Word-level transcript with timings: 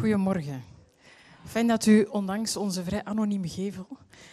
Goedemorgen. 0.00 0.62
Fijn 1.44 1.66
dat 1.66 1.86
u, 1.86 2.02
ondanks 2.02 2.56
onze 2.56 2.84
vrij 2.84 3.04
anonieme 3.04 3.48
gevel 3.48 3.86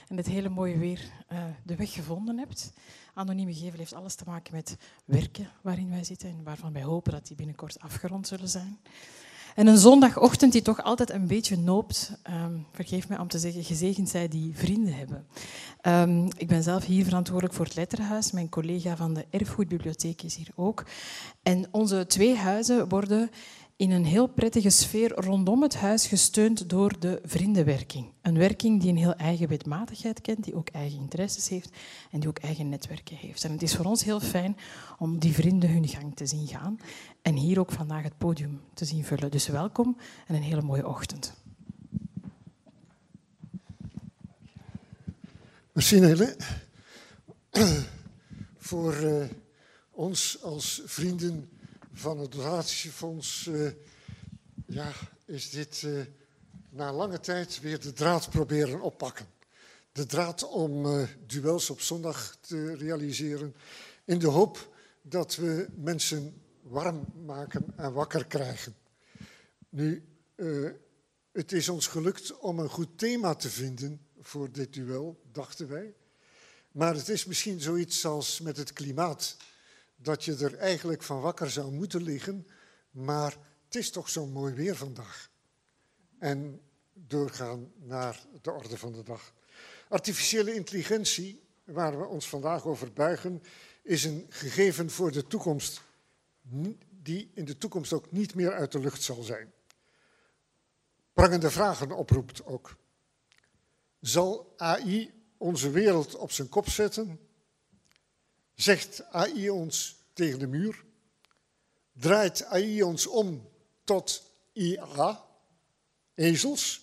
en 0.08 0.17
het 0.17 0.25
hele 0.28 0.50
mooie 0.50 0.78
weer, 0.78 1.01
uh, 1.32 1.40
de 1.64 1.75
weg 1.75 1.93
gevonden 1.93 2.38
hebt. 2.38 2.74
Anonieme 3.14 3.54
gevel 3.54 3.80
heeft 3.80 3.93
alles 3.93 4.16
te 4.16 4.24
maken 4.25 4.56
met 4.56 4.77
werken 5.06 5.50
waarin 5.61 5.90
wij 5.90 6.03
zitten 6.03 6.30
en 6.30 6.43
waarvan 6.43 6.74
wij 6.74 6.83
hopen 6.83 7.11
dat 7.11 7.27
die 7.27 7.35
binnenkort 7.35 7.80
afgerond 7.80 8.27
zullen 8.27 8.50
zijn. 8.50 8.77
En 9.56 9.68
een 9.68 9.78
zondagochtend 9.78 10.52
die 10.52 10.62
toch 10.62 10.84
altijd 10.84 11.12
een 11.12 11.28
beetje 11.28 11.58
noopt, 11.58 12.12
um, 12.30 12.66
vergeef 12.72 13.08
mij 13.08 13.20
om 13.20 13.28
te 13.28 13.40
zeggen, 13.40 13.64
gezegend 13.64 14.10
zij 14.10 14.28
die 14.28 14.56
vrienden 14.56 14.94
hebben. 14.94 15.28
Um, 15.82 16.28
ik 16.38 16.48
ben 16.48 16.64
zelf 16.64 16.86
hier 16.86 17.04
verantwoordelijk 17.04 17.56
voor 17.56 17.66
het 17.66 17.76
Letterhuis. 17.76 18.32
Mijn 18.32 18.50
collega 18.50 18.96
van 18.96 19.14
de 19.14 19.26
Erfgoedbibliotheek 19.30 20.22
is 20.22 20.36
hier 20.36 20.50
ook. 20.56 20.86
En 21.44 21.68
onze 21.72 22.06
twee 22.08 22.36
huizen 22.36 22.90
worden 22.90 23.30
in 23.78 23.91
een 23.91 24.05
heel 24.05 24.28
prettige 24.28 24.70
sfeer 24.70 25.11
rondom 25.15 25.61
het 25.61 25.75
huis 25.75 26.07
gesteund 26.07 26.70
door 26.70 27.00
de 27.00 27.21
vriendenwerking. 27.24 28.11
Een 28.21 28.38
werking 28.38 28.82
die 28.82 28.89
een 28.89 28.97
heel 28.97 29.15
eigen 29.15 29.47
wetmatigheid 29.47 30.21
kent, 30.21 30.43
die 30.43 30.56
ook 30.56 30.69
eigen 30.69 31.00
interesses 31.00 31.50
heeft 31.50 31.69
en 32.11 32.19
die 32.19 32.29
ook 32.29 32.38
eigen 32.38 32.69
netwerken 32.69 33.16
heeft. 33.16 33.43
En 33.43 33.52
het 33.52 33.61
is 33.61 33.75
voor 33.75 33.85
ons 33.85 34.03
heel 34.03 34.19
fijn 34.19 34.57
om 34.99 35.19
die 35.19 35.33
vrienden 35.33 35.69
hun 35.69 35.88
gang 35.88 36.16
te 36.16 36.25
zien 36.25 36.47
gaan 36.47 36.79
en 37.21 37.35
hier 37.35 37.59
ook 37.59 37.71
vandaag 37.71 38.03
het 38.03 38.17
podium 38.17 38.61
te 38.73 38.85
zien 38.85 39.03
vullen. 39.03 39.31
Dus 39.31 39.47
welkom 39.47 39.97
en 40.27 40.35
een 40.35 40.41
hele 40.41 40.61
mooie 40.61 40.88
ochtend. 40.88 41.33
Merci 45.71 45.99
Nele. 45.99 46.35
Voor 48.57 49.02
uh, 49.02 49.25
ons 49.91 50.41
als 50.41 50.81
vrienden 50.85 51.49
van 51.97 52.19
het 52.19 52.31
donatiefonds 52.31 53.45
uh, 53.45 53.71
ja, 54.65 54.91
is 55.25 55.49
dit 55.49 55.81
uh, 55.81 56.05
na 56.69 56.93
lange 56.93 57.19
tijd 57.19 57.59
weer 57.59 57.80
de 57.80 57.94
draad 57.94 58.30
proberen 58.30 58.81
oppakken. 58.81 59.25
De 59.91 60.05
draad 60.05 60.49
om 60.49 60.85
uh, 60.85 61.07
duels 61.25 61.69
op 61.69 61.81
zondag 61.81 62.38
te 62.41 62.75
realiseren 62.75 63.55
in 64.05 64.19
de 64.19 64.27
hoop 64.27 64.75
dat 65.02 65.35
we 65.35 65.67
mensen 65.75 66.41
warm 66.61 67.05
maken 67.25 67.73
en 67.75 67.94
wakker 67.94 68.25
krijgen. 68.25 68.75
Nu, 69.69 70.03
het 71.31 71.52
is 71.52 71.69
ons 71.69 71.88
gelukt 71.88 72.39
om 72.39 72.59
een 72.59 72.69
goed 72.69 72.97
thema 72.97 73.35
te 73.35 73.50
vinden 73.50 74.02
voor 74.22 74.52
dit 74.52 74.73
duel, 74.73 75.22
dachten 75.31 75.67
wij. 75.67 75.94
Maar 76.72 76.95
het 76.95 77.09
is 77.09 77.25
misschien 77.25 77.59
zoiets 77.59 78.05
als 78.05 78.39
met 78.39 78.57
het 78.57 78.73
klimaat 78.73 79.38
dat 79.98 80.23
je 80.23 80.36
er 80.36 80.56
eigenlijk 80.58 81.03
van 81.03 81.22
wakker 81.22 81.50
zou 81.50 81.72
moeten 81.72 82.03
liggen, 82.03 82.48
maar 82.92 83.38
het 83.66 83.76
is 83.76 83.92
toch 83.92 84.09
zo 84.09 84.26
mooi 84.26 84.53
weer 84.53 84.76
vandaag. 84.76 85.30
En 86.20 86.62
doorgaan 86.94 87.72
naar 87.76 88.25
de 88.42 88.52
orde 88.52 88.78
van 88.78 88.92
de 88.92 89.03
dag. 89.03 89.34
Artificiële 89.90 90.53
intelligentie, 90.53 91.44
waar 91.64 92.00
we 92.00 92.06
ons 92.06 92.30
vandaag 92.30 92.66
over 92.66 92.94
buigen, 92.94 93.44
is 93.84 94.03
een 94.03 94.25
gegeven 94.30 94.90
voor 94.90 95.12
de 95.12 95.28
toekomst, 95.28 95.81
die 97.02 97.31
in 97.34 97.45
de 97.45 97.58
toekomst 97.58 97.94
ook 97.94 98.12
niet 98.12 98.36
meer 98.36 98.53
uit 98.53 98.72
de 98.72 98.80
lucht 98.80 99.02
zal 99.02 99.23
zijn. 99.23 99.52
Prangende 101.14 101.52
vragen 101.52 101.92
oproept 101.92 102.45
ook. 102.45 102.75
Zal 104.00 104.53
AI 104.58 105.14
onze 105.38 105.70
wereld 105.70 106.16
op 106.16 106.31
zijn 106.31 106.50
kop 106.50 106.70
zetten? 106.70 107.27
Zegt 108.58 109.03
AI 109.11 109.50
ons 109.50 109.95
tegen 110.13 110.39
de 110.39 110.47
muur? 110.47 110.83
Draait 111.94 112.44
AI 112.44 112.83
ons 112.83 113.08
om 113.08 113.50
tot 113.83 114.23
IA, 114.53 115.25
ezels? 116.16 116.81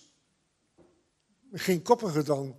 Geen 1.51 1.81
koppige 1.81 2.23
dan, 2.23 2.55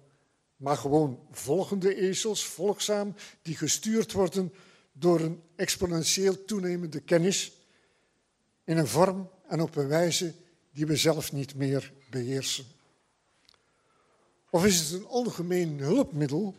maar 0.57 0.77
gewoon 0.77 1.27
volgende 1.31 1.95
ezels, 1.95 2.45
volgzaam, 2.45 3.15
die 3.43 3.57
gestuurd 3.57 4.13
worden 4.13 4.53
door 4.93 5.21
een 5.21 5.43
exponentieel 5.55 6.45
toenemende 6.45 7.01
kennis 7.01 7.53
in 8.65 8.77
een 8.77 8.87
vorm 8.87 9.31
en 9.49 9.61
op 9.61 9.77
een 9.77 9.89
wijze 9.89 10.35
die 10.73 10.87
we 10.87 10.97
zelf 10.97 11.33
niet 11.33 11.55
meer 11.55 11.93
beheersen. 12.11 12.65
Of 14.51 14.65
is 14.65 14.81
het 14.81 15.01
een 15.01 15.07
ongemeen 15.07 15.79
hulpmiddel 15.79 16.55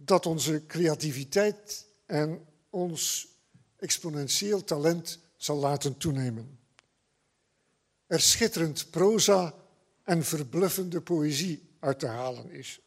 dat 0.00 0.26
onze 0.26 0.66
creativiteit 0.66 1.86
en 2.06 2.46
ons 2.70 3.28
exponentieel 3.76 4.64
talent 4.64 5.18
zal 5.36 5.56
laten 5.56 5.96
toenemen. 5.96 6.58
Er 8.06 8.20
schitterend 8.20 8.90
proza 8.90 9.54
en 10.02 10.24
verbluffende 10.24 11.00
poëzie 11.00 11.68
uit 11.78 11.98
te 11.98 12.06
halen 12.06 12.50
is. 12.50 12.80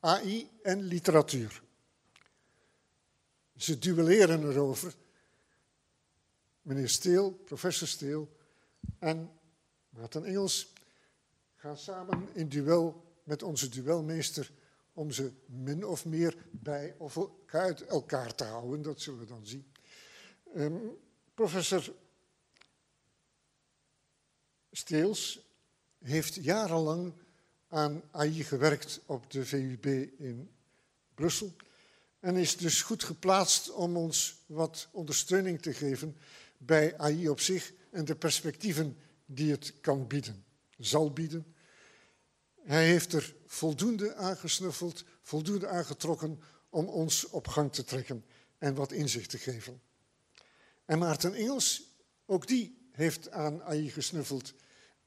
AI 0.00 0.50
en 0.62 0.82
literatuur. 0.82 1.62
Ze 3.56 3.78
duelleren 3.78 4.50
erover. 4.50 4.94
Meneer 6.62 6.88
Steel, 6.88 7.30
professor 7.30 7.88
Steel 7.88 8.36
en 8.98 9.30
Maarten 9.88 10.24
Engels 10.24 10.72
gaan 11.54 11.78
samen 11.78 12.28
in 12.32 12.48
duel 12.48 13.04
met 13.24 13.42
onze 13.42 13.68
duelmeester 13.68 14.50
om 14.94 15.10
ze 15.10 15.32
min 15.46 15.86
of 15.86 16.04
meer 16.04 16.46
bij 16.50 16.94
of 16.98 17.18
uit 17.46 17.84
elkaar 17.84 18.34
te 18.34 18.44
houden. 18.44 18.82
Dat 18.82 19.00
zullen 19.00 19.20
we 19.20 19.26
dan 19.26 19.46
zien. 19.46 19.72
Um, 20.56 20.96
professor 21.34 21.94
Steels 24.70 25.40
heeft 25.98 26.34
jarenlang 26.34 27.12
aan 27.68 28.02
AI 28.10 28.44
gewerkt 28.44 29.00
op 29.06 29.30
de 29.30 29.44
VUB 29.44 29.86
in 30.18 30.50
Brussel 31.14 31.56
en 32.20 32.36
is 32.36 32.56
dus 32.56 32.82
goed 32.82 33.04
geplaatst 33.04 33.70
om 33.70 33.96
ons 33.96 34.42
wat 34.46 34.88
ondersteuning 34.90 35.62
te 35.62 35.74
geven 35.74 36.16
bij 36.58 36.98
AI 36.98 37.28
op 37.28 37.40
zich 37.40 37.72
en 37.90 38.04
de 38.04 38.16
perspectieven 38.16 38.96
die 39.26 39.50
het 39.50 39.74
kan 39.80 40.06
bieden, 40.06 40.44
zal 40.78 41.12
bieden 41.12 41.54
hij 42.64 42.86
heeft 42.86 43.12
er 43.12 43.34
voldoende 43.54 44.14
aangesnuffeld, 44.14 45.04
voldoende 45.22 45.68
aangetrokken 45.68 46.40
om 46.68 46.88
ons 46.88 47.28
op 47.28 47.48
gang 47.48 47.72
te 47.72 47.84
trekken 47.84 48.24
en 48.58 48.74
wat 48.74 48.92
inzicht 48.92 49.30
te 49.30 49.38
geven. 49.38 49.80
En 50.84 50.98
Maarten 50.98 51.34
Engels, 51.34 51.96
ook 52.26 52.46
die 52.46 52.88
heeft 52.90 53.30
aan 53.30 53.62
AI 53.62 53.90
gesnuffeld, 53.90 54.54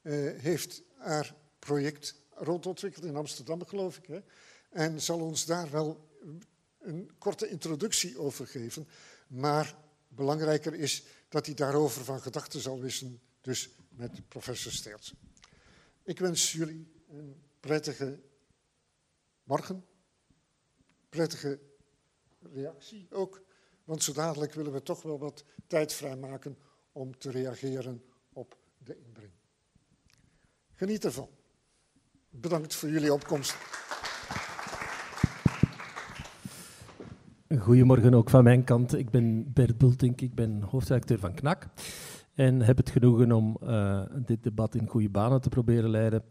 uh, 0.02 0.40
heeft 0.40 0.82
haar 0.96 1.34
project 1.58 2.14
rondontwikkeld 2.30 3.04
in 3.04 3.16
Amsterdam, 3.16 3.66
geloof 3.66 3.96
ik. 3.96 4.06
Hè? 4.06 4.20
En 4.70 5.02
zal 5.02 5.20
ons 5.20 5.44
daar 5.44 5.70
wel 5.70 6.08
een 6.78 7.10
korte 7.18 7.48
introductie 7.48 8.18
over 8.18 8.46
geven. 8.46 8.88
Maar 9.26 9.76
belangrijker 10.08 10.74
is 10.74 11.02
dat 11.28 11.46
hij 11.46 11.54
daarover 11.54 12.04
van 12.04 12.20
gedachten 12.20 12.60
zal 12.60 12.80
wisselen, 12.80 13.20
dus 13.40 13.70
met 13.88 14.28
professor 14.28 14.72
Steels. 14.72 15.14
Ik 16.02 16.18
wens 16.18 16.52
jullie 16.52 16.92
een 17.08 17.42
prettige 17.60 18.18
morgen, 19.48 19.84
prettige 21.08 21.60
reactie 22.52 23.06
ook. 23.10 23.42
Want 23.84 24.02
zo 24.02 24.12
dadelijk 24.12 24.54
willen 24.54 24.72
we 24.72 24.82
toch 24.82 25.02
wel 25.02 25.18
wat 25.18 25.44
tijd 25.66 25.92
vrijmaken 25.92 26.58
om 26.92 27.18
te 27.18 27.30
reageren 27.30 28.02
op 28.32 28.56
de 28.78 28.96
inbreng. 28.96 29.32
Geniet 30.72 31.04
ervan. 31.04 31.28
Bedankt 32.30 32.74
voor 32.74 32.88
jullie 32.88 33.12
opkomst. 33.12 33.56
Goedemorgen 37.58 38.14
ook 38.14 38.30
van 38.30 38.44
mijn 38.44 38.64
kant. 38.64 38.94
Ik 38.94 39.10
ben 39.10 39.52
Bert 39.52 39.78
Bultink, 39.78 40.20
ik 40.20 40.34
ben 40.34 40.62
hoofdredacteur 40.62 41.18
van 41.18 41.34
KNAK. 41.34 41.66
En 42.34 42.60
heb 42.62 42.76
het 42.76 42.90
genoegen 42.90 43.32
om 43.32 43.56
uh, 43.62 44.02
dit 44.14 44.42
debat 44.42 44.74
in 44.74 44.86
goede 44.86 45.10
banen 45.10 45.40
te 45.40 45.48
proberen 45.48 45.90
leiden. 45.90 46.24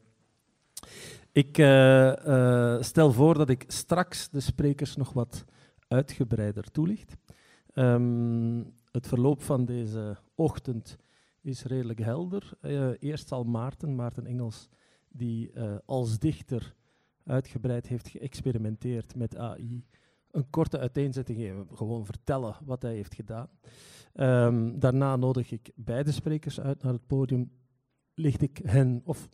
Ik 1.38 1.58
uh, 1.58 2.14
uh, 2.26 2.82
stel 2.82 3.12
voor 3.12 3.34
dat 3.34 3.50
ik 3.50 3.64
straks 3.68 4.30
de 4.30 4.40
sprekers 4.40 4.96
nog 4.96 5.14
wat 5.14 5.46
uitgebreider 5.88 6.72
toelicht. 6.72 7.18
Um, 7.74 8.74
het 8.92 9.08
verloop 9.08 9.42
van 9.42 9.66
deze 9.66 10.18
ochtend 10.36 10.98
is 11.42 11.64
redelijk 11.64 12.00
helder. 12.00 12.52
Uh, 12.62 12.90
eerst 13.00 13.28
zal 13.28 13.44
Maarten, 13.44 13.96
Maarten 13.96 14.26
Engels, 14.26 14.70
die 15.10 15.52
als 15.86 16.20
dichter 16.20 16.76
uitgebreid 17.26 17.88
heeft 17.88 18.08
geëxperimenteerd 18.08 19.16
met 19.16 19.36
AI, 19.36 19.86
een 20.32 20.50
korte 20.50 20.80
uiteenzetting 20.80 21.38
geven, 21.38 21.68
gewoon 21.74 22.06
vertellen 22.06 22.56
wat 22.66 22.82
hij 22.82 22.94
heeft 22.94 23.16
gedaan. 23.16 23.50
Um, 24.14 24.80
daarna 24.80 25.16
nodig 25.16 25.52
ik 25.52 25.72
beide 25.76 26.12
sprekers 26.12 26.60
uit 26.60 26.84
naar 26.84 26.94
het 26.94 27.08
podium, 27.08 27.52
licht 28.14 28.42
ik 28.42 28.60
hen, 28.64 29.02
of 29.04 29.28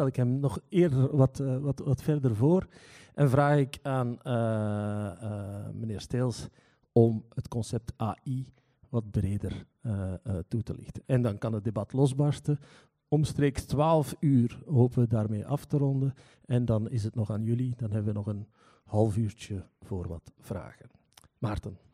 stel 0.00 0.12
ik 0.12 0.16
hem 0.16 0.40
nog 0.40 0.60
eerder 0.68 1.16
wat, 1.16 1.40
uh, 1.40 1.56
wat, 1.56 1.78
wat 1.78 2.02
verder 2.02 2.36
voor 2.36 2.66
en 3.14 3.30
vraag 3.30 3.58
ik 3.58 3.78
aan 3.82 4.18
uh, 4.26 4.32
uh, 4.32 5.68
meneer 5.72 6.00
Steels 6.00 6.48
om 6.92 7.24
het 7.34 7.48
concept 7.48 7.92
AI 7.96 8.52
wat 8.88 9.10
breder 9.10 9.66
toe 10.48 10.62
te 10.62 10.74
lichten. 10.74 11.02
En 11.06 11.22
dan 11.22 11.38
kan 11.38 11.52
het 11.52 11.64
debat 11.64 11.92
losbarsten. 11.92 12.58
Omstreeks 13.08 13.64
12 13.64 14.14
uur 14.20 14.62
hopen 14.66 15.00
we 15.02 15.06
daarmee 15.08 15.46
af 15.46 15.64
te 15.64 15.76
ronden. 15.76 16.14
En 16.44 16.64
dan 16.64 16.90
is 16.90 17.04
het 17.04 17.14
nog 17.14 17.30
aan 17.30 17.42
jullie. 17.42 17.74
Dan 17.76 17.90
hebben 17.90 18.12
we 18.12 18.18
nog 18.18 18.26
een 18.26 18.46
half 18.84 19.16
uurtje 19.16 19.66
voor 19.80 20.08
wat 20.08 20.32
vragen. 20.38 20.90
Maarten. 21.38 21.89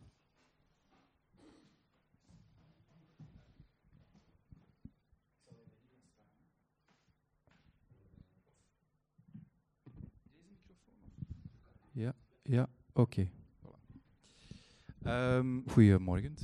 Ja, 11.97 12.15
ja 12.43 12.69
oké. 12.93 13.29
Okay. 15.01 15.37
Um, 15.37 15.65
goedemorgen. 15.67 16.35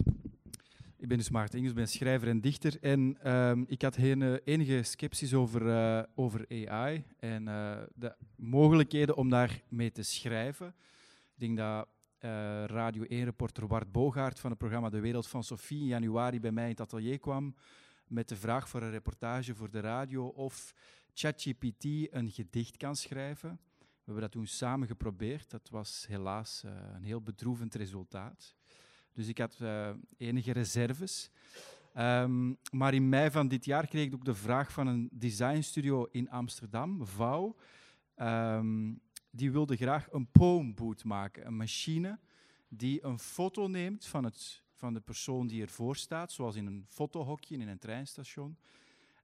Ik 0.97 1.09
ben 1.09 1.17
dus 1.17 1.31
Maarten 1.31 1.59
Engels, 1.59 1.73
ben 1.73 1.89
schrijver 1.89 2.29
en 2.29 2.41
dichter. 2.41 2.79
En 2.81 3.31
um, 3.33 3.65
ik 3.69 3.83
had 3.83 3.97
heen, 3.97 4.21
uh, 4.21 4.37
enige 4.45 4.83
sceptisch 4.83 5.35
over, 5.35 5.63
uh, 5.63 6.03
over 6.15 6.47
AI 6.69 7.05
en 7.19 7.43
uh, 7.43 7.83
de 7.95 8.15
mogelijkheden 8.37 9.17
om 9.17 9.29
daarmee 9.29 9.93
te 9.93 10.03
schrijven. 10.03 10.75
Ik 11.35 11.39
denk 11.39 11.57
dat 11.57 11.89
Radio 12.71 13.05
1-reporter 13.05 13.67
Wart 13.67 13.93
Bogaert 13.93 14.41
van 14.41 14.51
het 14.51 14.59
programma 14.59 14.89
De 14.89 15.01
Wereld 15.01 15.27
van 15.27 15.45
Sophie 15.45 15.81
in 15.81 15.87
januari 15.87 16.41
bij 16.41 16.53
mij 16.53 16.65
in 16.65 16.71
het 16.71 16.81
atelier 16.81 17.19
kwam 17.19 17.55
met 18.07 18.29
de 18.29 18.37
vraag 18.37 18.69
voor 18.69 18.83
een 18.83 18.91
reportage 18.91 19.55
voor 19.55 19.71
de 19.71 19.81
radio 19.81 20.27
of 20.27 20.75
ChatGPT 21.15 21.85
een 22.11 22.31
gedicht 22.31 22.77
kan 22.77 22.97
schrijven. 22.97 23.61
Hebben 24.13 24.31
dat 24.31 24.41
toen 24.41 24.57
samen 24.57 24.87
geprobeerd. 24.87 25.51
Dat 25.51 25.69
was 25.69 26.07
helaas 26.09 26.63
uh, 26.67 26.73
een 26.95 27.03
heel 27.03 27.21
bedroevend 27.23 27.75
resultaat. 27.75 28.55
Dus 29.13 29.29
ik 29.29 29.39
had 29.39 29.59
uh, 29.63 29.91
enige 30.17 30.53
reserves. 30.53 31.31
Um, 31.97 32.59
maar 32.73 32.95
in 32.95 33.09
mei 33.09 33.31
van 33.31 33.49
dit 33.49 33.65
jaar 33.65 33.87
kreeg 33.87 34.07
ik 34.07 34.15
ook 34.15 34.25
de 34.25 34.35
vraag 34.35 34.73
van 34.73 34.87
een 34.87 35.09
designstudio 35.13 36.09
in 36.11 36.31
Amsterdam, 36.31 37.07
Vouw. 37.07 37.57
Um, 38.17 39.01
die 39.31 39.53
wilde 39.53 39.77
graag 39.77 40.13
een 40.13 40.31
poemboot 40.31 41.05
maken, 41.05 41.47
een 41.47 41.57
machine 41.57 42.19
die 42.69 43.05
een 43.05 43.19
foto 43.19 43.67
neemt 43.67 44.07
van, 44.07 44.25
het, 44.25 44.63
van 44.75 44.95
de 44.95 45.01
persoon 45.01 45.47
die 45.47 45.63
ervoor 45.63 45.97
staat, 45.97 46.33
zoals 46.33 46.57
in 46.57 46.67
een 46.67 46.85
fotohokje 46.89 47.57
in 47.57 47.69
een 47.69 47.79
treinstation. 47.79 48.57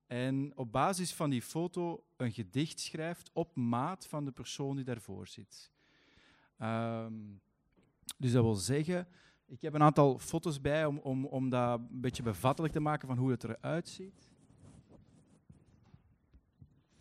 En 0.09 0.53
op 0.55 0.73
basis 0.73 1.15
van 1.15 1.31
die 1.31 1.43
foto 1.43 2.05
een 2.17 2.33
gedicht 2.33 2.81
schrijft 2.81 3.31
op 3.33 3.57
maat 3.57 4.07
van 4.07 4.25
de 4.25 4.31
persoon 4.31 4.77
die 4.77 4.85
daarvoor 4.85 5.27
zit. 5.27 5.73
Um, 6.63 7.41
dus 8.17 8.33
dat 8.33 8.43
wil 8.43 8.55
zeggen, 8.55 9.09
ik 9.47 9.63
heb 9.63 9.75
een 9.75 9.83
aantal 9.83 10.19
foto's 10.19 10.61
bij 10.61 10.87
om, 10.87 10.99
om, 10.99 11.25
om 11.25 11.49
dat 11.49 11.79
een 11.79 12.01
beetje 12.01 12.23
bevattelijk 12.23 12.73
te 12.73 12.81
maken 12.81 13.09
van 13.09 13.17
hoe 13.17 13.31
het 13.31 13.45
eruit 13.45 13.89
ziet. 13.89 14.29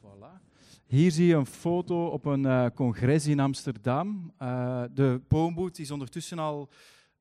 Voilà. 0.02 0.42
Hier 0.86 1.12
zie 1.12 1.26
je 1.26 1.36
een 1.36 1.46
foto 1.46 2.08
op 2.08 2.26
een 2.26 2.44
uh, 2.44 2.66
congres 2.76 3.28
in 3.28 3.40
Amsterdam. 3.40 4.34
Uh, 4.42 4.84
de 4.92 5.22
poemboot 5.28 5.78
is 5.78 5.92
ondertussen 5.92 6.40
al 6.40 6.70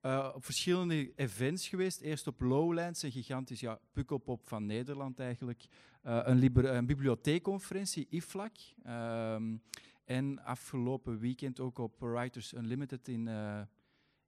uh, 0.07 0.33
op 0.35 0.45
verschillende 0.45 1.13
events 1.17 1.69
geweest. 1.69 2.01
Eerst 2.01 2.27
op 2.27 2.41
Lowlands, 2.41 3.03
een 3.03 3.13
gigantisch 3.13 3.61
ja, 3.61 3.79
pukkelpop 3.93 4.47
van 4.47 4.67
Nederland 4.67 5.21
eigenlijk. 5.21 5.67
Uh, 6.05 6.21
een, 6.25 6.75
een, 6.77 6.87
bibliotheekconferentie, 6.87 8.07
IFLAC. 8.11 8.53
Um, 8.87 9.63
en 10.05 10.45
afgelopen 10.45 11.19
weekend 11.19 11.61
ook 11.61 11.79
op 11.79 12.01
Writers 12.01 12.53
Unlimited 12.53 13.09
in, 13.09 13.27
uh, 13.27 13.61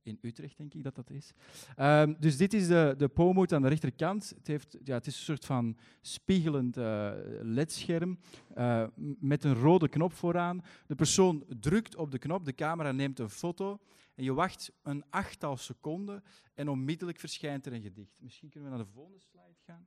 in 0.08 0.18
Utrecht, 0.20 0.56
denk 0.56 0.74
ik 0.74 0.82
dat 0.82 0.94
dat 0.94 1.10
is. 1.10 1.32
Um, 1.76 2.16
dus 2.18 2.36
dit 2.36 2.54
is 2.54 2.66
de, 2.66 2.94
de 2.96 3.08
pomoot 3.08 3.52
aan 3.52 3.62
de 3.62 3.68
rechterkant. 3.68 4.32
Het, 4.36 4.46
heeft, 4.46 4.76
ja, 4.84 4.94
het 4.94 5.06
is 5.06 5.16
een 5.16 5.24
soort 5.24 5.44
van 5.44 5.76
spiegelend 6.00 6.76
uh, 6.76 7.12
ledscherm 7.42 8.18
uh, 8.56 8.86
met 9.18 9.44
een 9.44 9.54
rode 9.54 9.88
knop 9.88 10.12
vooraan. 10.12 10.62
De 10.86 10.94
persoon 10.94 11.44
drukt 11.60 11.96
op 11.96 12.10
de 12.10 12.18
knop, 12.18 12.44
de 12.44 12.54
camera 12.54 12.92
neemt 12.92 13.18
een 13.18 13.30
foto 13.30 13.80
en 14.14 14.24
je 14.24 14.34
wacht 14.34 14.72
een 14.82 15.04
achttal 15.10 15.56
seconden 15.56 16.22
en 16.54 16.68
onmiddellijk 16.68 17.18
verschijnt 17.18 17.66
er 17.66 17.72
een 17.72 17.82
gedicht. 17.82 18.16
Misschien 18.20 18.48
kunnen 18.48 18.70
we 18.70 18.76
naar 18.76 18.84
de 18.86 18.92
volgende 18.92 19.20
slide 19.20 19.56
gaan 19.66 19.86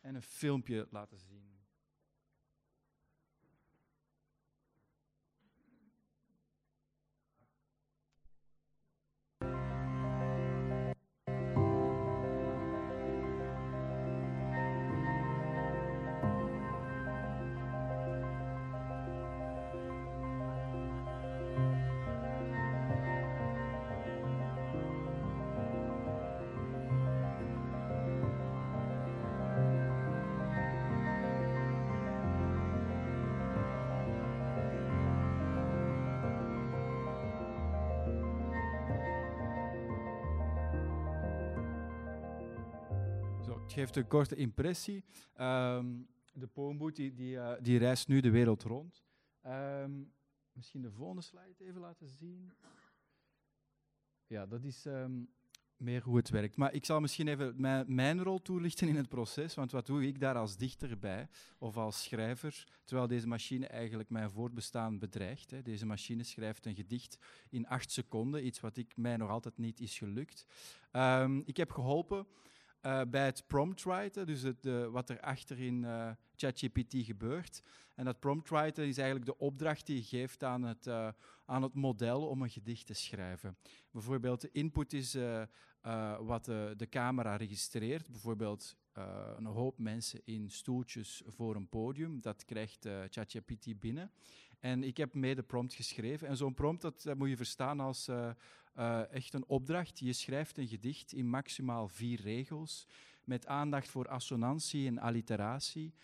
en 0.00 0.14
een 0.14 0.22
filmpje 0.22 0.86
laten 0.90 1.18
zien. 1.18 1.55
Geeft 43.76 43.96
een 43.96 44.06
korte 44.06 44.36
impressie. 44.36 45.04
Um, 45.40 46.08
de 46.32 46.46
poemboot 46.46 46.96
die, 46.96 47.14
die, 47.14 47.34
uh, 47.34 47.52
die, 47.60 47.78
reist 47.78 48.08
nu 48.08 48.20
de 48.20 48.30
wereld 48.30 48.62
rond. 48.62 49.04
Um, 49.46 50.12
misschien 50.52 50.82
de 50.82 50.90
volgende 50.90 51.22
slide 51.22 51.64
even 51.64 51.80
laten 51.80 52.08
zien. 52.08 52.52
Ja, 54.26 54.46
dat 54.46 54.64
is 54.64 54.84
um, 54.84 55.28
meer 55.76 56.02
hoe 56.02 56.16
het 56.16 56.28
werkt. 56.28 56.56
Maar 56.56 56.74
ik 56.74 56.84
zal 56.84 57.00
misschien 57.00 57.28
even 57.28 57.54
mijn, 57.56 57.94
mijn, 57.94 58.22
rol 58.22 58.42
toelichten 58.42 58.88
in 58.88 58.96
het 58.96 59.08
proces. 59.08 59.54
Want 59.54 59.72
wat 59.72 59.86
doe 59.86 60.06
ik 60.06 60.20
daar 60.20 60.36
als 60.36 60.56
dichter 60.56 60.98
bij 60.98 61.28
of 61.58 61.76
als 61.76 62.02
schrijver, 62.02 62.66
terwijl 62.84 63.08
deze 63.08 63.26
machine 63.26 63.66
eigenlijk 63.66 64.10
mijn 64.10 64.30
voortbestaan 64.30 64.98
bedreigt. 64.98 65.50
Hè. 65.50 65.62
Deze 65.62 65.86
machine 65.86 66.22
schrijft 66.22 66.66
een 66.66 66.74
gedicht 66.74 67.18
in 67.50 67.66
acht 67.66 67.90
seconden, 67.90 68.46
iets 68.46 68.60
wat 68.60 68.76
ik, 68.76 68.96
mij 68.96 69.16
nog 69.16 69.30
altijd 69.30 69.58
niet 69.58 69.80
is 69.80 69.98
gelukt. 69.98 70.46
ik 71.44 71.56
heb 71.56 71.70
geholpen 71.70 72.26
uh, 72.86 73.00
bij 73.08 73.24
het 73.24 73.46
prompt 73.46 73.82
writen, 73.82 74.26
dus 74.26 74.42
het, 74.42 74.64
wat 74.90 75.10
er 75.10 75.20
achter 75.20 75.60
in 75.60 75.82
uh, 75.82 76.10
ChatGPT 76.36 76.94
gebeurt. 76.96 77.62
En 77.94 78.04
dat 78.04 78.20
prompt 78.20 78.48
writen 78.48 78.86
is 78.86 78.98
eigenlijk 78.98 79.26
de 79.26 79.38
opdracht 79.38 79.86
die 79.86 79.96
je 79.96 80.02
geeft 80.02 80.44
aan 80.44 80.62
het, 80.62 80.88
aan 81.44 81.62
het 81.62 81.74
model 81.74 82.26
om 82.26 82.42
een 82.42 82.50
gedicht 82.50 82.86
te 82.86 82.94
schrijven. 82.94 83.56
Bijvoorbeeld 83.90 84.40
de 84.40 84.48
input 84.52 84.92
is 84.92 85.16
wat 86.20 86.44
de, 86.44 86.74
de, 86.76 86.88
camera 86.88 87.36
registreert. 87.36 88.10
Bijvoorbeeld 88.10 88.76
een 89.36 89.46
hoop 89.46 89.78
mensen 89.78 90.20
in 90.24 90.50
stoeltjes 90.50 91.22
voor 91.26 91.56
een 91.56 91.68
podium. 91.68 92.20
Dat 92.20 92.44
krijgt 92.44 92.88
ChatGPT 93.08 93.80
binnen. 93.80 94.10
En 94.66 94.82
ik 94.82 94.96
heb 94.96 95.14
mee 95.14 95.34
de 95.34 95.42
prompt 95.42 95.74
geschreven. 95.74 96.28
En 96.28 96.36
zo'n 96.36 96.54
prompt 96.54 96.82
dat, 96.82 97.02
dat, 97.02 97.16
moet 97.16 97.28
je 97.28 97.36
verstaan 97.36 97.80
als 97.80 98.08
uh, 98.08 98.30
uh, 98.78 99.12
echt 99.12 99.34
een 99.34 99.46
opdracht. 99.46 99.98
Je 99.98 100.12
schrijft 100.12 100.58
een 100.58 100.68
gedicht 100.68 101.12
in 101.12 101.28
maximaal 101.28 101.88
vier 101.88 102.20
regels, 102.20 102.86
met 103.24 103.46
aandacht 103.46 103.88
voor 103.88 104.08
assonantie 104.08 104.86
en 104.86 104.98
alliteratie. 104.98 105.94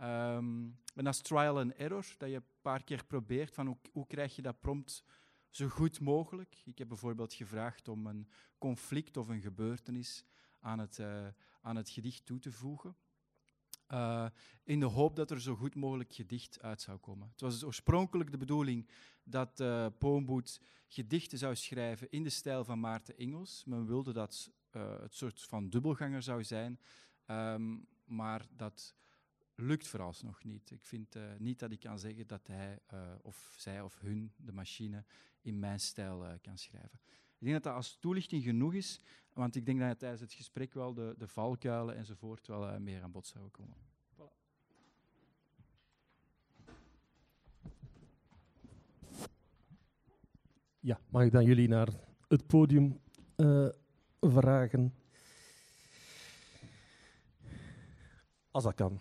Um, 0.00 0.78
en 0.94 1.04
dat 1.04 1.14
is 1.14 1.20
trial 1.20 1.58
and 1.58 1.72
error, 1.72 2.14
dat 2.16 2.28
je 2.28 2.34
een 2.34 2.44
paar 2.62 2.84
keer 2.84 3.04
probeert 3.04 3.54
van 3.54 3.66
hoe, 3.66 3.76
hoe 3.92 4.06
krijg 4.06 4.36
je 4.36 4.42
dat 4.42 4.60
prompt 4.60 5.04
zo 5.50 5.68
goed 5.68 6.00
mogelijk. 6.00 6.62
Ik 6.64 6.78
heb 6.78 6.88
bijvoorbeeld 6.88 7.34
gevraagd 7.34 7.88
om 7.88 8.06
een 8.06 8.28
conflict 8.58 9.16
of 9.16 9.28
een 9.28 9.40
gebeurtenis 9.40 10.24
aan 10.60 10.78
het, 10.78 10.98
uh, 10.98 11.26
aan 11.60 11.76
het 11.76 11.90
gedicht 11.90 12.26
toe 12.26 12.38
te 12.38 12.52
voegen. 12.52 12.96
Uh, 13.92 14.26
in 14.64 14.80
de 14.80 14.86
hoop 14.86 15.16
dat 15.16 15.30
er 15.30 15.40
zo 15.40 15.56
goed 15.56 15.74
mogelijk 15.74 16.12
gedicht 16.12 16.62
uit 16.62 16.80
zou 16.80 16.98
komen. 16.98 17.28
Het 17.28 17.40
was 17.40 17.52
dus 17.52 17.64
oorspronkelijk 17.64 18.30
de 18.30 18.36
bedoeling 18.36 18.88
dat 19.22 19.60
uh, 19.60 19.86
gedichten 20.88 21.38
zou 21.38 21.54
schrijven 21.54 22.10
in 22.10 22.22
de 22.22 22.30
stijl 22.30 22.64
van 22.64 22.80
Maarten 22.80 23.16
Engels. 23.16 23.64
Men 23.64 23.86
wilde 23.86 24.12
dat 24.12 24.50
uh, 24.72 25.00
het 25.00 25.14
soort 25.14 25.42
van 25.42 25.68
dubbelganger 25.68 26.22
zou 26.22 26.44
zijn, 26.44 26.80
um, 27.26 27.86
maar 28.04 28.46
dat 28.56 28.94
lukt 29.54 29.86
vooralsnog 29.86 30.44
niet. 30.44 30.70
Ik 30.70 30.86
vind 30.86 31.16
niet 31.38 31.58
dat 31.58 31.72
ik 31.72 31.80
kan 31.80 31.98
zeggen 31.98 32.26
dat 32.26 32.46
hij 32.46 32.78
of 33.22 33.54
zij 33.56 33.80
of 33.80 33.98
hun, 34.00 34.32
de 34.36 34.52
machine, 34.52 35.04
in 35.40 35.58
mijn 35.58 35.80
stijl 35.80 36.38
kan 36.42 36.58
schrijven. 36.58 37.00
Ik 37.38 37.44
denk 37.44 37.52
dat 37.52 37.62
dat 37.62 37.74
als 37.74 37.96
toelichting 38.00 38.42
genoeg 38.42 38.74
is, 38.74 39.00
want 39.32 39.56
ik 39.56 39.66
denk 39.66 39.80
dat 39.80 39.88
je 39.88 39.96
tijdens 39.96 40.20
het 40.20 40.32
gesprek 40.32 40.74
wel 40.74 40.94
de, 40.94 41.14
de 41.18 41.28
valkuilen 41.28 41.96
enzovoort 41.96 42.46
wel 42.46 42.68
eh, 42.68 42.78
meer 42.78 43.02
aan 43.02 43.10
bod 43.10 43.26
zouden 43.26 43.52
komen. 43.52 43.76
Voilà. 44.14 44.32
Ja, 50.80 51.00
mag 51.08 51.22
ik 51.22 51.32
dan 51.32 51.44
jullie 51.44 51.68
naar 51.68 51.88
het 52.28 52.46
podium 52.46 53.00
eh, 53.36 53.68
vragen? 54.20 54.94
Als 58.50 58.64
dat 58.64 58.74
kan. 58.74 59.00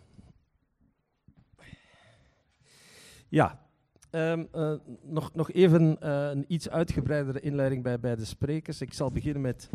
Ja, 3.29 3.66
ehm, 4.09 4.45
eh, 4.51 4.73
nog, 5.01 5.33
nog 5.33 5.51
even 5.51 6.01
eh, 6.01 6.29
een 6.29 6.45
iets 6.47 6.69
uitgebreidere 6.69 7.39
inleiding 7.39 7.83
bij, 7.83 7.99
bij 7.99 8.15
de 8.15 8.25
sprekers. 8.25 8.81
Ik 8.81 8.93
zal 8.93 9.11
beginnen 9.11 9.41
met 9.41 9.69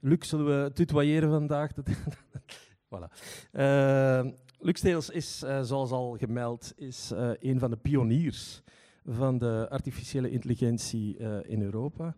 Luc, 0.00 0.28
zullen 0.28 0.64
we 0.64 0.72
tutoyeren 0.72 1.30
vandaag? 1.30 1.70
voilà. 2.94 3.08
Uh, 3.52 4.24
is, 5.12 5.42
uh, 5.44 5.62
zoals 5.62 5.90
al 5.90 6.16
gemeld, 6.16 6.72
is, 6.76 7.12
een 7.40 7.58
van 7.58 7.70
de 7.70 7.76
pioniers 7.76 8.62
van 9.04 9.38
de 9.38 9.66
artificiële 9.70 10.30
intelligentie 10.30 11.16
in 11.42 11.62
Europa. 11.62 12.16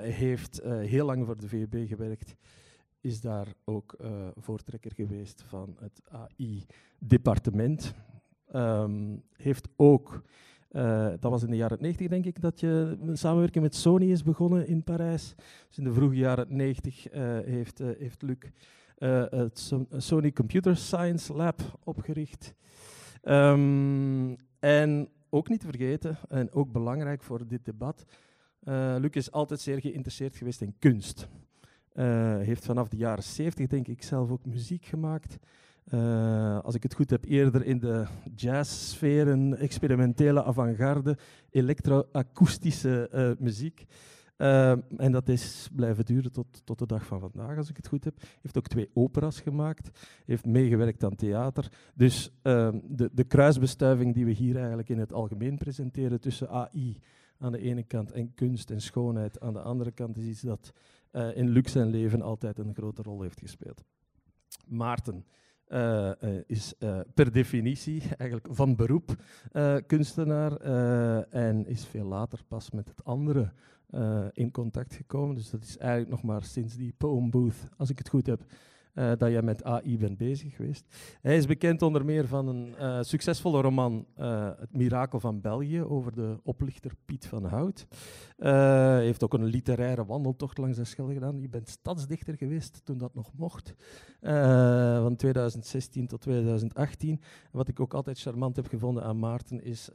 Heeft 0.00 0.60
heel 0.64 1.06
lang 1.06 1.26
voor 1.26 1.36
de 1.36 1.48
VUB 1.48 1.88
gewerkt, 1.88 2.34
is 3.00 3.20
daar 3.20 3.46
ook 3.64 3.96
voortrekker 4.36 4.92
geweest 4.94 5.42
van 5.46 5.76
het 5.80 6.02
AI-departement. 6.10 7.94
Um, 8.54 9.22
heeft 9.32 9.68
ook, 9.76 10.22
uh, 10.72 11.08
dat 11.20 11.30
was 11.30 11.42
in 11.42 11.50
de 11.50 11.56
jaren 11.56 11.78
90 11.80 12.08
denk 12.08 12.26
ik, 12.26 12.40
dat 12.40 12.60
je 12.60 12.96
een 13.02 13.18
samenwerking 13.18 13.64
met 13.64 13.74
Sony 13.74 14.10
is 14.10 14.22
begonnen 14.22 14.66
in 14.66 14.82
Parijs. 14.82 15.34
Dus 15.66 15.78
in 15.78 15.84
de 15.84 15.92
vroege 15.92 16.16
jaren 16.16 16.46
90 16.48 17.12
uh, 17.12 17.38
heeft, 17.44 17.80
uh, 17.80 17.88
heeft 17.98 18.22
Luc 18.22 18.36
het 19.30 19.72
Sony 19.96 20.32
Computer 20.32 20.76
Science 20.76 21.32
Lab 21.32 21.78
opgericht. 21.84 22.54
Um, 23.22 24.36
en 24.58 25.08
ook 25.30 25.48
niet 25.48 25.60
te 25.60 25.66
vergeten, 25.66 26.18
en 26.28 26.52
ook 26.52 26.72
belangrijk 26.72 27.22
voor 27.22 27.46
dit 27.46 27.64
debat, 27.64 28.04
Luc 28.98 29.10
is 29.10 29.30
altijd 29.30 29.60
zeer 29.60 29.80
geïnteresseerd 29.80 30.36
geweest 30.36 30.60
in 30.60 30.74
kunst. 30.78 31.28
heeft 32.38 32.64
vanaf 32.64 32.88
de 32.88 32.96
jaren 32.96 33.24
70 33.24 33.66
denk 33.66 33.88
ik 33.88 34.02
zelf 34.02 34.30
ook 34.30 34.46
muziek 34.46 34.84
gemaakt. 34.84 35.38
Uh, 35.94 36.58
als 36.58 36.74
ik 36.74 36.82
het 36.82 36.94
goed 36.94 37.10
heb, 37.10 37.24
eerder 37.24 37.64
in 37.64 37.78
de 37.78 38.06
jazzsferen, 38.34 39.58
experimentele 39.58 40.44
avant-garde, 40.44 41.16
elektroakoestische 41.50 43.10
uh, 43.14 43.30
muziek. 43.38 43.86
Uh, 44.36 44.70
en 45.00 45.12
dat 45.12 45.28
is 45.28 45.68
blijven 45.72 46.04
duren 46.04 46.32
tot, 46.32 46.46
tot 46.64 46.78
de 46.78 46.86
dag 46.86 47.06
van 47.06 47.20
vandaag, 47.20 47.56
als 47.56 47.68
ik 47.68 47.76
het 47.76 47.88
goed 47.88 48.04
heb. 48.04 48.14
Heeft 48.42 48.58
ook 48.58 48.66
twee 48.66 48.90
operas 48.92 49.40
gemaakt, 49.40 50.08
heeft 50.24 50.46
meegewerkt 50.46 51.04
aan 51.04 51.14
theater. 51.14 51.72
Dus 51.94 52.30
ehm, 52.42 52.78
de, 52.88 53.10
de 53.12 53.24
kruisbestuiving 53.24 54.14
die 54.14 54.24
we 54.24 54.32
hier 54.32 54.56
eigenlijk 54.56 54.88
in 54.88 54.98
het 54.98 55.12
algemeen 55.12 55.58
presenteren 55.58 56.20
tussen 56.20 56.48
AI 56.48 57.00
aan 57.38 57.52
de 57.52 57.60
ene 57.60 57.82
kant 57.82 58.12
en 58.12 58.34
kunst 58.34 58.70
en 58.70 58.80
schoonheid 58.80 59.40
aan 59.40 59.52
de 59.52 59.62
andere 59.62 59.90
kant, 59.90 60.16
is 60.16 60.26
iets 60.26 60.40
dat 60.40 60.72
in 61.34 61.48
Luc 61.48 61.70
zijn 61.70 61.88
leven 61.88 62.22
altijd 62.22 62.58
een 62.58 62.74
grote 62.74 63.02
rol 63.02 63.22
heeft 63.22 63.40
gespeeld. 63.40 63.84
Maarten. 64.66 65.24
Uh, 65.72 66.10
uh, 66.20 66.40
is 66.46 66.74
uh, 66.78 67.00
per 67.14 67.32
definitie 67.32 68.02
eigenlijk 68.18 68.46
van 68.50 68.76
beroep 68.76 69.16
kunstenaar 69.86 70.56
en 71.30 71.66
is 71.66 71.86
veel 71.86 72.04
later 72.04 72.40
pas 72.48 72.70
met 72.70 72.88
het 72.88 73.04
andere 73.04 73.52
in 74.32 74.50
contact 74.50 74.94
gekomen. 74.94 75.34
Dus 75.34 75.50
dat 75.50 75.62
is 75.62 75.76
eigenlijk 75.76 76.10
nog 76.10 76.22
maar 76.22 76.42
sinds 76.42 76.76
die 76.76 76.94
Poem 76.96 77.30
Booth, 77.30 77.68
als 77.76 77.90
ik 77.90 77.98
het 77.98 78.08
goed 78.08 78.26
heb, 78.26 78.40
uh, 78.98 79.12
dat 79.18 79.30
je 79.30 79.42
met 79.42 79.64
AI 79.64 79.98
bent 79.98 80.16
bezig 80.16 80.56
geweest. 80.56 80.96
Hij 81.20 81.36
is 81.36 81.46
bekend 81.46 81.82
onder 81.82 82.04
meer 82.04 82.26
van 82.26 82.48
een 82.48 82.74
uh, 82.78 82.98
succesvolle 83.02 83.60
roman 83.60 84.06
uh, 84.18 84.50
Het 84.58 84.76
Mirakel 84.76 85.20
van 85.20 85.40
België 85.40 85.82
over 85.82 86.14
de 86.14 86.38
oplichter 86.42 86.92
Piet 87.04 87.26
van 87.26 87.44
Hout. 87.44 87.86
Hij 88.36 89.04
heeft 89.04 89.24
ook 89.24 89.34
een 89.34 89.44
literaire 89.44 90.04
wandeltocht 90.04 90.58
langs 90.58 90.76
de 90.76 90.84
Schelde 90.84 91.12
gedaan. 91.12 91.40
Je 91.40 91.48
bent 91.48 91.68
stadsdichter 91.68 92.36
geweest 92.36 92.80
toen 92.84 92.98
dat 92.98 93.14
nog 93.14 93.32
mocht, 93.36 93.74
van 95.00 95.16
2016 95.16 96.06
tot 96.06 96.20
2018. 96.20 97.20
wat 97.52 97.68
ik 97.68 97.80
ook 97.80 97.94
altijd 97.94 98.20
charmant 98.20 98.56
heb 98.56 98.66
gevonden 98.66 99.02
aan 99.02 99.18
Maarten 99.18 99.62
is... 99.62 99.90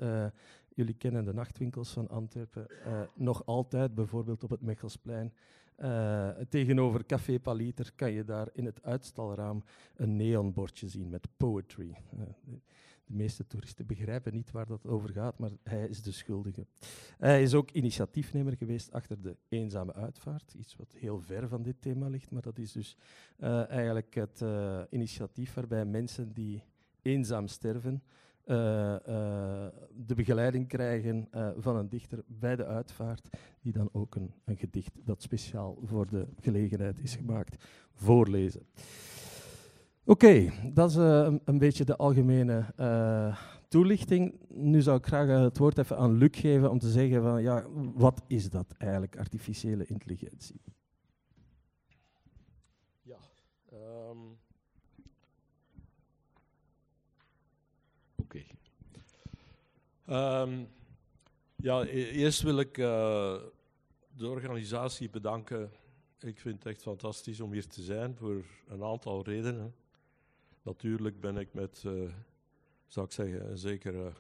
Jullie 0.76 0.94
kennen 0.94 1.26
de 1.26 1.34
nachtwinkels 1.34 1.90
van 1.90 2.10
Antwerpen 2.10 2.68
nog 3.16 3.46
altijd, 3.46 3.96
bijvoorbeeld 3.96 4.44
op 4.44 4.50
het 4.50 4.62
Mechelsplein. 4.62 5.34
Uh, 5.80 6.30
tegenover 6.50 7.06
Café 7.06 7.40
Paliter 7.40 7.92
kan 7.96 8.12
je 8.12 8.24
daar 8.24 8.50
in 8.54 8.66
het 8.66 8.84
uitstalraam 8.84 9.64
een 9.96 10.16
neonbordje 10.16 10.88
zien 10.88 11.10
met 11.10 11.28
poetry. 11.38 11.90
Uh, 11.90 12.22
de, 12.46 12.60
meeste 13.06 13.48
toeristen 13.48 13.86
begrijpen 13.86 14.34
niet 14.34 14.52
waar 14.52 14.66
dat 14.66 14.88
over 14.88 15.10
gaat, 15.10 15.38
maar 15.38 15.52
hij 15.64 15.88
is 15.88 16.02
de 16.02 16.12
schuldige. 16.12 16.66
Hij 17.18 17.42
is 17.42 17.54
ook 17.54 17.72
initiatiefnemer 17.72 18.58
geweest 18.58 18.92
achter 18.92 19.22
de 19.22 19.38
eenzame 19.50 19.94
uitvaart, 19.94 20.54
iets 20.54 20.76
wat 20.76 20.96
heel 20.98 21.20
ver 21.20 21.48
van 21.48 21.64
dit 21.64 21.76
thema 21.82 22.08
ligt, 22.08 22.32
maar 22.32 22.42
dat 22.42 22.58
is 22.58 22.72
dus 22.72 22.98
uh, 23.40 23.70
eigenlijk 23.70 24.14
het 24.14 24.44
initiatief 24.90 25.54
waarbij 25.54 25.86
mensen 25.86 26.34
die 26.34 26.64
eenzaam 27.02 27.48
sterven, 27.48 28.04
uh, 28.46 28.96
de 30.06 30.16
begeleiding 30.16 30.68
krijgen 30.68 31.28
uh, 31.36 31.50
van 31.58 31.76
een 31.76 31.90
dichter 31.90 32.24
bij 32.28 32.56
de 32.56 32.66
uitvaart, 32.66 33.30
die 33.62 33.74
dan 33.74 33.90
ook 33.92 34.16
een, 34.16 34.34
een, 34.46 34.58
gedicht 34.58 34.92
dat 35.04 35.22
speciaal 35.22 35.78
voor 35.84 36.08
de 36.08 36.28
gelegenheid 36.40 37.00
is 37.00 37.16
gemaakt, 37.16 37.66
voorlezen. 37.94 38.62
Oké, 40.06 40.52
dat 40.74 40.90
is 40.90 40.96
een, 40.96 41.42
een, 41.46 41.58
beetje 41.58 41.86
de 41.86 41.98
algemene 41.98 42.66
toelichting. 43.68 44.36
Nu 44.50 44.82
zou 44.82 44.98
ik 44.98 45.06
graag 45.06 45.28
het 45.28 45.58
woord 45.58 45.78
even 45.78 45.98
aan 45.98 46.18
Luc 46.18 46.40
geven 46.40 46.72
om 46.72 46.80
te 46.80 46.92
zeggen 46.92 47.22
van, 47.22 47.42
ja, 47.42 47.66
wat 47.94 48.22
is 48.28 48.50
dat 48.50 48.74
eigenlijk, 48.78 49.18
artificiële 49.18 49.86
intelligentie? 49.86 50.62
Ja, 53.02 53.18
um 53.74 54.38
Oké. 58.24 58.38
Okay. 58.38 58.48
Um, 60.10 60.70
ja, 61.56 61.86
e 61.86 62.10
eerst 62.12 62.42
wil 62.42 62.60
ik 62.60 62.78
uh, 62.78 63.42
de 64.16 64.28
organisatie 64.28 65.10
bedanken. 65.10 65.72
Ik 66.20 66.40
vind 66.40 66.64
het 66.64 66.74
echt 66.74 66.82
fantastisch 66.82 67.40
om 67.40 67.52
hier 67.52 67.68
te 67.68 67.82
zijn 67.82 68.16
voor 68.16 68.46
een 68.68 68.84
aantal 68.84 69.24
redenen. 69.24 69.76
Natuurlijk 70.62 71.20
ben 71.20 71.38
ik 71.38 71.54
met, 71.54 71.84
uh, 71.86 72.12
zou 72.88 73.06
ik 73.06 73.12
zeggen, 73.12 73.50
een 73.50 73.58
zekere 73.58 74.12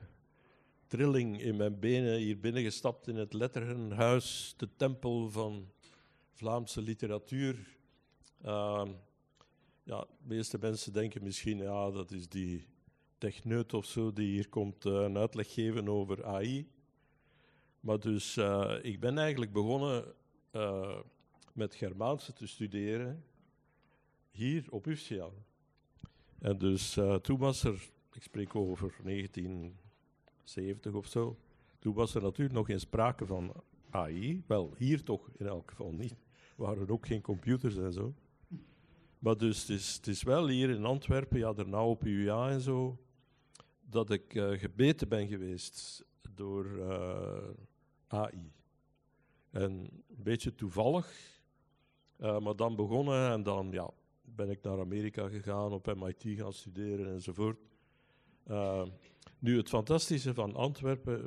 trilling 0.88 1.42
in 1.42 1.56
mijn 1.56 1.80
benen 1.80 2.18
hier 2.18 2.40
binnengestapt 2.40 3.08
in 3.08 3.16
het 3.16 3.34
Letterenhuis, 3.34 4.54
de 4.58 4.70
tempel 4.76 5.32
van 5.32 5.72
Vlaamse 6.32 6.82
literatuur. 6.82 7.78
Uh, 8.46 8.88
ja, 9.84 10.02
de 10.02 10.28
meeste 10.28 10.58
mensen 10.58 10.94
denken 10.94 11.24
misschien, 11.24 11.58
ja, 11.58 11.92
dat 11.92 12.12
is 12.12 12.30
die 12.30 12.73
techneut 13.24 13.74
of 13.74 13.86
zo 13.86 14.14
die 14.14 14.28
hier 14.28 14.50
komt 14.50 14.86
uh, 14.86 14.94
een 14.94 15.18
uitleg 15.18 15.54
geven 15.54 15.90
over 15.90 16.26
AI. 16.26 16.70
Maar 17.80 18.00
dus, 18.00 18.38
uh, 18.38 18.76
ik 18.82 19.00
ben 19.00 19.18
eigenlijk 19.18 19.54
begonnen 19.54 20.14
uh, 20.52 21.00
met 21.54 21.76
Germaanse 21.76 22.34
te 22.34 22.48
studeren 22.48 23.24
hier 24.32 24.66
op 24.70 24.88
UCA. 24.88 25.30
En 26.40 26.58
dus 26.58 27.00
toen 27.22 27.38
was 27.38 27.64
er, 27.64 27.90
ik 28.14 28.24
spreek 28.24 28.56
over 28.56 28.94
1970 29.04 30.94
of 30.94 31.08
zo, 31.08 31.38
toen 31.80 31.94
was 31.94 32.16
er 32.16 32.22
natuurlijk 32.22 32.56
nog 32.56 32.66
geen 32.66 32.80
sprake 32.80 33.26
van 33.26 33.54
AI. 33.90 34.44
Wel, 34.48 34.74
hier 34.78 35.04
toch 35.04 35.30
in 35.38 35.48
elk 35.48 35.70
geval 35.70 35.92
niet. 35.92 36.12
Er 36.58 36.64
waren 36.64 36.90
ook 36.90 37.08
geen 37.08 37.22
computers 37.22 37.78
en 37.78 37.94
zo. 37.94 38.14
Maar 39.20 39.38
dus 39.38 39.62
het 39.62 39.70
is, 39.70 39.96
het 39.96 40.08
is 40.08 40.24
wel 40.24 40.48
hier 40.48 40.70
in 40.70 40.86
Antwerpen, 40.86 41.40
ja, 41.40 41.54
daarna 41.54 41.86
op 41.86 42.06
UA 42.06 42.50
en 42.50 42.62
zo, 42.62 42.98
dat 43.94 44.10
ik 44.10 44.34
uh, 44.34 44.60
gebeten 44.60 45.08
ben 45.08 45.28
geweest 45.28 46.06
door 46.36 46.66
uh, 46.66 47.50
AI. 48.08 48.52
En 49.52 49.72
een 49.72 50.24
beetje 50.24 50.56
toevallig, 50.56 51.40
uh, 52.20 52.40
maar 52.40 52.56
dan 52.56 52.76
begonnen 52.76 53.32
en 53.32 53.44
dan 53.44 53.72
ja, 53.72 53.90
ben 54.22 54.50
ik 54.50 54.62
naar 54.62 54.80
Amerika 54.80 55.28
gegaan, 55.28 55.72
op 55.72 55.96
MIT 55.96 56.24
gaan 56.40 56.54
studeren 56.54 57.14
enzovoort. 57.14 57.58
nu, 59.40 59.58
het 59.58 59.70
fantastische 59.70 60.34
van 60.34 60.56
Antwerpen, 60.56 61.26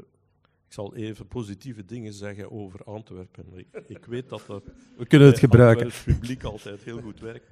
ik 0.67 0.73
zal 0.73 0.95
even 0.95 1.27
positieve 1.27 1.85
dingen 1.85 2.13
zeggen 2.13 2.51
over 2.51 2.85
Antwerpen. 2.85 3.47
Ik, 3.55 3.69
ik 3.87 4.05
weet 4.05 4.29
dat 4.29 4.47
dat 4.47 4.65
We 4.97 5.07
kunnen 5.07 5.29
het 5.29 5.39
gebruiken. 5.39 5.87
het 5.87 6.03
publiek 6.05 6.43
altijd 6.43 6.83
heel 6.83 7.01
goed 7.01 7.21
werkt. 7.21 7.51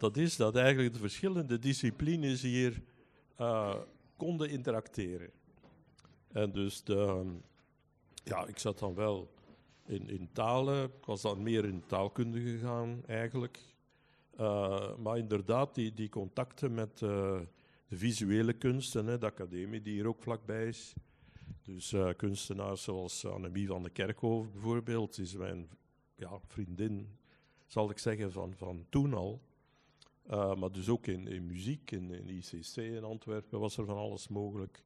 dat 0.00 0.16
is 0.16 0.36
dat 0.36 0.56
eigenlijk 0.56 0.92
de 0.92 1.00
verschillende 1.00 1.58
disciplines 1.58 2.42
hier 2.42 2.82
konden 4.18 4.50
interacteren. 4.50 5.30
En 6.28 6.52
dus 6.52 6.84
de, 6.84 7.24
ja, 8.24 8.46
ik 8.46 8.58
zat 8.58 8.78
dan 8.78 8.94
wel 8.94 9.30
in, 9.86 10.08
in 10.08 10.28
talen, 10.32 10.84
ik 10.84 11.04
was 11.04 11.22
dan 11.22 11.42
meer 11.42 11.64
in 11.64 11.82
taalkunde 11.86 12.40
gegaan 12.40 13.02
eigenlijk. 13.06 13.60
Uh, 14.40 14.96
maar 14.96 15.18
inderdaad, 15.18 15.74
die, 15.74 15.94
die 15.94 16.08
contacten 16.08 16.74
met 16.74 17.00
uh, 17.00 17.40
de 17.88 17.96
visuele 17.96 18.52
kunsten, 18.52 19.06
hè, 19.06 19.18
de 19.18 19.26
academie 19.26 19.82
die 19.82 19.92
hier 19.92 20.06
ook 20.06 20.22
vlakbij 20.22 20.66
is. 20.66 20.94
Dus 21.62 21.92
uh, 21.92 22.10
kunstenaars 22.16 22.82
zoals 22.82 23.26
Annemie 23.26 23.66
van 23.66 23.82
de 23.82 23.90
Kerkhoven 23.90 24.52
bijvoorbeeld, 24.52 25.18
is 25.18 25.36
mijn 25.36 25.68
ja, 26.14 26.38
vriendin, 26.46 27.18
zal 27.66 27.90
ik 27.90 27.98
zeggen, 27.98 28.32
van, 28.32 28.54
van 28.56 28.86
toen 28.88 29.14
al. 29.14 29.40
Uh, 30.30 30.54
maar 30.54 30.72
dus 30.72 30.88
ook 30.88 31.06
in, 31.06 31.26
in 31.26 31.46
muziek, 31.46 31.90
in, 31.90 32.10
in 32.10 32.28
ICC 32.28 32.76
in 32.76 33.04
Antwerpen 33.04 33.60
was 33.60 33.76
er 33.76 33.84
van 33.84 33.96
alles 33.96 34.28
mogelijk. 34.28 34.84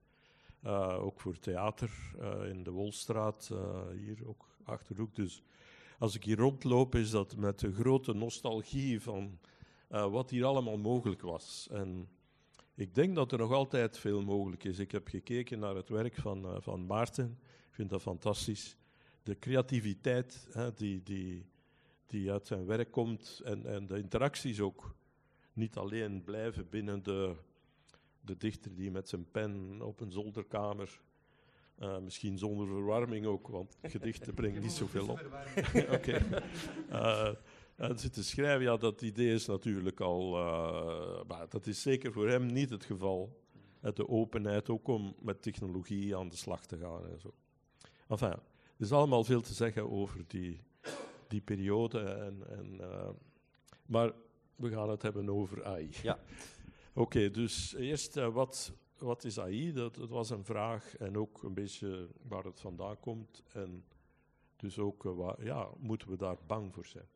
Uh, 0.65 1.05
ook 1.05 1.21
voor 1.21 1.39
theater 1.39 1.91
uh, 2.21 2.49
in 2.49 2.63
de 2.63 2.71
Wolstraat, 2.71 3.53
hier 3.97 4.29
ook 4.29 4.47
achterhoek. 4.65 5.15
Dus 5.15 5.43
als 5.99 6.15
ik 6.15 6.25
hier 6.25 6.37
rondloop, 6.37 6.95
is 6.95 7.11
dat 7.11 7.37
met 7.37 7.59
de 7.59 7.73
grote 7.73 8.13
nostalgie 8.13 9.01
van 9.01 9.39
wat 9.89 10.31
hier 10.31 10.45
allemaal 10.45 10.79
mogelijk 10.79 11.23
was. 11.23 11.69
En 11.71 12.09
ik 12.75 12.95
denk 12.95 13.15
dat 13.15 13.33
er 13.33 13.39
nog 13.39 13.53
altijd 13.53 13.99
veel 13.99 14.23
mogelijk 14.23 14.65
is. 14.65 14.79
Ik 14.79 14.93
heb 14.93 15.09
gekeken 15.09 15.59
naar 15.59 15.75
het 15.75 15.89
werk 15.89 16.17
van, 16.17 16.63
van 16.63 16.87
Maarten. 16.87 17.39
Ik 17.69 17.75
vind 17.75 17.91
dat 17.91 18.03
fantastisch. 18.03 18.77
De 19.23 19.39
creativiteit 19.39 20.49
hè, 20.51 20.75
die, 20.75 21.03
die, 21.03 21.47
die 22.07 22.33
uit 22.33 22.47
zijn 22.47 22.67
werk 22.67 22.91
komt 22.91 23.41
en, 23.45 23.67
en 23.67 23.87
de 23.87 23.99
interacties 23.99 24.61
ook 24.61 24.95
niet 25.53 25.77
alleen 25.77 26.23
blijven 26.25 26.69
binnen 26.69 27.03
de, 27.03 27.35
de 28.21 28.37
dichter 28.37 28.75
die 28.75 28.91
met 28.91 29.09
zijn 29.09 29.31
pen 29.31 29.83
op 29.83 30.01
een 30.01 30.13
zolderkamer, 30.13 31.01
uh, 31.79 31.99
misschien 31.99 32.39
zonder 32.39 32.67
verwarming 32.67 33.27
ook, 33.27 33.49
want 33.49 33.77
gedichten 33.83 34.35
brengen 34.35 34.63
niet 34.63 34.73
zoveel 34.73 35.09
op. 35.09 35.21
Oké. 35.75 35.93
Okay. 35.93 36.43
Uh, 36.91 37.35
en 37.77 37.99
zitten 37.99 38.25
schrijven, 38.25 38.63
ja, 38.63 38.77
dat 38.77 39.03
idee 39.03 39.35
is 39.35 39.47
natuurlijk 39.47 40.01
al, 40.01 40.39
uh, 40.39 41.23
maar 41.29 41.49
dat 41.49 41.67
is 41.67 41.83
zeker 41.83 42.13
voor 42.13 42.29
hem 42.29 42.47
niet 42.47 42.71
het 42.71 42.85
geval. 42.85 43.41
De 43.95 44.09
openheid 44.09 44.69
ook 44.69 44.89
om 44.89 45.15
met 45.21 45.43
technologie 45.43 46.17
aan 46.17 46.29
de 46.29 46.37
slag 46.37 46.67
te 46.67 46.79
gaan 46.79 47.09
en 47.09 47.21
zo. 47.21 47.35
Enfin, 48.09 48.29
er 48.29 48.41
is 48.79 48.93
allemaal 48.93 49.25
veel 49.25 49.41
te 49.41 49.55
zeggen 49.55 49.91
over 49.91 50.25
die, 50.27 50.61
die 51.29 51.41
periode. 51.41 52.01
En, 52.01 52.43
en, 52.49 52.81
maar 53.87 54.13
we 54.63 54.71
gaan 54.71 54.91
het 54.91 55.03
hebben 55.03 55.29
over 55.29 55.65
AI. 55.65 55.91
Ja. 56.03 56.19
Oké, 56.93 57.31
dus 57.31 57.75
eerst, 57.75 58.17
uh, 58.17 58.29
wat, 58.29 58.73
wat 58.99 59.25
is 59.25 59.39
AI? 59.39 59.73
Dat, 59.73 59.95
dat, 59.95 60.09
was 60.09 60.31
een 60.31 60.45
vraag 60.45 60.97
en 60.97 61.19
ook 61.19 61.43
een 61.43 61.55
beetje 61.55 62.09
waar 62.29 62.45
het 62.45 62.61
vandaan 62.61 63.01
komt. 63.01 63.43
En 63.53 63.85
dus 64.57 64.79
ook, 64.79 65.05
uh, 65.05 65.13
waar, 65.17 65.45
ja, 65.45 65.69
moeten 65.79 66.09
we 66.09 66.17
daar 66.17 66.37
bang 66.47 66.75
voor 66.75 66.87
zijn? 66.87 67.07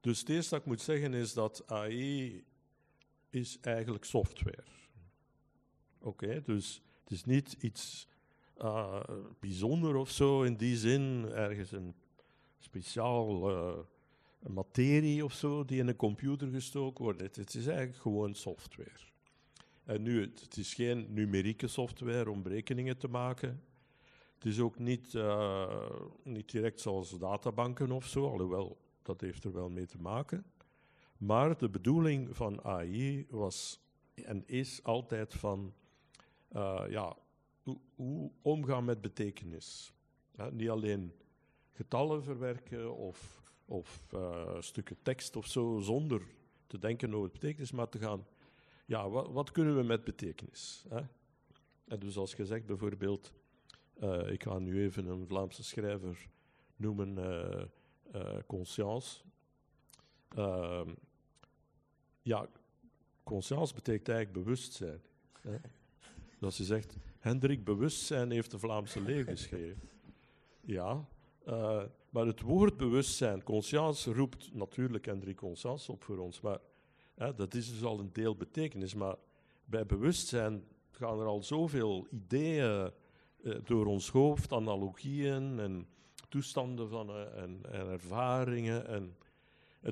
Dus 0.00 0.18
het 0.20 0.28
eerste 0.28 0.50
dat 0.50 0.60
ik 0.60 0.66
moet 0.66 0.80
zeggen 0.80 1.14
is 1.14 1.32
dat 1.32 1.62
AI 1.66 2.44
is 3.30 3.58
eigenlijk 3.60 4.04
software. 4.04 4.64
Oké, 5.98 6.42
dus 6.42 6.82
het 7.02 7.12
is 7.12 7.24
niet 7.24 7.52
iets 7.52 8.08
uh, 8.58 9.00
bijzonder 9.40 9.96
of 9.96 10.10
zo 10.10 10.42
in 10.42 10.56
die 10.56 10.76
zin, 10.76 11.24
ergens 11.32 11.72
een 11.72 11.94
speciaal 12.58 13.86
materie 14.52 15.24
of 15.24 15.32
zo 15.32 15.64
die 15.64 15.78
in 15.78 15.88
een 15.88 15.96
computer 15.96 16.48
gestoken 16.48 17.04
wordt. 17.04 17.20
Het, 17.20 17.54
is 17.54 17.66
eigenlijk 17.66 17.98
gewoon 17.98 18.34
software. 18.34 19.12
En 19.84 20.02
nu, 20.02 20.20
het, 20.20 20.56
is 20.56 20.74
geen 20.74 21.06
numerieke 21.08 21.66
software 21.66 22.30
om 22.30 22.42
berekeningen 22.42 22.98
te 22.98 23.08
maken. 23.08 23.62
Het 24.34 24.44
is 24.44 24.60
ook 24.60 24.78
niet, 24.78 25.14
uh, 25.14 25.90
niet 26.22 26.50
direct 26.50 26.80
zoals 26.80 27.18
databanken 27.18 27.90
of 27.90 28.06
zo, 28.06 28.30
alhoewel 28.30 28.78
dat 29.02 29.20
heeft 29.20 29.44
er 29.44 29.52
wel 29.52 29.68
mee 29.68 29.86
te 29.86 30.00
maken. 30.00 30.44
Maar 31.18 31.58
de 31.58 31.68
bedoeling 31.68 32.36
van 32.36 32.64
AI 32.64 33.26
was 33.30 33.80
en 34.14 34.46
is 34.46 34.82
altijd 34.82 35.34
van 35.34 35.74
uh, 36.52 36.84
ja, 36.88 37.16
hoe, 37.62 37.78
hoe, 37.94 38.30
omgaan 38.42 38.84
met 38.84 39.00
betekenis. 39.00 39.94
Niet 40.50 40.70
alleen 40.70 41.12
getallen 41.70 42.22
verwerken 42.22 42.96
of 42.96 43.43
of 43.64 44.06
uh, 44.14 44.60
stukken 44.60 44.96
tekst 45.02 45.36
of 45.36 45.46
zo, 45.46 45.78
zonder 45.78 46.22
te 46.66 46.78
denken 46.78 47.14
over 47.14 47.30
betekenis, 47.30 47.72
maar 47.72 47.88
te 47.88 47.98
gaan, 47.98 48.26
ja, 48.86 49.08
wat, 49.08 49.30
wat 49.30 49.50
kunnen 49.50 49.76
we 49.76 49.82
met 49.82 50.04
betekenis? 50.04 50.84
Hè? 50.88 51.00
En 51.84 51.98
dus 51.98 52.16
als 52.16 52.34
je 52.34 52.46
zegt 52.46 52.66
bijvoorbeeld, 52.66 53.32
uh, 54.02 54.30
ik 54.30 54.42
ga 54.42 54.58
nu 54.58 54.82
even 54.82 55.06
een 55.06 55.26
Vlaamse 55.26 55.64
schrijver 55.64 56.28
noemen, 56.76 57.18
uh, 58.14 58.38
Conscience. 58.46 59.20
Ehm, 60.28 60.88
ja, 62.22 62.48
conscience 63.22 63.74
betekent 63.74 64.08
eigenlijk 64.08 64.44
bewustzijn. 64.44 65.00
Hè? 65.40 65.56
Dat 66.38 66.56
je 66.56 66.64
zegt, 66.64 66.96
Hendrik 67.18 67.64
Bewustzijn 67.64 68.30
heeft 68.30 68.50
de 68.50 68.58
Vlaamse 68.58 69.00
leeuw 69.00 69.24
geschreven. 69.24 69.88
Ja, 70.60 71.08
maar 72.14 72.26
het 72.26 72.40
woord 72.40 72.76
bewustzijn, 72.76 73.42
conscience, 73.42 74.12
roept 74.12 74.54
natuurlijk 74.54 75.06
Hendrik 75.06 75.36
Conscience 75.36 75.92
op 75.92 76.04
voor 76.04 76.18
ons. 76.18 76.40
Maar 76.40 76.58
hè, 77.14 77.34
dat 77.34 77.54
is 77.54 77.70
dus 77.70 77.82
al 77.82 77.98
een 77.98 78.12
deel 78.12 78.36
betekenis. 78.36 78.94
Maar 78.94 79.16
bij 79.64 79.86
bewustzijn 79.86 80.64
gaan 80.90 81.20
er 81.20 81.26
al 81.26 81.42
zoveel 81.42 82.06
ideeën 82.10 82.90
uh, 83.42 83.56
door 83.64 83.86
ons 83.86 84.10
hoofd, 84.10 84.52
analogieën 84.52 85.58
en 85.58 85.86
toestanden 86.28 86.88
van, 86.88 87.10
uh, 87.10 87.42
en, 87.42 87.60
en, 87.70 87.88
ervaringen. 87.88 88.86
En, 88.86 89.16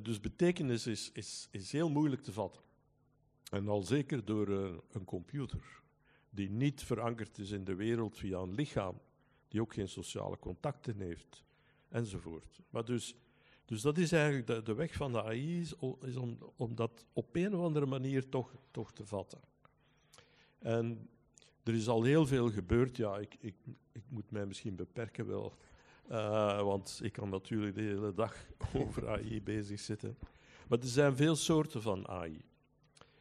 dus 0.03 0.21
betekenis 0.21 0.87
is, 0.87 1.11
is, 1.13 1.49
is 1.51 1.73
heel 1.73 1.91
moeilijk 1.91 2.23
te 2.23 2.33
vatten. 2.33 2.63
En 3.51 3.69
al 3.69 3.83
zeker 3.83 4.25
door 4.25 4.49
een 4.93 5.05
computer, 5.05 5.83
die 6.31 6.51
niet 6.51 6.83
verankerd 6.83 7.39
is 7.39 7.51
in 7.51 7.65
de 7.65 7.75
wereld 7.75 8.17
via 8.17 8.39
een 8.39 8.55
lichaam 8.55 9.01
die 9.49 9.61
ook 9.61 9.75
geen 9.75 9.89
sociale 9.89 10.39
contacten 10.39 11.01
heeft, 11.01 11.45
enzovoort. 11.92 12.61
Maar 12.70 12.85
dus, 12.85 13.14
dus 13.64 13.83
dat 13.83 13.98
is 13.98 14.12
eigenlijk 14.12 14.66
de, 14.66 14.74
weg 14.74 14.92
van 14.92 15.12
de 15.12 15.22
AI, 15.22 15.61
is, 15.61 15.74
om, 15.74 16.38
om 16.57 16.74
dat 16.74 17.07
op 17.12 17.37
een 17.37 17.55
of 17.55 17.64
andere 17.64 17.87
manier 17.87 18.28
toch, 18.28 18.55
toch 18.70 18.92
te 18.92 19.07
vatten. 19.07 19.40
En 20.59 21.09
er 21.62 21.74
is 21.74 21.88
al 21.88 22.02
heel 22.02 22.26
veel 22.26 22.50
gebeurd. 22.50 22.96
Ja, 22.96 23.18
ik, 23.18 23.37
ik, 23.40 23.55
ik 23.92 24.02
moet 24.09 24.31
mij 24.31 24.46
misschien 24.46 24.76
beperken 24.76 25.26
wel, 25.26 25.57
uh, 26.11 26.62
want 26.62 27.00
ik 27.02 27.12
kan 27.12 27.28
natuurlijk 27.28 27.74
de 27.74 27.83
hele 27.83 28.14
dag 28.14 28.37
over 28.74 29.09
AI 29.09 29.42
bezig 29.42 29.81
zitten. 29.81 30.18
Maar 30.68 30.78
er 30.78 30.87
zijn 30.87 31.16
veel 31.16 31.37
soorten 31.37 31.83
van 31.83 32.09
AI. 32.09 32.44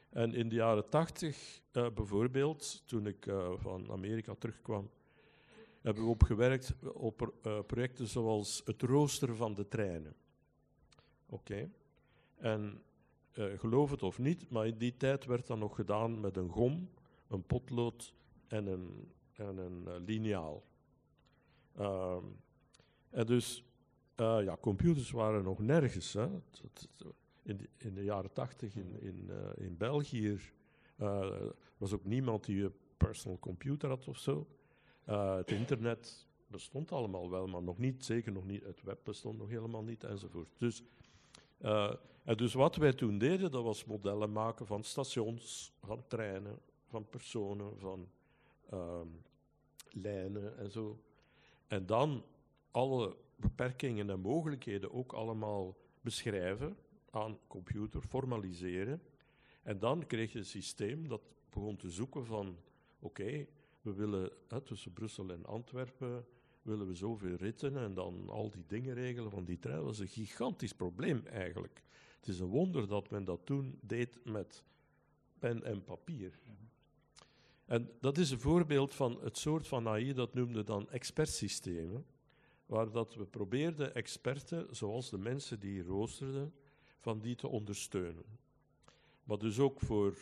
En 0.09 0.33
in 0.33 0.49
de 0.49 0.55
jaren 0.55 0.89
tachtig 0.89 1.61
uh, 1.73 1.89
bijvoorbeeld, 1.89 2.83
toen 2.85 3.07
ik 3.07 3.25
uh, 3.25 3.51
van 3.57 3.91
Amerika 3.91 4.35
terugkwam, 4.35 4.89
hebben 5.81 6.03
we 6.03 6.09
op 6.09 6.23
gewerkt 6.23 6.73
op 6.93 7.33
uh, 7.43 7.59
projecten 7.67 8.07
zoals 8.07 8.61
het 8.65 8.81
rooster 8.81 9.35
van 9.35 9.53
de 9.53 9.67
treinen. 9.67 10.15
Oké. 11.25 11.69
En 12.35 12.81
uh, 13.33 13.59
geloof 13.59 13.91
het 13.91 14.03
of 14.03 14.19
niet, 14.19 14.49
maar 14.49 14.67
in 14.67 14.77
die 14.77 14.97
tijd 14.97 15.25
werd 15.25 15.47
dat 15.47 15.57
nog 15.57 15.75
gedaan 15.75 16.19
met 16.19 16.37
een 16.37 16.49
gom, 16.49 16.89
een 17.27 17.43
potlood 17.43 18.13
en 18.47 18.67
een, 18.67 19.11
en 19.33 19.57
een 19.57 19.83
uh, 19.87 19.93
liniaal. 20.05 20.63
Uh, 21.79 22.17
en 23.09 23.25
dus, 23.25 23.65
ja, 24.15 24.57
computers 24.61 25.11
waren 25.11 25.43
nog 25.43 25.59
nergens. 25.59 26.13
Hè. 26.13 26.27
In, 27.43 27.57
de, 27.57 27.69
in 27.77 27.93
de 27.93 28.03
jaren 28.03 28.33
tachtig 28.33 28.75
in, 28.75 29.01
in, 29.01 29.29
in 29.55 29.77
België 29.77 30.39
was 31.77 31.93
ook 31.93 32.05
niemand 32.05 32.45
die 32.45 32.63
een 32.63 32.73
personal 32.97 33.39
computer 33.39 33.89
had 33.89 34.07
of 34.07 34.17
zo. 34.17 34.47
Uh, 35.09 35.35
het 35.35 35.51
internet 35.51 36.27
bestond 36.47 36.91
allemaal 36.91 37.29
wel, 37.29 37.47
maar 37.47 37.63
nog 37.63 37.77
niet, 37.77 38.05
zeker 38.05 38.31
nog 38.31 38.45
niet. 38.45 38.63
Het 38.63 38.83
web 38.83 38.99
bestond 39.03 39.37
nog 39.37 39.49
helemaal 39.49 39.83
niet 39.83 40.03
enzovoort. 40.03 40.49
Dus, 40.57 40.83
uh, 41.61 41.93
en 42.23 42.37
dus 42.37 42.53
wat 42.53 42.75
wij 42.75 42.93
toen 42.93 43.17
deden, 43.17 43.51
dat 43.51 43.63
was 43.63 43.85
modellen 43.85 44.31
maken 44.31 44.65
van 44.65 44.83
stations, 44.83 45.73
van 45.83 46.03
treinen, 46.07 46.59
van 46.87 47.09
personen, 47.09 47.79
van 47.79 48.07
uh, 48.73 49.01
lijnen 49.89 50.57
en 50.57 50.71
zo. 50.71 50.99
En 51.67 51.85
dan 51.85 52.23
alle 52.71 53.15
beperkingen 53.35 54.09
en 54.09 54.19
mogelijkheden 54.19 54.93
ook 54.93 55.13
allemaal 55.13 55.77
beschrijven 56.01 56.77
aan 57.09 57.37
computer, 57.47 58.01
formaliseren. 58.01 59.01
En 59.63 59.79
dan 59.79 60.07
kreeg 60.07 60.31
je 60.31 60.39
een 60.39 60.45
systeem 60.45 61.07
dat 61.07 61.21
begon 61.49 61.75
te 61.75 61.89
zoeken 61.89 62.25
van, 62.25 62.57
oké, 62.99 63.45
we 63.81 63.93
willen 63.93 64.31
hè, 64.47 64.61
tussen 64.61 64.93
Brussel 64.93 65.29
en 65.29 65.45
Antwerpen 65.45 66.25
willen 66.61 66.87
we 66.87 66.93
zoveel 66.93 67.35
ritten 67.35 67.77
en 67.77 67.93
dan 67.93 68.29
al 68.29 68.49
die 68.49 68.65
dingen 68.67 68.93
regelen 68.93 69.31
van 69.31 69.45
die 69.45 69.59
trein. 69.59 69.83
Was 69.83 69.99
een 69.99 70.07
gigantisch 70.07 70.73
probleem 70.73 71.25
eigenlijk. 71.25 71.83
Het 72.19 72.27
is 72.27 72.39
een 72.39 72.47
wonder 72.47 72.87
dat 72.87 73.09
men 73.09 73.23
dat 73.23 73.45
toen 73.45 73.79
deed 73.81 74.19
met 74.25 74.63
pen 75.39 75.63
en 75.63 75.83
papier. 75.83 76.39
En 77.65 77.89
dat 77.99 78.17
is 78.17 78.31
een 78.31 78.39
voorbeeld 78.39 78.93
van 78.93 79.19
het 79.21 79.37
soort 79.37 79.67
van 79.67 79.87
AI, 79.87 80.13
dat 80.13 80.33
noemde 80.33 80.63
dan 80.63 80.89
expertsystemen, 80.89 82.05
waar 82.65 82.91
dat 82.91 83.15
we 83.15 83.25
probeerden 83.25 83.95
experten, 83.95 84.75
zoals 84.75 85.09
de 85.09 85.17
mensen 85.17 85.59
die 85.59 85.83
roosterden, 85.83 86.53
van 86.99 87.19
die 87.19 87.35
te 87.35 87.47
ondersteunen. 87.47 88.25
Maar 89.23 89.37
dus 89.37 89.59
ook 89.59 89.79
voor 89.79 90.17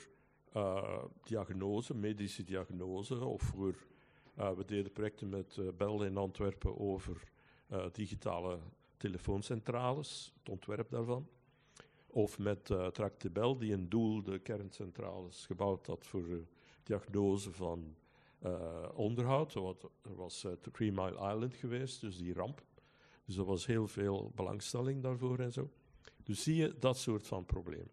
uh, 0.56 1.04
diagnose, 1.24 1.96
medische 1.96 2.44
diagnose, 2.44 3.26
of 3.26 3.42
voor, 3.42 3.76
uh, 4.38 4.52
we 4.52 4.66
deden 4.66 4.92
projecten 4.92 5.30
met 5.30 5.58
uh, 5.60 5.70
Bell 5.78 6.06
in 6.06 6.18
Antwerpen 6.18 6.80
over 6.80 7.32
digitale 7.92 8.60
telefooncentrales, 8.98 10.34
het 10.40 10.50
ontwerp 10.50 10.90
daarvan. 10.90 11.28
Of 12.08 12.40
met 12.40 12.70
uh, 12.70 12.88
Tractebel, 12.88 13.58
die 13.58 13.72
in 13.72 13.90
Doel 13.90 14.24
de 14.24 14.40
kerncentrales 14.40 15.46
gebouwd 15.46 15.88
had 15.88 16.06
voor 16.06 16.48
diagnose 16.84 17.52
van 17.52 17.96
onderhoud. 18.94 19.56
Er 19.56 20.16
was 20.16 20.46
Three 20.72 20.92
Mile 20.92 21.34
Island 21.34 21.56
geweest, 21.56 22.02
dus 22.02 22.18
die 22.18 22.34
ramp. 22.34 22.64
Dus 23.26 23.38
er 23.38 23.46
was 23.46 23.66
heel 23.66 23.88
veel 23.88 24.32
belangstelling 24.36 25.04
daarvoor 25.04 25.40
en 25.40 25.52
zo. 25.52 25.70
Dus 26.24 26.44
zie 26.44 26.56
je 26.56 26.76
dat 26.80 26.98
soort 26.98 27.28
van 27.28 27.46
problemen. 27.46 27.92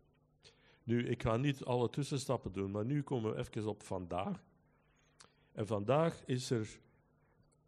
Nu, 0.87 1.09
ik 1.09 1.23
ga 1.23 1.37
niet 1.37 1.65
alle 1.65 1.91
tussenstappen 1.91 2.53
doen, 2.53 2.71
maar 2.71 2.85
nu 2.85 3.03
komen 3.03 3.35
we 3.35 3.39
even 3.39 3.69
op 3.69 3.83
vandaag. 3.83 4.45
En 5.53 5.67
vandaag 5.67 6.23
is 6.27 6.51
er. 6.51 6.79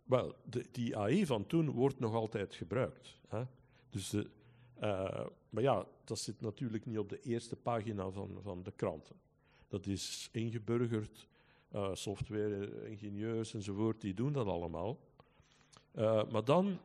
Wel, 0.05 0.35
die 0.71 0.97
AI 0.97 1.27
van 1.27 1.47
toen 1.47 1.71
wordt 1.71 1.99
nog 1.99 2.15
altijd 2.15 2.55
gebruikt. 2.55 3.19
Hè? 3.29 3.43
Dus 3.91 4.11
de, 4.11 4.31
uh, 4.81 5.27
maar 5.51 5.63
ja, 5.63 5.87
dat 6.05 6.19
zit 6.19 6.41
natuurlijk 6.41 6.87
niet 6.87 6.99
op 6.99 7.09
de 7.09 7.21
eerste 7.21 7.57
pagina 7.57 8.11
van, 8.11 8.39
van 8.43 8.63
de 8.63 8.73
kranten. 8.77 9.17
Dat 9.69 9.87
is 9.87 10.29
ingeburgerd 10.33 11.29
uh, 11.73 11.95
software-ingenieurs 11.95 13.55
enzovoort, 13.55 14.01
die 14.01 14.15
doen 14.15 14.33
dat 14.33 14.47
allemaal. 14.47 14.99
Uh, 15.95 16.31
maar 16.31 16.45
dan, 16.45 16.79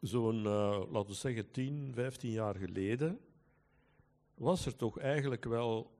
zo'n, 0.00 0.42
laten 0.90 1.06
we 1.06 1.14
zeggen, 1.14 1.50
10, 1.50 1.90
15 1.94 2.30
jaar 2.30 2.54
geleden, 2.54 3.20
was 4.34 4.66
er 4.66 4.76
toch 4.76 4.98
eigenlijk 4.98 5.44
wel 5.44 5.90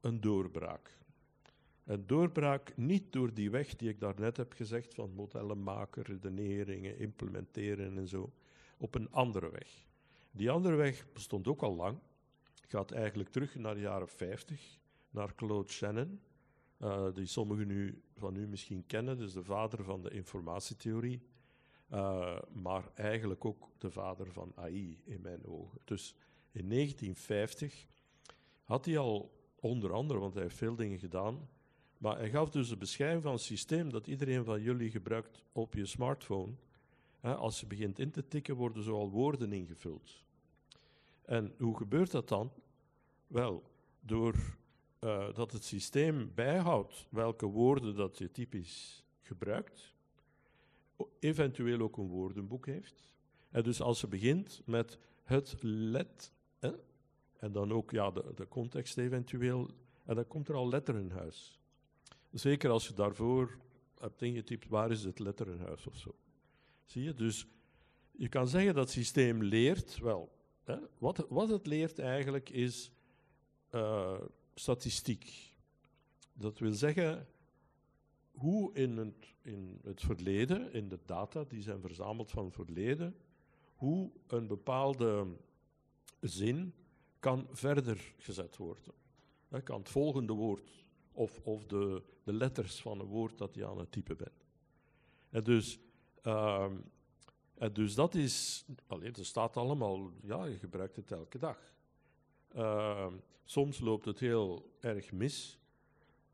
een 0.00 0.20
doorbraak. 0.20 0.98
Een 1.84 2.06
doorbraak 2.06 2.76
niet 2.76 3.12
door 3.12 3.34
die 3.34 3.50
weg 3.50 3.76
die 3.76 3.88
ik 3.88 4.00
daarnet 4.00 4.36
heb 4.36 4.52
gezegd, 4.52 4.94
van 4.94 5.14
modellen 5.14 5.62
maken, 5.62 6.02
redeneringen, 6.02 6.98
implementeren 6.98 7.96
en 7.96 8.08
zo, 8.08 8.32
op 8.76 8.94
een 8.94 9.10
andere 9.10 9.50
weg. 9.50 9.86
Die 10.30 10.50
andere 10.50 10.76
weg 10.76 11.12
bestond 11.12 11.48
ook 11.48 11.62
al 11.62 11.74
lang, 11.74 11.98
gaat 12.66 12.90
eigenlijk 12.90 13.28
terug 13.28 13.54
naar 13.54 13.74
de 13.74 13.80
jaren 13.80 14.08
50, 14.08 14.78
naar 15.10 15.34
Claude 15.34 15.70
Shannon, 15.70 16.20
uh, 16.78 17.06
die 17.14 17.26
sommigen 17.26 17.66
nu, 17.66 18.02
van 18.16 18.36
u 18.36 18.46
misschien 18.46 18.86
kennen, 18.86 19.18
dus 19.18 19.32
de 19.32 19.44
vader 19.44 19.84
van 19.84 20.02
de 20.02 20.10
informatietheorie, 20.10 21.22
uh, 21.92 22.38
maar 22.52 22.90
eigenlijk 22.94 23.44
ook 23.44 23.68
de 23.78 23.90
vader 23.90 24.32
van 24.32 24.52
AI 24.54 25.00
in 25.04 25.20
mijn 25.20 25.46
ogen. 25.46 25.78
Dus 25.84 26.16
in 26.54 26.68
1950 26.68 27.86
had 28.62 28.84
hij 28.84 28.98
al 28.98 29.32
onder 29.60 29.92
andere, 29.92 30.18
want 30.18 30.34
hij 30.34 30.42
heeft 30.42 30.56
veel 30.56 30.74
dingen 30.74 30.98
gedaan, 30.98 31.48
maar 31.98 32.18
hij 32.18 32.30
gaf 32.30 32.50
dus 32.50 32.68
de 32.68 32.76
beschrijving 32.76 33.22
van 33.22 33.32
een 33.32 33.38
systeem 33.38 33.90
dat 33.90 34.06
iedereen 34.06 34.44
van 34.44 34.62
jullie 34.62 34.90
gebruikt 34.90 35.42
op 35.52 35.74
je 35.74 35.86
smartphone. 35.86 36.52
Als 37.20 37.60
je 37.60 37.66
begint 37.66 37.98
in 37.98 38.10
te 38.10 38.28
tikken, 38.28 38.54
worden 38.56 38.82
zoal 38.82 39.10
woorden 39.10 39.52
ingevuld. 39.52 40.22
En 41.24 41.54
hoe 41.58 41.76
gebeurt 41.76 42.10
dat 42.10 42.28
dan? 42.28 42.52
Wel, 43.26 43.62
door 44.00 44.34
uh, 45.00 45.34
dat 45.34 45.52
het 45.52 45.64
systeem 45.64 46.32
bijhoudt 46.34 47.06
welke 47.10 47.46
woorden 47.46 47.96
dat 47.96 48.18
je 48.18 48.30
typisch 48.30 49.04
gebruikt, 49.20 49.94
eventueel 51.18 51.80
ook 51.80 51.96
een 51.96 52.08
woordenboek 52.08 52.66
heeft. 52.66 53.08
En 53.50 53.62
dus 53.62 53.80
als 53.80 54.00
je 54.00 54.06
begint 54.06 54.62
met 54.64 54.98
het 55.22 55.56
let, 55.62 56.32
en 57.38 57.52
dan 57.52 57.72
ook 57.72 57.90
ja, 57.90 58.10
de, 58.10 58.32
de 58.34 58.48
context 58.48 58.98
eventueel, 58.98 59.70
en 60.04 60.14
dan 60.14 60.26
komt 60.26 60.48
er 60.48 60.54
al 60.54 60.68
letterenhuis. 60.68 61.60
Zeker 62.30 62.70
als 62.70 62.88
je 62.88 62.94
daarvoor 62.94 63.58
hebt 63.98 64.22
ingetypt, 64.22 64.68
waar 64.68 64.90
is 64.90 65.04
het 65.04 65.18
letterenhuis 65.18 65.86
of 65.86 65.96
zo. 65.96 66.14
Zie 66.84 67.02
je? 67.02 67.14
Dus 67.14 67.46
je 68.10 68.28
kan 68.28 68.48
zeggen 68.48 68.74
dat 68.74 68.84
het 68.84 68.92
systeem 68.92 69.42
leert, 69.42 69.98
wel, 69.98 70.32
hè, 70.64 70.76
wat, 70.98 71.26
wat 71.28 71.48
het 71.48 71.66
leert 71.66 71.98
eigenlijk 71.98 72.50
is 72.50 72.90
uh, 73.70 74.20
statistiek. 74.54 75.54
Dat 76.32 76.58
wil 76.58 76.72
zeggen 76.72 77.28
hoe 78.30 78.74
in 78.74 78.96
het, 78.96 79.34
in 79.42 79.80
het 79.82 80.00
verleden, 80.00 80.72
in 80.72 80.88
de 80.88 80.98
data 81.06 81.44
die 81.44 81.62
zijn 81.62 81.80
verzameld 81.80 82.30
van 82.30 82.44
het 82.44 82.54
verleden, 82.54 83.16
hoe 83.74 84.10
een 84.26 84.46
bepaalde 84.46 85.26
zin 86.20 86.74
kan 87.24 87.46
verder 87.50 88.14
gezet 88.18 88.56
worden. 88.56 88.94
Dat 89.48 89.62
kan 89.62 89.78
het 89.78 89.88
volgende 89.88 90.32
woord 90.32 90.84
of, 91.12 91.40
of 91.42 91.64
de, 91.66 92.02
de 92.22 92.32
letters 92.32 92.80
van 92.80 93.00
een 93.00 93.06
woord 93.06 93.38
dat 93.38 93.54
je 93.54 93.66
aan 93.66 93.78
het 93.78 93.92
typen 93.92 94.16
bent. 94.16 94.46
En 95.30 95.44
dus, 95.44 95.78
uh, 96.22 96.70
en 97.54 97.72
dus 97.72 97.94
dat 97.94 98.14
is, 98.14 98.64
alleen, 98.86 99.14
er 99.14 99.24
staat 99.24 99.56
allemaal, 99.56 100.10
ja, 100.22 100.44
je 100.44 100.58
gebruikt 100.58 100.96
het 100.96 101.12
elke 101.12 101.38
dag. 101.38 101.58
Uh, 102.56 103.12
soms 103.44 103.80
loopt 103.80 104.04
het 104.04 104.18
heel 104.18 104.74
erg 104.80 105.12
mis, 105.12 105.58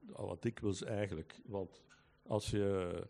wat 0.00 0.42
dikwijls 0.42 0.82
eigenlijk, 0.82 1.40
want 1.44 1.82
als 2.22 2.50
je 2.50 3.06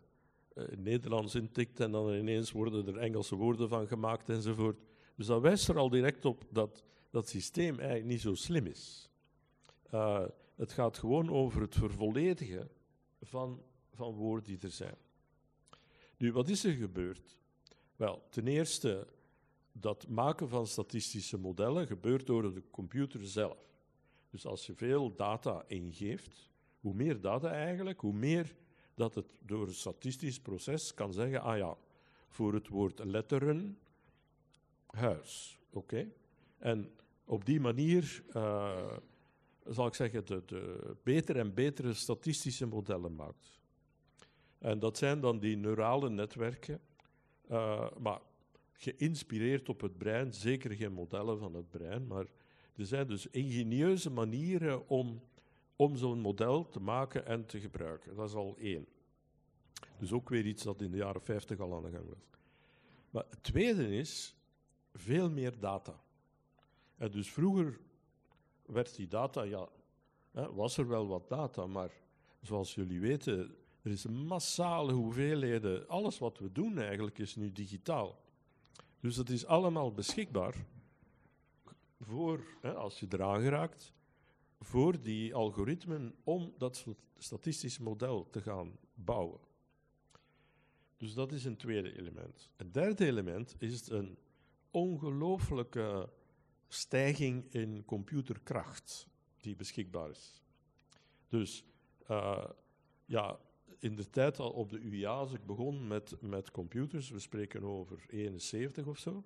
uh, 0.55 0.63
Nederlands 0.77 1.35
intikt 1.35 1.79
en 1.79 1.91
dan 1.91 2.13
ineens 2.13 2.51
worden 2.51 2.87
er 2.87 2.97
Engelse 2.97 3.35
woorden 3.35 3.69
van 3.69 3.87
gemaakt 3.87 4.29
enzovoort. 4.29 4.79
Dus 5.15 5.25
dat 5.25 5.41
wijst 5.41 5.69
er 5.69 5.77
al 5.77 5.89
direct 5.89 6.25
op 6.25 6.43
dat 6.49 6.83
dat 7.11 7.29
systeem 7.29 7.79
eigenlijk 7.79 8.09
niet 8.09 8.21
zo 8.21 8.35
slim 8.35 8.65
is. 8.65 9.09
Uh, 9.93 10.25
het 10.55 10.71
gaat 10.71 10.97
gewoon 10.97 11.29
over 11.29 11.61
het 11.61 11.75
vervolledigen 11.75 12.69
van, 13.21 13.61
van 13.93 14.13
woorden 14.13 14.45
die 14.45 14.59
er 14.61 14.71
zijn. 14.71 14.95
Nu, 16.17 16.31
wat 16.31 16.49
is 16.49 16.63
er 16.63 16.73
gebeurd? 16.73 17.37
Wel, 17.95 18.23
ten 18.29 18.47
eerste, 18.47 19.07
dat 19.71 20.07
maken 20.07 20.49
van 20.49 20.67
statistische 20.67 21.37
modellen 21.37 21.87
gebeurt 21.87 22.27
door 22.27 22.53
de 22.53 22.63
computer 22.71 23.27
zelf. 23.27 23.69
Dus 24.29 24.45
als 24.45 24.65
je 24.65 24.73
veel 24.73 25.15
data 25.15 25.63
ingeeft, 25.67 26.49
hoe 26.79 26.93
meer 26.93 27.21
data 27.21 27.51
eigenlijk, 27.51 27.99
hoe 27.99 28.13
meer 28.13 28.55
dat 28.93 29.15
het 29.15 29.33
door 29.39 29.67
een 29.67 29.73
statistisch 29.73 30.39
proces 30.39 30.93
kan 30.93 31.13
zeggen, 31.13 31.41
ah 31.41 31.57
ja, 31.57 31.77
voor 32.27 32.53
het 32.53 32.67
woord 32.67 33.03
letteren, 33.03 33.79
huis. 34.85 35.59
Oké? 35.69 36.11
En 36.61 36.91
op 37.25 37.45
die 37.45 37.59
manier 37.59 38.23
uh, 38.35 38.97
zal 39.65 39.87
ik 39.87 39.93
zeggen, 39.93 40.25
de, 40.25 40.95
betere 41.03 41.39
en 41.39 41.53
betere 41.53 41.93
statistische 41.93 42.65
modellen 42.65 43.15
maakt. 43.15 43.59
En 44.57 44.79
dat 44.79 44.97
zijn 44.97 45.19
dan 45.19 45.39
die 45.39 45.57
neurale 45.57 46.09
netwerken, 46.09 46.79
uh, 47.51 47.91
maar 47.99 48.19
geïnspireerd 48.71 49.69
op 49.69 49.81
het 49.81 49.97
brein, 49.97 50.33
zeker 50.33 50.71
geen 50.71 50.93
modellen 50.93 51.39
van 51.39 51.53
het 51.53 51.69
brein, 51.69 52.07
maar 52.07 52.25
er 52.75 52.85
zijn 52.85 53.07
dus 53.07 53.27
ingenieuze 53.27 54.09
manieren 54.09 54.89
om, 54.89 55.21
om 55.75 55.95
zo'n 55.95 56.19
model 56.19 56.69
te 56.69 56.79
maken 56.79 57.25
en 57.25 57.45
te 57.45 57.59
gebruiken. 57.59 58.15
Dat 58.15 58.29
is 58.29 58.35
al 58.35 58.57
één. 58.57 58.85
Dus 59.99 60.11
ook 60.11 60.29
weer 60.29 60.45
iets 60.45 60.63
dat 60.63 60.81
in 60.81 60.91
de 60.91 60.97
jaren 60.97 61.21
50 61.21 61.59
al 61.59 61.75
aan 61.75 61.83
de 61.83 61.91
gang 61.91 62.07
was. 62.07 62.29
Maar 63.09 63.25
het 63.29 63.43
tweede 63.43 63.95
is 63.95 64.35
veel 64.93 65.29
meer 65.29 65.59
data. 65.59 65.99
Dus 67.09 67.31
vroeger 67.31 67.79
werd 68.65 68.95
die 68.95 69.07
data, 69.07 69.41
ja, 69.43 69.69
was 70.31 70.77
er 70.77 70.87
wel 70.87 71.07
wat 71.07 71.29
data, 71.29 71.67
maar 71.67 71.91
zoals 72.41 72.75
jullie 72.75 72.99
weten, 72.99 73.55
er 73.81 73.91
is 73.91 74.03
een 74.03 74.25
massale 74.25 74.93
hoeveelheden. 74.93 75.87
Alles 75.87 76.19
wat 76.19 76.37
we 76.37 76.51
doen 76.51 76.77
eigenlijk 76.77 77.19
is 77.19 77.35
nu 77.35 77.51
digitaal. 77.51 78.21
Dus 78.99 79.15
dat 79.15 79.29
is 79.29 79.45
allemaal 79.45 79.93
beschikbaar 79.93 80.65
voor, 81.99 82.39
hè, 82.61 82.73
als 82.73 82.99
je 82.99 83.07
eraan 83.09 83.41
geraakt, 83.41 83.93
voor 84.59 85.01
die 85.01 85.35
algoritmen 85.35 86.15
om 86.23 86.53
dat 86.57 86.85
statistisch 87.17 87.79
model 87.79 88.29
te 88.29 88.41
gaan 88.41 88.77
bouwen. 88.93 89.39
Dus 90.97 91.13
dat 91.13 91.31
is 91.31 91.45
een 91.45 91.57
tweede 91.57 91.97
element. 91.97 92.49
Een 92.55 92.71
derde 92.71 93.05
element 93.05 93.55
is 93.57 93.89
een 93.89 94.17
ongelooflijke 94.71 96.09
stijging 96.73 97.53
in 97.53 97.85
computerkracht 97.85 99.07
die 99.37 99.55
beschikbaar 99.55 100.09
is. 100.09 100.41
Dus 101.27 101.63
uh, 102.09 102.45
ja, 103.05 103.39
in 103.79 103.95
de 103.95 104.09
tijd 104.09 104.39
al 104.39 104.49
op 104.49 104.69
de 104.69 104.79
UIA, 104.79 105.09
als 105.09 105.33
ik 105.33 105.45
begon 105.45 105.87
met, 105.87 106.21
met 106.21 106.51
computers, 106.51 107.09
we 107.09 107.19
spreken 107.19 107.63
over 107.63 108.05
71 108.07 108.85
of 108.85 108.97
zo, 108.97 109.23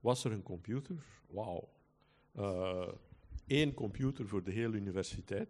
was 0.00 0.24
er 0.24 0.32
een 0.32 0.42
computer. 0.42 0.96
Wauw. 1.26 1.68
Uh, 2.36 2.88
één 3.46 3.74
computer 3.74 4.28
voor 4.28 4.42
de 4.42 4.52
hele 4.52 4.76
universiteit. 4.76 5.48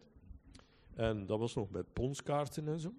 En 0.95 1.27
dat 1.27 1.39
was 1.39 1.55
nog 1.55 1.71
met 1.71 1.93
ponskaarten 1.93 2.69
en 2.69 2.79
zo. 2.79 2.95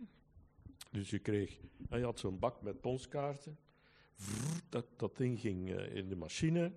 Dus 0.91 1.09
je 1.09 1.19
kreeg, 1.19 1.59
en 1.89 1.99
je 1.99 2.05
had 2.05 2.19
zo'n 2.19 2.39
bak 2.39 2.61
met 2.61 2.81
ponskaarten. 2.81 3.57
dat, 4.69 4.85
dat 4.95 5.17
ding 5.17 5.39
ging 5.39 5.69
uh, 5.69 5.95
in 5.95 6.09
de 6.09 6.15
machine, 6.15 6.71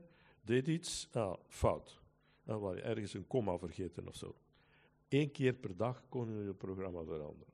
deed 0.49 0.69
iets, 0.69 1.09
ah, 1.13 1.35
fout. 1.49 2.01
Dan 2.45 2.75
je 2.75 2.81
ergens 2.81 3.15
een 3.15 3.27
komma 3.27 3.59
vergeten 3.59 4.09
of 4.09 4.17
zo. 4.17 4.35
Eén 5.09 5.31
keer 5.31 5.53
per 5.53 5.77
dag 5.77 6.03
kon 6.09 6.33
je 6.33 6.47
het 6.47 6.59
programma 6.59 7.05
veranderen. 7.05 7.53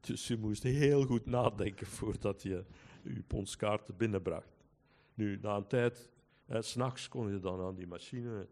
Dus 0.00 0.28
je 0.28 0.36
moest 0.36 0.62
heel 0.62 1.04
goed 1.04 1.26
nadenken 1.26 1.86
voordat 1.86 2.42
je 2.42 2.64
je 3.02 3.22
ponskaarten 3.26 3.96
binnenbracht. 3.96 4.64
Nu, 5.14 5.38
na 5.42 5.56
een 5.56 5.66
tijd, 5.66 6.10
s'nachts 6.48 7.08
kon 7.08 7.32
je 7.32 7.38
dan 7.38 7.60
aan 7.60 7.74
die 7.74 7.86
machine 7.86 8.46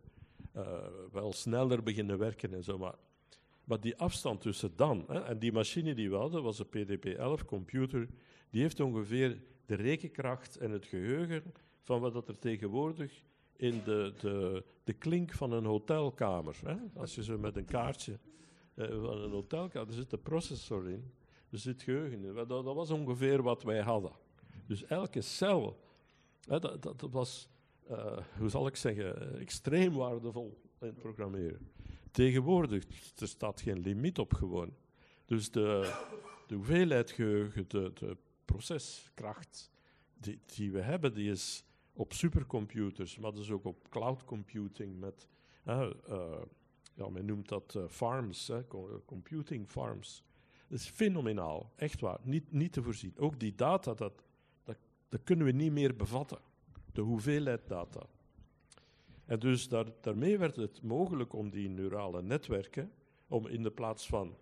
wel 1.13 1.33
sneller 1.33 1.83
beginnen 1.83 2.19
werken 2.19 2.55
en 2.55 2.65
zo. 2.65 2.79
Maar, 2.79 2.95
maar 3.65 3.81
die 3.81 3.97
afstand 3.97 4.41
tussen 4.41 4.77
dan 4.77 5.05
hè, 5.09 5.21
en 5.21 5.39
die 5.39 5.53
machine 5.53 5.95
die 5.95 6.11
we 6.11 6.17
hadden, 6.17 6.43
was 6.43 6.59
een 6.59 6.69
PDP-11-computer, 6.69 8.09
die 8.51 8.63
heeft 8.63 8.81
ongeveer 8.81 9.43
de 9.67 9.75
rekenkracht 9.75 10.57
en 10.57 10.71
het 10.71 10.87
geheugen 10.87 11.43
van 11.83 12.01
wat 12.01 12.29
er 12.29 12.39
tegenwoordig 12.39 13.23
in 13.57 13.83
de, 13.85 14.13
de, 14.21 14.65
de 14.85 14.93
klink 14.93 15.33
van 15.33 15.53
een 15.53 15.65
hotelkamer. 15.65 16.57
Hè? 16.65 16.77
Als 16.95 17.15
je 17.15 17.23
zo 17.23 17.39
met 17.39 17.57
een 17.57 17.65
kaartje 17.65 18.19
uh, 18.75 18.89
van 18.89 19.19
een 19.19 19.31
hotelkamer, 19.31 19.89
er 19.89 19.95
zit 19.95 20.11
de 20.11 20.19
processor 20.19 20.89
in, 20.89 21.13
er 21.51 21.59
zit 21.59 21.83
geheugen 21.83 22.25
in. 22.25 22.35
Dat, 22.35 22.49
dat 22.49 22.75
was 22.75 22.91
ongeveer 22.91 23.43
wat 23.43 23.63
wij 23.63 23.81
hadden. 23.81 24.13
Dus 24.67 24.85
elke 24.85 25.21
cel, 25.21 25.81
hè, 26.41 26.59
dat, 26.59 26.83
dat, 26.83 27.07
was, 27.11 27.49
uh, 27.91 28.19
hoe 28.39 28.49
zal 28.49 28.67
ik 28.67 28.77
zeggen, 28.77 29.39
extreem 29.39 29.93
waardevol 29.93 30.61
in 30.81 30.87
het 30.87 30.99
programmeren. 30.99 31.71
Tegenwoordig, 32.11 32.85
er 33.17 33.29
staat 33.29 33.61
geen 33.61 33.79
limiet 33.79 34.19
op 34.19 34.35
gewoon. 34.35 34.75
Dus 35.25 35.51
de, 35.51 35.95
de 36.47 36.55
hoeveelheid 36.55 37.11
geheugen, 37.11 37.65
de, 37.69 37.91
de 37.95 38.17
proceskracht 38.45 39.71
die, 40.21 40.41
die 40.47 40.73
we 40.73 40.81
hebben, 40.81 41.15
die 41.15 41.31
is 41.31 41.65
op 41.97 42.13
supercomputers, 42.13 43.19
maar 43.19 43.35
dus 43.35 43.51
ook 43.51 43.65
op 43.65 43.89
cloud 43.89 44.25
computing 44.25 44.99
met, 45.01 45.29
uh, 45.67 45.91
ja, 46.95 47.09
men 47.09 47.25
noemt 47.25 47.49
dat 47.49 47.75
uh, 47.77 47.85
farms, 47.89 48.49
hè, 48.49 48.67
computing 49.05 49.69
farms. 49.69 50.25
Dat 50.69 50.79
is 50.79 50.89
fenomenaal, 50.89 51.73
echt 51.77 52.01
waar, 52.01 52.19
niet, 52.23 52.53
niet 52.53 52.73
te 52.73 52.83
voorzien. 52.83 53.19
Ook 53.19 53.41
die 53.41 53.55
data, 53.55 53.95
dat, 53.95 54.25
dat, 54.65 54.77
dat 55.09 55.21
kunnen 55.25 55.47
we 55.47 55.53
niet 55.53 55.73
meer 55.73 55.97
bevatten, 55.97 56.39
de 56.93 57.01
hoeveelheid 57.01 57.69
data. 57.69 58.07
En 59.25 59.39
dus 59.39 59.69
daar, 59.69 59.87
daarmee 60.01 60.39
werd 60.39 60.57
het 60.57 60.83
mogelijk 60.83 61.33
om 61.33 61.51
die 61.51 61.69
neurale 61.69 62.23
netwerken, 62.23 62.93
om 63.29 63.47
in 63.47 63.63
de 63.63 63.71
plaats 63.71 64.07
van 64.07 64.37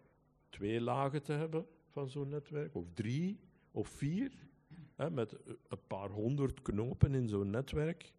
twee 0.49 0.81
lagen 0.81 1.23
te 1.23 1.33
hebben 1.33 1.67
van 1.89 2.09
zo'n 2.09 2.29
netwerk, 2.29 2.75
of 2.75 2.85
drie 2.95 3.41
of 3.71 3.89
vier, 3.89 4.33
met 4.97 5.37
een 5.69 5.87
paar 5.87 6.11
honderd 6.11 6.63
knopen 6.63 7.15
in 7.15 7.29
zo'n 7.29 7.51
netwerk. 7.51 8.13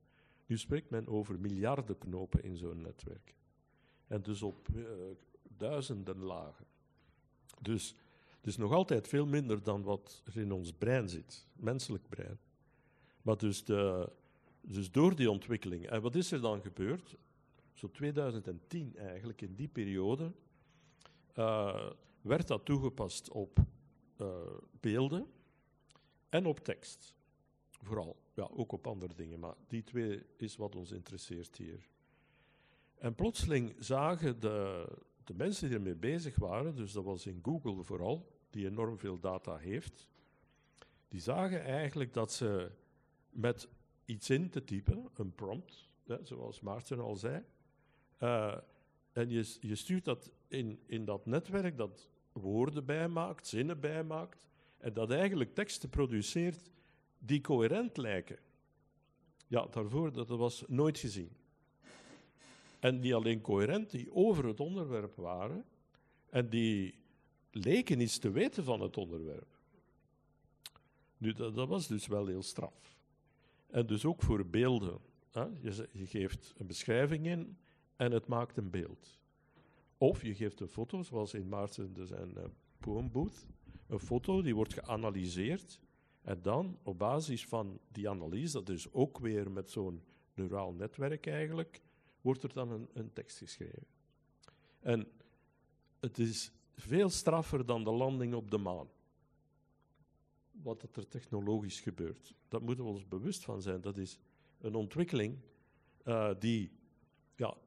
Nu 0.46 0.58
spreekt 0.58 0.90
men 0.90 1.08
over 1.08 1.40
miljarden 1.40 1.98
knopen 1.98 2.44
in 2.44 2.58
zo'n 2.58 2.82
netwerk. 2.82 3.36
En 4.08 4.22
dus 4.22 4.42
op 4.42 4.68
uh, 4.76 4.86
duizenden 5.58 6.24
lagen. 6.24 6.66
Dus 7.62 7.96
het 8.38 8.48
is 8.48 8.58
nog 8.58 8.72
altijd 8.72 9.08
veel 9.08 9.26
minder 9.26 9.64
dan 9.64 9.84
wat 9.84 10.22
er 10.26 10.38
in 10.38 10.52
ons 10.52 10.74
brein 10.74 11.10
zit, 11.10 11.48
menselijk 11.54 12.10
brein. 12.10 12.40
Maar 13.22 13.38
dus, 13.38 13.64
de, 13.64 14.10
dus 14.62 14.92
door 14.92 15.16
die 15.16 15.32
ontwikkeling. 15.32 15.88
En 15.88 16.02
wat 16.02 16.16
is 16.16 16.32
er 16.32 16.42
dan 16.42 16.62
gebeurd? 16.62 17.16
Zo 17.74 17.92
2010 17.92 18.96
eigenlijk, 18.98 19.42
in 19.42 19.56
die 19.56 19.68
periode, 19.68 20.32
uh, 21.36 21.90
werd 22.22 22.48
dat 22.48 22.66
toegepast 22.66 23.30
op 23.30 23.60
uh, 24.22 24.28
beelden 24.80 25.28
en 26.30 26.46
op 26.46 26.60
tekst. 26.60 27.16
Vooral. 27.82 28.16
Ja, 28.34 28.50
ook 28.52 28.72
op 28.72 28.88
andere 28.88 29.14
dingen, 29.14 29.40
maar 29.40 29.56
die 29.68 29.84
twee 29.84 30.24
is 30.38 30.56
wat 30.56 30.76
ons 30.76 30.92
interesseert 30.92 31.58
hier. 31.58 31.90
En 32.96 33.16
plotseling 33.16 33.76
zagen 33.80 34.40
de, 34.40 34.88
de 35.24 35.34
mensen 35.34 35.68
die 35.68 35.78
ermee 35.78 35.96
bezig 35.96 36.36
waren, 36.36 36.76
dus 36.76 36.92
dat 36.92 37.04
was 37.04 37.26
in 37.26 37.40
Google 37.44 37.84
vooral, 37.84 38.32
die 38.50 38.66
enorm 38.66 38.98
veel 38.98 39.20
data 39.20 39.58
heeft, 39.58 40.10
die 41.08 41.22
zagen 41.22 41.64
eigenlijk 41.64 42.14
dat 42.14 42.32
ze 42.32 42.72
met 43.30 43.68
iets 44.06 44.30
in 44.30 44.50
te 44.50 44.64
typen, 44.64 45.10
een 45.16 45.36
prompt, 45.36 45.90
hè, 46.06 46.26
zoals 46.26 46.62
Maarten 46.62 47.00
al 47.00 47.16
zei, 47.16 47.44
uh, 48.20 48.58
en 49.12 49.30
je, 49.30 49.58
je 49.60 49.76
stuurt 49.76 50.06
dat 50.06 50.32
in, 50.48 50.80
in 50.86 51.06
dat 51.06 51.26
netwerk 51.26 51.78
dat 51.78 52.10
woorden 52.32 52.86
bijmaakt, 52.86 53.48
zinnen 53.48 53.80
bijmaakt, 53.80 54.48
en 54.86 54.94
dat 54.94 55.12
eigenlijk 55.12 55.54
teksten 55.54 55.90
produceert 55.90 56.72
die 57.18 57.42
coherent 57.42 57.98
lijken. 57.98 58.38
Ja, 59.48 59.66
daarvoor, 59.66 60.12
dat 60.14 60.28
was 60.28 60.64
nooit 60.68 60.98
gezien. 60.98 61.30
En 62.80 63.00
die 63.00 63.16
alleen 63.16 63.42
coherent, 63.42 63.92
die 63.92 64.14
over 64.14 64.46
het 64.46 64.60
onderwerp 64.60 65.16
waren 65.16 65.66
en 66.30 66.50
die 66.50 67.00
leken 67.52 68.00
iets 68.00 68.18
te 68.18 68.32
weten 68.32 68.64
van 68.64 68.82
het 68.82 68.98
onderwerp. 68.98 69.60
Nu, 71.18 71.34
dat, 71.34 71.56
dat 71.56 71.68
was 71.68 71.88
dus 71.88 72.08
wel 72.08 72.26
heel 72.26 72.44
straf. 72.44 72.98
En 73.68 73.86
dus 73.86 74.06
ook 74.06 74.22
voor 74.22 74.46
beelden. 74.46 75.00
Hè? 75.32 75.46
Je, 75.92 76.06
geeft 76.06 76.54
een 76.58 76.68
beschrijving 76.68 77.26
in 77.26 77.58
en 77.96 78.12
het 78.12 78.28
maakt 78.28 78.58
een 78.58 78.70
beeld. 78.70 79.20
Of 79.98 80.22
je 80.22 80.36
geeft 80.36 80.60
een 80.60 80.68
foto, 80.68 81.04
zoals 81.04 81.34
in 81.34 81.50
Maarten 81.50 82.08
zijn 82.08 82.32
uh, 82.38 82.44
poembooth 82.80 83.46
een 83.88 84.00
foto, 84.00 84.42
die 84.42 84.56
wordt 84.56 84.74
geanalyseerd. 84.74 85.80
En 86.22 86.42
dan, 86.42 86.78
op 86.84 86.98
basis 86.98 87.46
van 87.46 87.80
die 87.92 88.10
analyse, 88.10 88.54
dat 88.54 88.70
is 88.70 88.94
ook 88.94 89.20
weer 89.20 89.52
met 89.52 89.70
zo'n 89.70 90.04
neuraal 90.34 90.74
netwerk 90.74 91.28
eigenlijk, 91.28 91.82
wordt 92.22 92.44
er 92.44 92.54
dan 92.54 92.72
een, 92.72 92.90
een 92.94 93.14
tekst 93.14 93.38
geschreven. 93.38 93.86
En 94.80 95.08
het 96.00 96.20
is 96.20 96.52
veel 96.76 97.10
straffer 97.10 97.66
dan 97.66 97.84
de 97.84 97.92
landing 97.92 98.34
op 98.34 98.52
de 98.52 98.58
maan. 98.58 98.88
Wat 100.52 100.96
er 100.96 101.08
technologisch 101.08 101.80
gebeurt. 101.80 102.36
Dat 102.48 102.62
moeten 102.62 102.84
we 102.84 102.90
ons 102.90 103.08
bewust 103.08 103.44
van 103.44 103.62
zijn. 103.62 103.82
Dat 103.82 103.98
is 103.98 104.18
een 104.60 104.76
ontwikkeling 104.76 105.38
uh, 106.06 106.32
die 106.40 106.72
ja, 107.36 107.58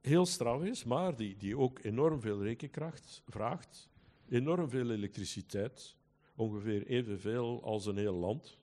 heel 0.00 0.26
straf 0.26 0.62
is, 0.62 0.84
maar 0.84 1.16
die, 1.16 1.36
die 1.36 1.58
ook 1.58 1.84
enorm 1.84 2.20
veel 2.20 2.42
rekenkracht 2.42 3.22
vraagt 3.26 3.88
enorm 4.28 4.68
veel 4.68 4.90
elektriciteit, 4.90 5.96
ongeveer 6.34 6.86
evenveel 6.86 7.62
als 7.62 7.86
een 7.86 7.96
heel 7.96 8.14
land. 8.14 8.58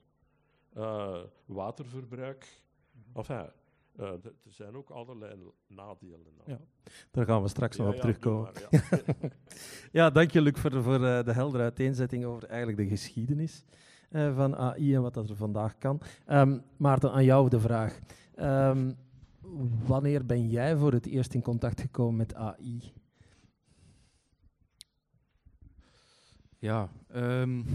Uh, 0.78 1.20
waterverbruik. 1.46 2.62
Mhm. 2.92 3.18
Enfin, 3.18 3.50
uh, 4.00 4.08
er 4.24 4.34
zijn 4.50 4.76
ook 4.76 4.90
allerlei 4.90 5.36
nadelen. 5.68 6.20
Ja, 6.46 6.60
daar 7.12 7.26
gaan 7.26 7.42
we 7.42 7.48
straks 7.48 7.78
nog 7.78 7.88
op 7.88 8.00
terugkomen. 8.00 8.52
ja. 8.70 8.80
ja, 10.00 10.10
dank 10.10 10.32
je 10.32 10.42
Luc 10.42 10.60
voor, 10.60 10.84
voor 10.84 11.02
uh, 11.02 11.24
de 11.24 11.34
heldere 11.34 11.64
uiteenzetting 11.64 12.26
over 12.26 12.48
eigenlijk 12.48 12.78
de 12.78 12.88
geschiedenis 12.88 13.64
van 14.12 14.56
AI 14.56 14.96
en 14.96 15.02
wat 15.02 15.14
dat 15.14 15.30
er 15.30 15.36
vandaag 15.36 15.78
kan. 15.78 16.02
Um, 16.28 16.64
Maarten, 16.78 17.12
aan 17.12 17.24
jou 17.24 17.50
de 17.50 17.60
vraag. 17.60 18.00
Um, 18.40 18.98
wanneer 19.86 20.26
ben 20.26 20.50
jij 20.50 20.78
voor 20.78 20.92
het 20.92 21.06
eerst 21.06 21.34
in 21.34 21.42
contact 21.42 21.82
gekomen 21.82 22.16
met 22.16 22.36
AI? 22.36 22.94
Ja, 26.62 26.90
um, 27.16 27.66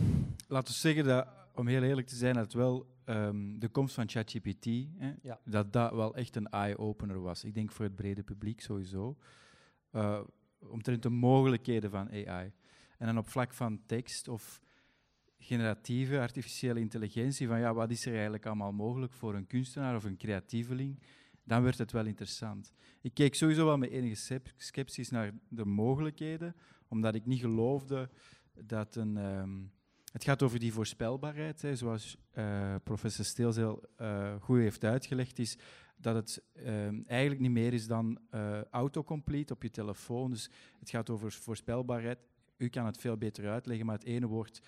laten 0.49 0.73
we 0.73 0.79
zeggen 0.79 1.05
dat, 1.05 1.29
om 1.55 1.67
heel 1.67 1.83
eerlijk 1.83 2.07
te 2.07 2.17
zijn, 2.17 2.35
dat 2.35 2.53
wel 2.53 2.87
um, 3.07 3.59
de 3.59 3.69
komst 3.69 3.95
van 3.95 4.09
ChatGPT, 4.09 4.67
ja. 5.23 5.41
dat 5.45 5.73
dat 5.73 5.93
wel 5.93 6.15
echt 6.15 6.37
een 6.37 6.49
eye-opener 6.49 7.21
was. 7.21 7.45
Ik 7.45 7.55
denk 7.55 7.73
voor 7.73 7.85
het 7.85 7.95
brede 7.95 8.23
publiek 8.23 8.61
sowieso. 8.61 9.17
Uh, 9.93 10.21
omtrent 10.59 11.03
de 11.03 11.11
mogelijkheden 11.11 11.91
van 11.91 12.11
AI. 12.11 12.53
En 12.99 13.07
dan 13.07 13.19
op 13.19 13.29
vlak 13.29 13.55
van 13.55 13.81
tekst 13.87 14.29
of 14.29 14.61
generatieve 15.39 16.21
artificiële 16.21 16.81
intelligentie, 16.81 17.47
van 17.47 17.59
ja, 17.59 17.75
wat 17.75 17.91
is 17.91 18.07
er 18.07 18.13
eigenlijk 18.13 18.47
allemaal 18.47 18.73
mogelijk 18.73 19.13
voor 19.13 19.35
een 19.35 19.47
kunstenaar 19.47 19.97
of 19.97 20.05
een 20.05 20.17
creatieveling, 20.17 20.99
dan 21.45 21.63
werd 21.63 21.79
het 21.79 21.93
wel 21.93 22.07
interessant. 22.07 22.73
Ik 23.01 23.15
keek 23.15 23.35
sowieso 23.35 23.65
wel 23.65 23.79
met 23.79 23.91
enige 23.91 24.41
sceptisch 24.57 25.11
naar 25.11 25.33
de 25.49 25.65
mogelijkheden, 25.65 26.57
omdat 26.89 27.15
ik 27.15 27.27
niet 27.27 27.41
geloofde 27.41 28.11
dat 28.65 28.97
een. 28.97 29.17
Ehm, 29.17 29.59
het 30.17 30.25
gaat 30.25 30.43
over 30.43 30.59
die 30.59 30.73
voorspelbaarheid, 30.73 31.63
hè, 31.63 31.77
zoals 31.77 32.17
uh, 32.35 32.75
professor 32.85 33.25
Steels 33.25 33.57
heel 33.57 33.83
uh, 34.01 34.35
goed 34.41 34.59
heeft 34.59 34.85
uitgelegd, 34.85 35.39
is 35.39 35.59
dat 35.97 36.15
het 36.15 36.43
ehm, 36.53 37.03
eigenlijk 37.07 37.41
niet 37.41 37.51
meer 37.51 37.73
is 37.73 37.87
dan 37.87 38.19
uh, 38.31 38.63
autocomplete 38.71 39.53
op 39.53 39.63
je 39.63 39.71
telefoon. 39.71 40.31
Dus 40.31 40.51
het 40.79 40.91
gaat 40.91 41.11
over 41.11 41.33
voorspelbaarheid. 41.33 42.19
U 42.57 42.69
kan 42.69 42.87
het 42.87 42.99
veel 42.99 43.17
beter 43.17 43.51
uitleggen, 43.51 43.87
maar 43.87 43.95
het 43.95 44.07
ene 44.07 44.27
woord, 44.27 44.63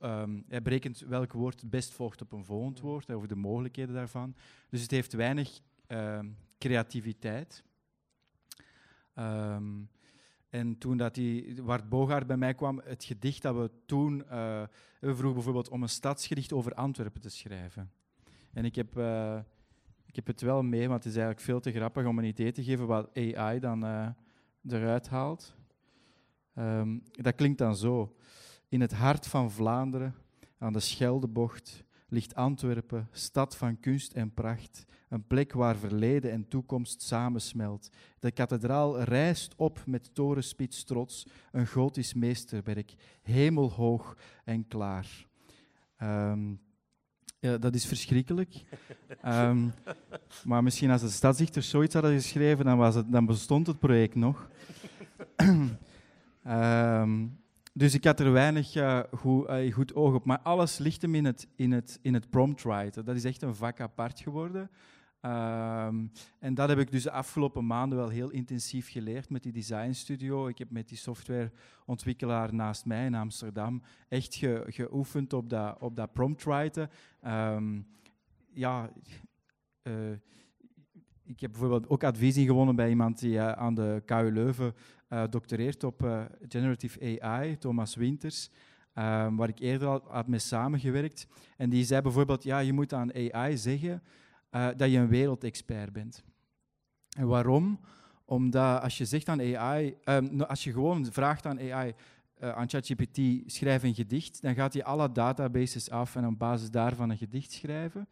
um, 0.00 0.44
hij 0.48 0.62
berekent 0.62 0.98
welk 0.98 1.32
woord 1.32 1.60
het 1.60 1.70
best 1.70 1.92
volgt 1.92 2.22
op 2.22 2.32
een 2.32 2.44
volgend 2.44 2.80
woord, 2.80 3.10
over 3.10 3.28
de 3.28 3.36
mogelijkheden 3.36 3.94
daarvan. 3.94 4.34
Dus 4.68 4.82
het 4.82 4.90
heeft 4.90 5.12
weinig 5.12 5.60
creativiteit. 6.58 7.64
Um, 9.14 9.88
en 10.56 10.78
toen 10.78 10.96
dat 10.96 11.14
die 11.14 11.62
Wart 11.62 11.88
Bogaert 11.88 12.26
bij 12.26 12.36
mij 12.36 12.54
kwam, 12.54 12.80
het 12.84 13.04
gedicht 13.04 13.42
dat 13.42 13.54
we 13.54 13.70
toen... 13.86 14.18
Uh, 14.18 14.62
we 15.00 15.14
vroegen 15.14 15.34
bijvoorbeeld 15.34 15.68
om 15.68 15.82
een 15.82 15.88
stadsgedicht 15.88 16.52
over 16.52 16.74
Antwerpen 16.74 17.20
te 17.20 17.30
schrijven. 17.30 17.90
En 18.52 18.64
ik 18.64 18.74
heb, 18.74 18.98
uh, 18.98 19.38
ik 20.06 20.16
heb 20.16 20.26
het 20.26 20.40
wel 20.40 20.62
mee, 20.62 20.88
want 20.88 21.04
het 21.04 21.12
is 21.12 21.18
eigenlijk 21.18 21.46
veel 21.46 21.60
te 21.60 21.72
grappig 21.72 22.06
om 22.06 22.18
een 22.18 22.24
idee 22.24 22.52
te 22.52 22.64
geven 22.64 22.86
wat 22.86 23.10
AI 23.14 23.58
dan 23.58 23.84
uh, 23.84 24.08
eruit 24.68 25.08
haalt. 25.08 25.54
Um, 26.58 27.02
dat 27.10 27.34
klinkt 27.34 27.58
dan 27.58 27.76
zo. 27.76 28.16
In 28.68 28.80
het 28.80 28.92
hart 28.92 29.26
van 29.26 29.50
Vlaanderen, 29.50 30.14
aan 30.58 30.72
de 30.72 30.80
Scheldebocht, 30.80 31.84
ligt 32.08 32.34
Antwerpen, 32.34 33.08
stad 33.12 33.56
van 33.56 33.80
kunst 33.80 34.12
en 34.12 34.34
pracht, 34.34 34.86
een 35.08 35.26
plek 35.26 35.52
waar 35.52 35.76
verleden 35.76 36.30
en 36.30 36.48
toekomst 36.48 37.02
samensmelt. 37.02 37.90
De 38.18 38.30
kathedraal 38.30 39.02
rijst 39.02 39.54
op 39.56 39.82
met 39.86 40.14
torenspits 40.14 40.84
trots, 40.84 41.26
een 41.52 41.66
gotisch 41.66 42.14
meesterwerk, 42.14 42.94
hemelhoog 43.22 44.16
en 44.44 44.66
klaar. 44.68 45.26
Ehm, 45.96 46.54
ja, 47.38 47.58
dat 47.58 47.74
is 47.74 47.86
verschrikkelijk. 47.86 48.54
Ehm, 49.22 49.68
maar 50.44 50.62
misschien 50.62 50.90
als 50.90 51.00
de 51.00 51.08
stadsdichters 51.08 51.68
zoiets 51.68 51.94
hadden 51.94 52.12
geschreven, 52.12 52.64
dan, 52.64 52.78
was 52.78 52.94
het, 52.94 53.12
dan 53.12 53.26
bestond 53.26 53.66
het 53.66 53.78
project 53.78 54.14
nog. 54.14 54.48
Ehm, 56.42 57.26
dus 57.76 57.94
ik 57.94 58.04
had 58.04 58.20
er 58.20 58.32
weinig 58.32 58.72
goed, 59.10 59.48
uh, 59.48 59.72
goed, 59.72 59.94
oog 59.94 60.14
op. 60.14 60.24
Maar 60.24 60.38
alles 60.38 60.78
ligt 60.78 61.02
hem 61.02 61.14
in 61.14 61.24
het, 61.24 61.48
in 61.56 61.72
het, 61.72 61.98
in 62.02 62.14
het 62.14 62.30
prompt 62.30 62.62
writen. 62.62 63.04
Dat 63.04 63.16
is 63.16 63.24
echt 63.24 63.42
een 63.42 63.54
vak 63.54 63.80
apart 63.80 64.20
geworden. 64.20 64.70
Um, 65.20 66.10
en 66.38 66.54
dat 66.54 66.68
heb 66.68 66.78
ik 66.78 66.90
dus 66.90 67.02
de 67.02 67.10
afgelopen 67.10 67.66
maanden 67.66 67.98
wel 67.98 68.08
heel 68.08 68.30
intensief 68.30 68.90
geleerd 68.90 69.30
met 69.30 69.42
die 69.42 69.52
design 69.52 69.92
studio. 69.92 70.48
Ik 70.48 70.58
heb 70.58 70.70
met 70.70 70.88
die 70.88 70.98
softwareontwikkelaar 70.98 72.54
naast 72.54 72.84
mij 72.84 73.04
in 73.04 73.14
Amsterdam 73.14 73.82
echt 74.08 74.34
ge, 74.34 74.64
geoefend 74.66 75.32
op 75.32 75.50
dat, 75.50 75.78
op 75.80 75.96
dat 75.96 76.12
prompt. 76.12 76.46
Um, 77.26 77.86
ja, 78.52 78.90
uh, 79.82 79.94
ik 81.26 81.40
heb 81.40 81.50
bijvoorbeeld 81.50 81.88
ook 81.88 82.04
advies 82.04 82.36
ingewonnen 82.36 82.76
bij 82.76 82.88
iemand 82.88 83.18
die 83.18 83.32
uh, 83.32 83.52
aan 83.52 83.74
de 83.74 84.02
KU 84.04 84.30
Leuven 84.32 84.74
uh, 85.08 85.22
doctoreert 85.30 85.84
op 85.84 86.02
uh, 86.02 86.24
generative 86.48 87.20
AI, 87.20 87.58
Thomas 87.58 87.94
Winters, 87.94 88.50
um, 88.94 89.36
waar 89.36 89.48
ik 89.48 89.58
eerder 89.58 89.88
al 89.88 90.02
had 90.08 90.26
mee 90.26 90.38
samengewerkt. 90.38 91.26
En 91.56 91.70
die 91.70 91.84
zei 91.84 92.00
bijvoorbeeld, 92.00 92.42
ja, 92.42 92.58
je 92.58 92.72
moet 92.72 92.92
aan 92.92 93.32
AI 93.32 93.56
zeggen 93.56 94.02
dat 94.50 94.90
je 94.90 94.98
een 94.98 95.08
wereldexpert 95.08 95.92
bent. 95.92 96.24
En 97.16 97.26
waarom? 97.26 97.80
Omdat 98.24 98.82
als 98.82 98.98
je 98.98 99.04
zegt 99.04 99.28
aan 99.28 99.56
AI, 99.56 99.96
um, 100.04 100.40
als 100.40 100.64
je 100.64 100.72
gewoon 100.72 101.12
vraagt 101.12 101.46
aan 101.46 101.60
AI, 101.60 101.94
aan 102.40 102.68
ChatGPT, 102.68 103.20
schrijf 103.46 103.82
een 103.82 103.94
gedicht, 103.94 104.42
dan 104.42 104.54
gaat 104.54 104.72
hij 104.72 104.84
alle 104.84 105.12
databases 105.12 105.90
af 105.90 106.16
en 106.16 106.26
op 106.26 106.38
basis 106.38 106.70
daarvan 106.70 107.10
een 107.10 107.16
gedicht 107.16 107.52
schrijven. 107.52 108.08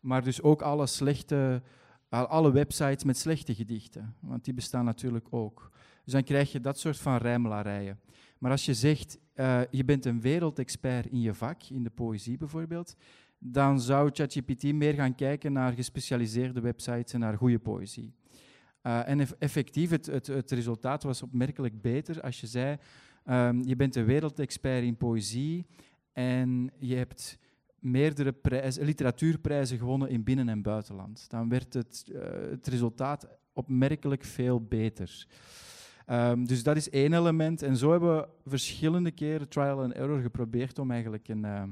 Maar 0.00 0.24
dus 0.24 0.42
ook 0.42 0.62
alle 0.62 0.86
slechte 0.86 1.62
alle 2.08 2.52
websites 2.52 3.04
met 3.04 3.16
slechte 3.16 3.54
gedichten, 3.54 4.14
want 4.20 4.44
die 4.44 4.54
bestaan 4.54 4.84
natuurlijk 4.84 5.26
ook. 5.30 5.70
Dus 6.04 6.12
dan 6.12 6.24
krijg 6.24 6.52
je 6.52 6.60
dat 6.60 6.78
soort 6.78 6.98
van 6.98 7.16
rijmelarijen. 7.16 8.00
Maar 8.38 8.50
als 8.50 8.64
je 8.64 8.74
zegt, 8.74 9.18
uh, 9.34 9.60
je 9.70 9.84
bent 9.84 10.04
een 10.04 10.20
wereldexpert 10.20 11.06
in 11.06 11.20
je 11.20 11.34
vak, 11.34 11.62
in 11.62 11.82
de 11.82 11.90
poëzie 11.90 12.36
bijvoorbeeld, 12.36 12.96
dan 13.38 13.80
zou 13.80 14.10
ChatGPT 14.12 14.72
meer 14.72 14.94
gaan 14.94 15.14
kijken 15.14 15.52
naar 15.52 15.72
gespecialiseerde 15.72 16.60
websites 16.60 17.12
en 17.12 17.20
naar 17.20 17.36
goede 17.36 17.58
poëzie. 17.58 18.14
Uh, 18.82 19.08
en 19.08 19.38
effectief, 19.38 19.90
het, 19.90 20.06
het, 20.06 20.26
het, 20.26 20.50
resultaat 20.50 21.02
was 21.02 21.22
opmerkelijk 21.22 21.80
beter 21.80 22.20
als 22.20 22.40
je 22.40 22.46
zei, 22.46 22.76
um, 23.24 23.64
je 23.64 23.76
bent 23.76 23.96
een 23.96 24.04
wereldexpert 24.04 24.84
in 24.84 24.96
poëzie 24.96 25.66
en 26.12 26.70
je 26.78 26.94
hebt 26.94 27.38
meerdere 27.78 28.32
prijzen, 28.32 28.84
literatuurprijzen 28.84 29.78
gewonnen 29.78 30.08
in 30.08 30.24
binnen- 30.24 30.48
en 30.48 30.62
buitenland. 30.62 31.30
Dan 31.30 31.48
werd 31.48 31.74
het, 31.74 32.04
uh, 32.12 32.20
het 32.50 32.66
resultaat 32.66 33.28
opmerkelijk 33.52 34.24
veel 34.24 34.60
beter. 34.60 35.26
Um, 36.10 36.46
dus 36.46 36.62
dat 36.62 36.76
is 36.76 36.90
één 36.90 37.12
element. 37.12 37.62
En 37.62 37.76
zo 37.76 37.90
hebben 37.90 38.16
we 38.16 38.28
verschillende 38.50 39.10
keren 39.10 39.48
trial 39.48 39.82
and 39.82 39.92
error 39.92 40.20
geprobeerd 40.20 40.78
om 40.78 40.90
eigenlijk 40.90 41.28
een, 41.28 41.44
uh, 41.44 41.62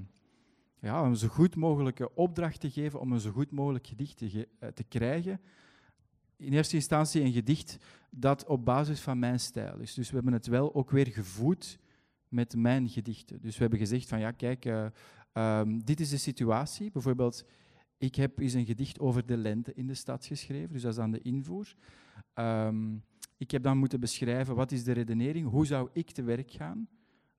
ja, 0.80 1.02
een 1.02 1.16
zo 1.16 1.28
goed 1.28 1.56
mogelijke 1.56 2.14
opdracht 2.14 2.60
te 2.60 2.70
geven 2.70 3.00
om 3.00 3.12
een 3.12 3.20
zo 3.20 3.30
goed 3.30 3.50
mogelijk 3.50 3.86
gedicht 3.86 4.16
te, 4.16 4.30
ge 4.30 4.48
uh, 4.60 4.68
te 4.68 4.84
krijgen. 4.84 5.40
In 6.36 6.52
eerste 6.52 6.76
instantie 6.76 7.22
een 7.22 7.32
gedicht 7.32 7.78
dat 8.10 8.46
op 8.46 8.64
basis 8.64 9.00
van 9.00 9.18
mijn 9.18 9.40
stijl 9.40 9.78
is. 9.78 9.94
Dus 9.94 10.08
we 10.08 10.14
hebben 10.14 10.32
het 10.32 10.46
wel 10.46 10.74
ook 10.74 10.90
weer 10.90 11.06
gevoed 11.06 11.78
met 12.28 12.56
mijn 12.56 12.88
gedichten. 12.88 13.40
Dus 13.40 13.54
we 13.54 13.60
hebben 13.60 13.78
gezegd 13.78 14.08
van 14.08 14.18
ja, 14.18 14.30
kijk, 14.30 14.64
uh, 14.64 14.86
um, 15.38 15.84
dit 15.84 16.00
is 16.00 16.08
de 16.10 16.16
situatie. 16.16 16.90
Bijvoorbeeld, 16.90 17.44
ik 17.98 18.14
heb 18.14 18.38
eens 18.38 18.52
een 18.52 18.66
gedicht 18.66 19.00
over 19.00 19.26
de 19.26 19.36
lente 19.36 19.74
in 19.74 19.86
de 19.86 19.94
stad 19.94 20.26
geschreven, 20.26 20.72
dus 20.72 20.82
dat 20.82 20.90
is 20.90 20.96
dan 20.96 21.10
de 21.10 21.22
invoer. 21.22 21.74
Um, 22.34 23.02
ik 23.36 23.50
heb 23.50 23.62
dan 23.62 23.78
moeten 23.78 24.00
beschrijven 24.00 24.54
wat 24.54 24.72
is 24.72 24.84
de 24.84 24.92
redenering, 24.92 25.48
hoe 25.48 25.66
zou 25.66 25.88
ik 25.92 26.10
te 26.10 26.22
werk 26.22 26.50
gaan, 26.50 26.88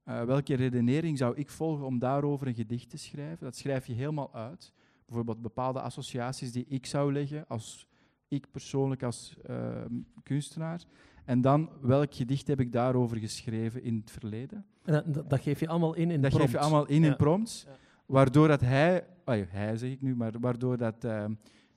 uh, 0.05 0.23
welke 0.23 0.53
redenering 0.55 1.17
zou 1.17 1.35
ik 1.35 1.49
volgen 1.49 1.85
om 1.85 1.99
daarover 1.99 2.47
een 2.47 2.55
gedicht 2.55 2.89
te 2.89 2.97
schrijven. 2.97 3.43
Dat 3.45 3.55
schrijf 3.55 3.87
je 3.87 3.93
helemaal 3.93 4.33
uit. 4.33 4.73
Bijvoorbeeld 5.05 5.41
bepaalde 5.41 5.81
associaties 5.81 6.51
die 6.51 6.65
ik 6.67 6.85
zou 6.85 7.13
leggen 7.13 7.47
als 7.47 7.87
ik 8.27 8.51
persoonlijk 8.51 9.03
als 9.03 9.37
uh, 9.49 9.85
kunstenaar. 10.23 10.83
En 11.25 11.41
dan, 11.41 11.69
welk 11.81 12.15
gedicht 12.15 12.47
heb 12.47 12.59
ik 12.59 12.71
daarover 12.71 13.17
geschreven 13.17 13.83
in 13.83 13.95
het 13.95 14.11
verleden? 14.11 14.65
En 14.83 15.03
dat, 15.11 15.29
dat 15.29 15.41
geef 15.41 15.59
je 15.59 15.67
allemaal 15.67 15.93
in 15.93 16.11
in 16.11 16.21
Dat 16.21 16.31
prompt. 16.31 16.45
geef 16.51 16.59
je 16.59 16.65
allemaal 16.65 16.87
in 16.87 17.01
Ja. 17.01 17.07
in 17.09 17.15
prompts, 17.15 17.63
Ja. 17.67 17.75
Waardoor 18.07 18.47
dat 18.47 18.61
hij, 18.61 19.07
hij 19.25 19.77
zeg 19.77 19.91
ik 19.91 20.01
nu, 20.01 20.15
maar 20.15 20.39
waardoor 20.39 20.77
dat 20.77 21.05
uh, 21.05 21.25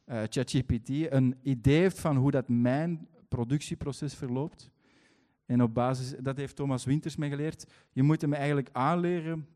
uh, 0.07 0.23
ChatGPT 0.29 0.89
een 0.89 1.37
idee 1.43 1.81
heeft 1.81 2.01
van 2.01 2.17
hoe 2.17 2.31
dat 2.31 2.49
mijn 2.49 3.09
productieproces 3.29 4.15
verloopt. 4.15 4.71
En 5.47 5.63
op 5.63 5.75
basis, 5.75 6.15
dat 6.21 6.37
heeft 6.37 6.57
Thomas 6.57 6.85
Winters 6.85 7.17
mij 7.17 7.29
geleerd, 7.29 7.73
je 7.93 8.03
moet 8.03 8.21
hem 8.21 8.33
eigenlijk 8.33 8.69
aanleren 8.73 9.47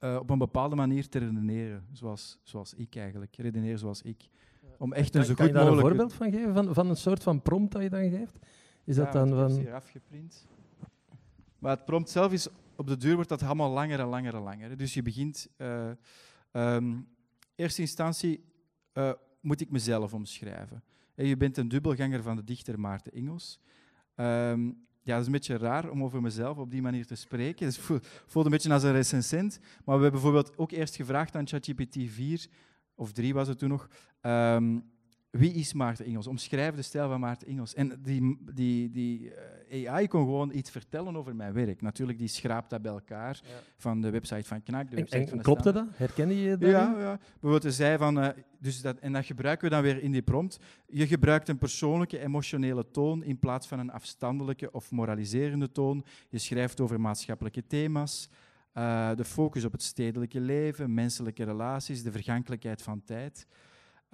uh, 0.00 0.16
op 0.20 0.30
een 0.30 0.38
bepaalde 0.38 0.76
manier 0.76 1.08
te 1.08 1.18
redeneren, 1.18 1.84
zoals, 1.92 2.40
zoals 2.42 2.74
ik 2.74 2.96
eigenlijk, 2.96 3.36
redeneren 3.36 3.78
zoals 3.78 4.02
ik. 4.02 4.28
Om 4.78 4.92
echt 4.92 5.14
een 5.14 5.24
zo 5.24 5.34
kan 5.34 5.46
goed 5.46 5.54
je 5.54 5.60
daar 5.60 5.72
een 5.72 5.80
voorbeeld 5.80 6.12
van 6.12 6.30
geven, 6.30 6.54
van, 6.54 6.74
van 6.74 6.88
een 6.88 6.96
soort 6.96 7.22
van 7.22 7.42
prompt 7.42 7.72
dat 7.72 7.82
je 7.82 7.90
dan 7.90 8.10
geeft? 8.10 8.38
Is 8.84 8.96
dat 8.96 9.12
dan 9.12 9.28
van... 9.28 9.50
hier 9.50 9.74
afgeprint. 9.74 10.46
Maar 11.58 11.76
het 11.76 11.84
prompt 11.84 12.10
zelf 12.10 12.32
is, 12.32 12.48
op 12.76 12.86
de 12.86 12.96
duur 12.96 13.14
wordt 13.14 13.28
dat 13.28 13.42
allemaal 13.42 13.70
langer 13.70 14.00
en 14.00 14.06
langer 14.06 14.34
en 14.34 14.42
langer. 14.42 14.76
Dus 14.76 14.94
je 14.94 15.02
begint, 15.02 15.48
uh, 15.58 15.90
um, 16.52 17.08
eerste 17.54 17.80
instantie 17.80 18.44
uh, 18.94 19.12
moet 19.40 19.60
ik 19.60 19.70
mezelf 19.70 20.14
omschrijven. 20.14 20.82
En 21.14 21.26
je 21.26 21.36
bent 21.36 21.56
een 21.56 21.68
dubbelganger 21.68 22.22
van 22.22 22.36
de 22.36 22.44
dichter 22.44 22.80
Maarten 22.80 23.12
Ingels. 23.12 23.60
Um, 24.16 24.86
ja, 25.02 25.12
dat 25.12 25.20
is 25.20 25.26
een 25.26 25.32
beetje 25.32 25.58
raar 25.58 25.90
om 25.90 26.02
over 26.02 26.22
mezelf 26.22 26.58
op 26.58 26.70
die 26.70 26.82
manier 26.82 27.06
te 27.06 27.14
spreken. 27.14 27.66
Het 27.66 27.78
voelt, 27.78 28.06
voelt 28.26 28.44
een 28.44 28.50
beetje 28.50 28.72
als 28.72 28.82
een 28.82 28.92
recensent. 28.92 29.58
Maar 29.60 29.96
we 29.96 30.02
hebben 30.02 30.10
bijvoorbeeld 30.10 30.58
ook 30.58 30.70
eerst 30.70 30.96
gevraagd 30.96 31.36
aan 31.36 31.46
ChatGPT 31.46 31.96
4, 32.06 32.46
of 32.94 33.12
3 33.12 33.34
was 33.34 33.48
het 33.48 33.58
toen 33.58 33.68
nog, 33.68 33.88
um, 34.20 34.92
wie 35.38 35.52
is 35.52 35.72
Maarten 35.72 36.06
Ingels? 36.06 36.26
Omschrijf 36.26 36.74
de 36.74 36.82
stijl 36.82 37.08
van 37.08 37.20
Maarten 37.20 37.48
Ingels. 37.48 37.74
En 37.74 37.98
die, 38.02 38.38
die, 38.54 38.90
die 38.90 39.32
uh, 39.70 39.90
AI 39.90 40.08
kon 40.08 40.24
gewoon 40.24 40.50
iets 40.52 40.70
vertellen 40.70 41.16
over 41.16 41.36
mijn 41.36 41.52
werk. 41.52 41.80
Natuurlijk, 41.82 42.18
die 42.18 42.28
schraapt 42.28 42.70
dat 42.70 42.82
bij 42.82 42.92
elkaar 42.92 43.40
Ja. 43.42 43.50
van 43.76 44.00
de 44.00 44.10
website 44.10 44.44
van 44.44 44.62
Knak. 44.62 44.90
De 44.90 44.96
website 44.96 45.16
en 45.18 45.28
van 45.28 45.36
de 45.38 45.44
klopte 45.44 45.68
Standaard. 45.68 45.88
dat? 45.98 45.98
Herkende 45.98 46.40
je 46.40 46.56
dat? 46.56 46.70
Ja, 46.70 46.94
ja. 46.98 47.18
Bijvoorbeeld, 47.40 47.74
zei 47.74 47.98
van, 47.98 48.18
uh, 48.18 48.28
dus 48.58 48.80
dat, 48.80 48.98
en 48.98 49.12
dat 49.12 49.24
gebruiken 49.26 49.68
we 49.68 49.74
dan 49.74 49.82
weer 49.82 50.02
in 50.02 50.12
die 50.12 50.22
prompt. 50.22 50.58
Je 50.86 51.06
gebruikt 51.06 51.48
een 51.48 51.58
persoonlijke, 51.58 52.18
emotionele 52.18 52.90
toon 52.90 53.24
in 53.24 53.38
plaats 53.38 53.66
van 53.66 53.78
een 53.78 53.90
afstandelijke 53.92 54.72
of 54.72 54.90
moraliserende 54.90 55.72
toon. 55.72 56.04
Je 56.28 56.38
schrijft 56.38 56.80
over 56.80 57.00
maatschappelijke 57.00 57.66
thema's. 57.66 58.28
Uh, 58.74 59.14
de 59.14 59.24
focus 59.24 59.64
op 59.64 59.72
het 59.72 59.82
stedelijke 59.82 60.40
leven, 60.40 60.94
menselijke 60.94 61.44
relaties, 61.44 62.02
de 62.02 62.12
vergankelijkheid 62.12 62.82
van 62.82 63.02
tijd. 63.04 63.46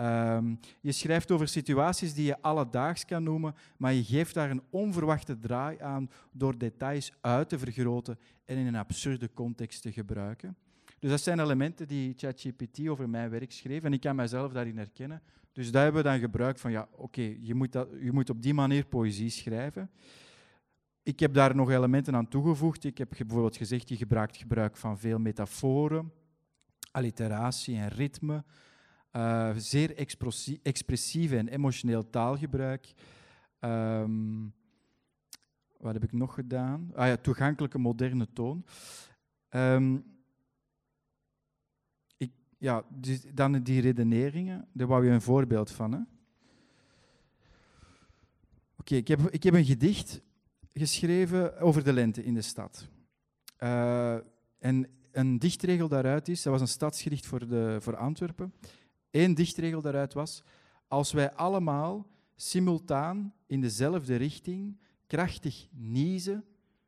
Um, 0.00 0.58
je 0.80 0.92
schrijft 0.92 1.30
over 1.30 1.48
situaties 1.48 2.14
die 2.14 2.24
je 2.24 2.42
alledaags 2.42 3.04
kan 3.04 3.22
noemen, 3.22 3.54
maar 3.76 3.92
je 3.92 4.04
geeft 4.04 4.34
daar 4.34 4.50
een 4.50 4.62
onverwachte 4.70 5.38
draai 5.38 5.80
aan 5.80 6.10
door 6.32 6.58
details 6.58 7.12
uit 7.20 7.48
te 7.48 7.58
vergroten 7.58 8.18
en 8.44 8.56
in 8.56 8.66
een 8.66 8.76
absurde 8.76 9.30
context 9.34 9.82
te 9.82 9.92
gebruiken. 9.92 10.56
Dus 10.98 11.10
dat 11.10 11.20
zijn 11.20 11.40
elementen 11.40 11.88
die 11.88 12.14
ChatGPT 12.16 12.88
over 12.88 13.08
mijn 13.08 13.30
werk 13.30 13.52
schreef 13.52 13.82
en 13.82 13.92
ik 13.92 14.00
kan 14.00 14.16
mijzelf 14.16 14.52
daarin 14.52 14.76
herkennen. 14.76 15.22
Dus 15.52 15.70
daar 15.70 15.82
hebben 15.82 16.02
we 16.02 16.08
dan 16.08 16.18
gebruikt 16.18 16.60
van, 16.60 16.70
ja, 16.70 16.88
oké, 16.96 17.36
je, 17.40 17.54
moet 17.54 17.72
dat- 17.72 17.88
je 18.00 18.12
moet 18.12 18.30
op 18.30 18.42
die 18.42 18.54
manier 18.54 18.84
poëzie 18.86 19.30
schrijven. 19.30 19.90
Ik 21.02 21.20
heb 21.20 21.34
daar 21.34 21.54
nog 21.54 21.70
elementen 21.70 22.14
aan 22.14 22.28
toegevoegd. 22.28 22.84
Ik 22.84 22.98
heb 22.98 23.08
bijvoorbeeld 23.18 23.56
gezegd, 23.56 23.88
je 23.88 23.96
gebruikt 23.96 24.36
gebruik 24.36 24.76
van 24.76 24.98
veel 24.98 25.18
metaforen, 25.18 26.12
alliteratie 26.90 27.76
en 27.76 27.88
ritme. 27.88 28.44
Uh, 29.16 29.50
zeer 29.56 29.96
expressie- 29.96 30.60
expressief 30.62 31.32
en 31.32 31.48
emotioneel 31.48 32.10
taalgebruik. 32.10 32.94
Ehm, 33.58 34.48
wat 35.78 35.92
heb 35.92 36.04
ik 36.04 36.12
nog 36.12 36.34
gedaan? 36.34 36.90
Ah 36.94 37.06
ja, 37.06 37.16
toegankelijke 37.16 37.78
moderne 37.78 38.32
toon. 38.32 38.64
Ehm, 39.48 39.98
ik, 42.16 42.32
ja, 42.58 42.84
dus 42.88 43.22
dan 43.34 43.62
die 43.62 43.80
redeneringen, 43.80 44.68
daar 44.72 44.86
wou 44.86 45.04
je 45.04 45.10
een 45.10 45.22
voorbeeld 45.22 45.70
van. 45.70 46.06
Oké, 48.76 48.94
ik, 48.94 49.08
heb, 49.08 49.20
ik 49.20 49.42
heb 49.42 49.54
een 49.54 49.64
gedicht 49.64 50.20
geschreven 50.72 51.58
over 51.58 51.84
de 51.84 51.92
lente 51.92 52.24
in 52.24 52.34
de 52.34 52.42
stad. 52.42 52.88
Uh, 53.62 54.18
en 54.58 54.88
een 55.12 55.38
dichtregel 55.38 55.88
daaruit 55.88 56.28
is, 56.28 56.42
dat 56.42 56.52
was 56.52 56.62
een 56.62 56.68
stadsgedicht 56.68 57.26
voor, 57.26 57.48
de, 57.48 57.76
voor 57.80 57.96
Antwerpen. 57.96 58.52
Eén 59.10 59.34
dichtregel 59.34 59.80
daaruit 59.80 60.12
was, 60.12 60.42
als 60.88 61.12
wij 61.12 61.32
allemaal 61.32 62.06
simultaan 62.36 63.34
in 63.46 63.60
dezelfde 63.60 64.16
richting 64.16 64.80
krachtig 65.06 65.66
niezen, 65.70 66.44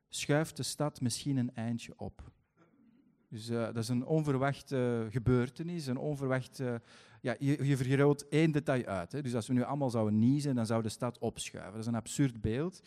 schuift 0.08 0.56
de 0.56 0.62
stad 0.62 1.00
misschien 1.00 1.36
een 1.36 1.54
eindje 1.54 1.92
op. 1.96 2.30
Dus 3.28 3.50
uh, 3.50 3.64
dat 3.64 3.76
is 3.76 3.88
een 3.88 4.06
onverwachte 4.06 5.06
gebeurtenis, 5.10 5.86
een 5.86 5.96
onverwacht... 5.96 6.60
Uh, 6.60 6.74
ja, 7.20 7.36
je, 7.38 7.64
je 7.64 7.76
vergroot 7.76 8.26
één 8.28 8.50
detail 8.50 8.84
uit. 8.84 9.12
Hè. 9.12 9.22
Dus 9.22 9.34
als 9.34 9.46
we 9.46 9.52
nu 9.52 9.62
allemaal 9.62 9.90
zouden 9.90 10.18
niezen, 10.18 10.54
dan 10.54 10.66
zou 10.66 10.82
de 10.82 10.88
stad 10.88 11.18
opschuiven. 11.18 11.72
Dat 11.72 11.80
is 11.80 11.86
een 11.86 11.94
absurd 11.94 12.40
beeld. 12.40 12.80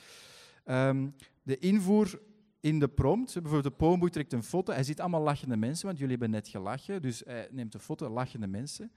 Um, 0.66 1.16
de 1.44 1.58
invoer 1.58 2.20
in 2.60 2.80
de 2.80 2.88
prompt, 2.88 3.34
bijvoorbeeld 3.34 3.64
de 3.64 3.86
Poomboe 3.86 4.10
trekt 4.10 4.34
een 4.34 4.44
foto, 4.44 4.74
hij 4.74 4.84
ziet 4.84 5.00
allemaal 5.00 5.22
lachende 5.22 5.58
mensen, 5.58 5.86
want 5.86 5.98
jullie 5.98 6.12
hebben 6.12 6.32
net 6.32 6.48
gelachen, 6.48 7.02
dus 7.02 7.22
hij 7.26 7.48
neemt 7.52 7.74
een 7.74 7.80
foto, 7.80 8.10
lachende 8.10 8.48
mensen. 8.48 8.92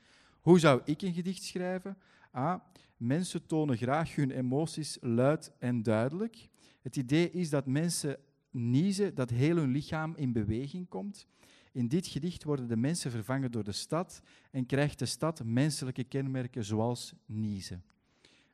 Hoe 0.49 0.59
zou 0.59 0.81
ik 0.85 1.03
een 1.03 1.15
gedicht 1.15 1.43
schrijven? 1.43 1.97
Ah, 2.31 2.61
mensen 2.97 3.47
tonen 3.47 3.77
graag 3.77 4.15
hun 4.15 4.31
emoties 4.31 4.99
luid 5.01 5.53
en 5.59 5.83
duidelijk. 5.83 6.49
Het 6.83 6.97
idee 6.97 7.31
is 7.31 7.51
dat 7.51 7.67
mensen 7.67 8.17
niezen, 8.51 9.15
dat 9.15 9.31
heel 9.31 9.57
hun 9.57 9.71
lichaam 9.71 10.15
in 10.17 10.33
beweging 10.33 10.89
komt. 10.89 11.27
In 11.73 11.89
dit 11.89 12.07
gedicht 12.07 12.45
worden 12.45 12.69
de 12.69 12.77
mensen 12.77 13.11
vervangen 13.11 13.51
door 13.51 13.65
de 13.65 13.73
stad 13.73 14.23
en 14.51 14.67
krijgt 14.67 14.99
de 14.99 15.07
stad 15.07 15.45
menselijke 15.45 16.05
kenmerken 16.05 16.65
zoals 16.65 17.15
niezen. 17.27 17.85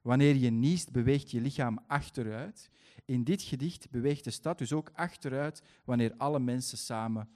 Wanneer 0.02 0.36
je 0.36 0.50
niest, 0.50 0.92
beweegt 0.92 1.30
je 1.30 1.40
lichaam 1.40 1.78
achteruit. 1.86 2.70
In 3.04 3.24
dit 3.24 3.42
gedicht 3.42 3.90
beweegt 3.90 4.24
de 4.24 4.30
stad 4.30 4.58
dus 4.58 4.72
ook 4.72 4.90
achteruit 4.94 5.62
wanneer 5.84 6.14
alle 6.16 6.40
mensen 6.40 6.78
samen 6.78 7.28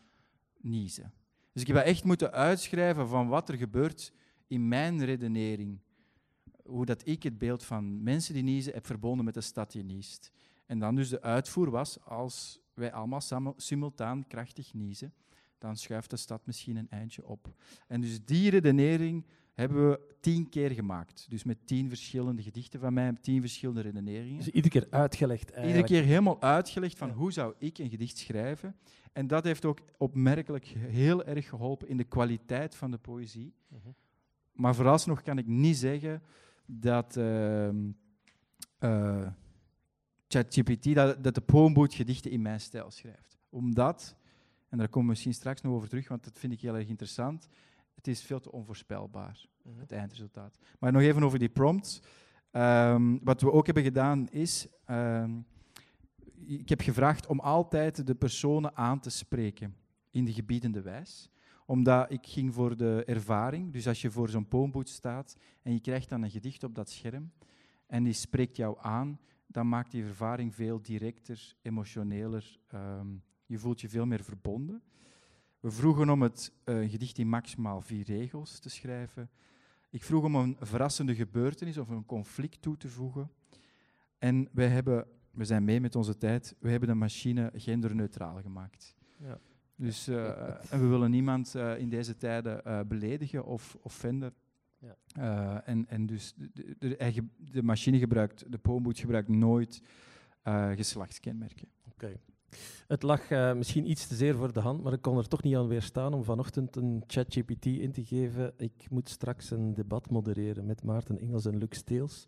niezen. 0.60 1.12
Dus 1.52 1.62
ik 1.62 1.74
heb 1.74 1.84
echt 1.84 2.04
moeten 2.04 2.32
uitschrijven 2.32 3.08
van 3.08 3.28
wat 3.28 3.48
er 3.48 3.56
gebeurt 3.56 4.12
in 4.48 4.68
mijn 4.68 5.04
redenering. 5.04 5.80
Hoe 6.64 6.84
dat 6.84 7.06
ik 7.06 7.22
het 7.22 7.38
beeld 7.38 7.64
van 7.64 8.02
mensen 8.02 8.34
die 8.34 8.42
niezen 8.42 8.72
heb 8.72 8.86
verbonden 8.86 9.24
met 9.24 9.34
de 9.34 9.40
stad 9.40 9.72
die 9.72 9.84
niest. 9.84 10.32
En 10.66 10.78
dan 10.78 10.94
dus 10.94 11.08
de 11.08 11.22
uitvoer 11.22 11.70
was, 11.70 12.04
als 12.04 12.60
wij 12.74 12.92
allemaal 12.92 13.20
samen, 13.20 13.52
simultaan 13.56 14.26
krachtig 14.26 14.74
niezen, 14.74 15.12
dan 15.58 15.76
schuift 15.76 16.10
de 16.10 16.16
stad 16.16 16.46
misschien 16.46 16.76
een 16.76 16.90
eindje 16.90 17.26
op. 17.26 17.54
En 17.86 18.00
dus 18.00 18.24
die 18.24 18.50
redenering 18.50 19.26
hebben 19.52 19.88
we 19.88 20.00
tien 20.20 20.48
keer 20.48 20.70
gemaakt. 20.70 21.26
Dus 21.28 21.44
met 21.44 21.66
tien 21.66 21.88
verschillende 21.88 22.42
gedichten 22.42 22.80
van 22.80 22.92
mij, 22.92 23.12
tien 23.20 23.40
verschillende 23.40 23.80
redeneringen. 23.80 24.36
Dus 24.36 24.48
iedere 24.48 24.80
keer 24.80 24.86
uitgelegd 24.90 25.50
eigenlijk. 25.50 25.88
Iedere 25.88 26.02
keer 26.02 26.10
helemaal 26.10 26.42
uitgelegd 26.42 26.98
van 26.98 27.10
hoe 27.10 27.32
zou 27.32 27.54
ik 27.58 27.78
een 27.78 27.90
gedicht 27.90 28.18
schrijven. 28.18 28.76
En 29.12 29.26
dat 29.26 29.44
heeft 29.44 29.64
ook 29.64 29.80
opmerkelijk 29.96 30.64
heel 30.66 31.24
erg 31.24 31.48
geholpen 31.48 31.88
in 31.88 31.96
de 31.96 32.04
kwaliteit 32.04 32.74
van 32.74 32.90
de 32.90 32.98
poëzie. 32.98 33.54
Uh 33.72 33.78
-huh. 33.84 33.92
Maar 34.58 34.74
vooralsnog 34.74 35.22
kan 35.22 35.38
ik 35.38 35.46
niet 35.46 35.76
zeggen 35.76 36.22
dat 36.66 37.16
uh, 37.16 37.68
uh, 38.80 39.26
ChatGPT, 40.28 40.94
dat, 40.94 41.24
dat 41.24 41.34
de 41.34 41.40
Poemboot 41.40 41.94
gedichten 41.94 42.30
in 42.30 42.42
mijn 42.42 42.60
stijl 42.60 42.90
schrijft. 42.90 43.38
Omdat, 43.48 44.16
en 44.68 44.78
daar 44.78 44.88
komen 44.88 45.02
we 45.02 45.08
misschien 45.08 45.34
straks 45.34 45.60
nog 45.60 45.72
over 45.72 45.88
terug, 45.88 46.08
want 46.08 46.24
dat 46.24 46.38
vind 46.38 46.52
ik 46.52 46.60
heel 46.60 46.76
erg 46.76 46.88
interessant, 46.88 47.48
het 47.94 48.08
is 48.08 48.22
veel 48.22 48.40
te 48.40 48.52
onvoorspelbaar, 48.52 49.46
mm 49.62 49.72
-hmm. 49.72 49.80
het 49.80 49.92
eindresultaat. 49.92 50.58
Maar 50.78 50.92
nog 50.92 51.02
even 51.02 51.22
over 51.22 51.38
die 51.38 51.48
prompts. 51.48 52.02
Um, 52.52 53.20
wat 53.24 53.40
we 53.40 53.52
ook 53.52 53.66
hebben 53.66 53.84
gedaan 53.84 54.28
is, 54.28 54.66
um, 54.90 55.46
ik 56.34 56.68
heb 56.68 56.80
gevraagd 56.80 57.26
om 57.26 57.40
altijd 57.40 58.06
de 58.06 58.14
personen 58.14 58.76
aan 58.76 59.00
te 59.00 59.10
spreken 59.10 59.76
in 60.10 60.24
de 60.24 60.32
gebiedende 60.32 60.82
wijs 60.82 61.30
omdat 61.68 62.10
ik 62.10 62.26
ging 62.26 62.54
voor 62.54 62.76
de 62.76 63.02
ervaring. 63.06 63.72
Dus 63.72 63.86
als 63.86 64.02
je 64.02 64.10
voor 64.10 64.28
zo'n 64.28 64.48
poemboot 64.48 64.88
staat 64.88 65.36
en 65.62 65.72
je 65.72 65.80
krijgt 65.80 66.08
dan 66.08 66.22
een 66.22 66.30
gedicht 66.30 66.64
op 66.64 66.74
dat 66.74 66.90
scherm 66.90 67.32
en 67.86 68.04
die 68.04 68.12
spreekt 68.12 68.56
jou 68.56 68.76
aan, 68.80 69.20
dan 69.46 69.68
maakt 69.68 69.90
die 69.90 70.04
ervaring 70.04 70.54
veel 70.54 70.82
directer, 70.82 71.56
emotioneler. 71.62 72.58
Um, 72.74 73.22
je 73.46 73.58
voelt 73.58 73.80
je 73.80 73.88
veel 73.88 74.06
meer 74.06 74.24
verbonden. 74.24 74.82
We 75.60 75.70
vroegen 75.70 76.10
om 76.10 76.22
het 76.22 76.52
uh, 76.64 76.90
gedicht 76.90 77.18
in 77.18 77.28
maximaal 77.28 77.80
vier 77.80 78.04
regels 78.04 78.58
te 78.58 78.68
schrijven. 78.68 79.30
Ik 79.90 80.02
vroeg 80.02 80.24
om 80.24 80.34
een 80.34 80.56
verrassende 80.60 81.14
gebeurtenis 81.14 81.78
of 81.78 81.88
een 81.88 82.06
conflict 82.06 82.62
toe 82.62 82.76
te 82.76 82.88
voegen. 82.88 83.30
En 84.18 84.48
wij 84.52 84.68
hebben, 84.68 85.06
we 85.30 85.44
zijn 85.44 85.64
mee 85.64 85.80
met 85.80 85.96
onze 85.96 86.16
tijd, 86.16 86.56
we 86.58 86.70
hebben 86.70 86.88
de 86.88 86.94
machine 86.94 87.52
genderneutraal 87.54 88.40
gemaakt. 88.42 88.96
Ja. 89.16 89.38
Dus, 89.80 90.08
uh, 90.08 90.28
en 90.72 90.80
we 90.80 90.86
willen 90.86 91.10
niemand 91.10 91.54
uh, 91.56 91.78
in 91.78 91.88
deze 91.88 92.16
tijden 92.16 92.60
uh, 92.66 92.80
beledigen 92.86 93.44
of 93.44 93.76
offenden. 93.82 94.32
Ja. 95.14 95.62
en, 95.64 95.88
en 95.88 96.06
dus 96.06 96.34
de, 96.36 96.74
de, 96.78 97.24
de, 97.38 97.62
machine 97.62 97.98
gebruikt, 97.98 98.52
de 98.52 98.58
poomboot 98.58 98.98
gebruikt 98.98 99.28
nooit 99.28 99.82
geslachtskenmerken. 100.74 101.68
Oké. 101.86 102.04
Okay. 102.06 102.20
Het 102.86 103.02
lag 103.02 103.54
misschien 103.54 103.90
iets 103.90 104.06
te 104.06 104.14
zeer 104.14 104.34
voor 104.34 104.52
de 104.52 104.60
hand, 104.60 104.82
maar 104.82 104.92
ik 104.92 105.02
kon 105.02 105.18
er 105.18 105.28
toch 105.28 105.42
niet 105.42 105.56
aan 105.56 105.68
weerstaan 105.68 106.14
om 106.14 106.24
vanochtend 106.24 106.76
een 106.76 107.02
ChatGPT 107.06 107.66
in 107.66 107.92
te 107.92 108.04
geven. 108.04 108.52
Ik 108.56 108.86
moet 108.90 109.08
straks 109.08 109.50
een 109.50 109.74
debat 109.74 110.10
modereren 110.10 110.66
met 110.66 110.82
Maarten 110.82 111.18
Engels 111.18 111.46
en 111.46 111.58
Luc 111.58 111.68
Steels 111.76 112.26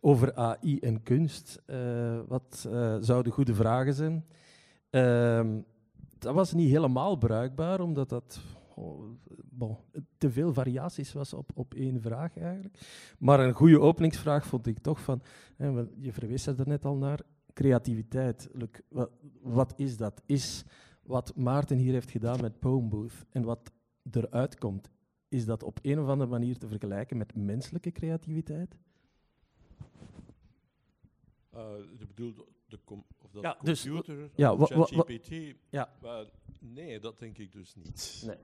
over 0.00 0.34
AI 0.34 0.78
en 0.78 1.02
kunst. 1.02 1.62
wat 2.26 2.68
zouden 3.00 3.32
goede 3.32 3.54
vragen 3.54 3.94
zijn? 3.94 4.24
Ehm, 4.90 5.58
dat 6.24 6.34
was 6.34 6.52
niet 6.52 6.70
helemaal 6.70 7.16
bruikbaar, 7.16 7.80
omdat 7.80 8.08
dat 8.08 8.40
oh, 8.74 9.04
bon, 9.44 9.76
te 10.18 10.30
veel 10.30 10.52
variaties 10.52 11.12
was 11.12 11.32
op, 11.32 11.50
op 11.54 11.74
één 11.74 12.00
vraag 12.00 12.38
eigenlijk. 12.38 12.78
Maar 13.18 13.40
een 13.40 13.52
goede 13.52 13.80
openingsvraag 13.80 14.46
vond 14.46 14.66
ik 14.66 14.78
toch 14.78 15.00
van, 15.00 15.22
hè, 15.56 15.84
je 15.96 16.12
verwees 16.12 16.46
er 16.46 16.68
net 16.68 16.84
al 16.84 16.96
naar, 16.96 17.20
creativiteit. 17.52 18.48
Luc, 18.52 18.68
wat, 19.42 19.72
is 19.76 19.96
dat? 19.96 20.22
Is 20.26 20.64
wat 21.02 21.36
Maarten 21.36 21.76
hier 21.76 21.92
heeft 21.92 22.10
gedaan 22.10 22.40
met 22.40 22.58
Poem 22.58 22.88
Booth 22.88 23.24
en 23.30 23.42
wat 23.42 23.72
eruit 24.10 24.58
komt, 24.58 24.90
is 25.28 25.44
dat 25.44 25.62
op 25.62 25.78
een 25.82 26.00
of 26.00 26.08
andere 26.08 26.30
manier 26.30 26.58
te 26.58 26.68
vergelijken 26.68 27.16
met 27.16 27.34
menselijke 27.34 27.92
creativiteit? 27.92 28.76
Uh, 31.54 31.60
je 31.98 32.06
bedoelt 32.06 32.53
de 32.68 32.78
of 33.18 33.30
dat 33.32 33.42
ja, 33.42 33.56
dus, 33.62 33.82
computer, 33.82 34.30
ja, 34.34 34.56
ChatGPT. 34.56 35.30
Ja. 35.70 35.92
Maar 36.02 36.24
nee, 36.58 37.00
dat 37.00 37.18
denk 37.18 37.38
ik 37.38 37.52
dus 37.52 37.74
niet. 37.74 38.22
Nee. 38.26 38.36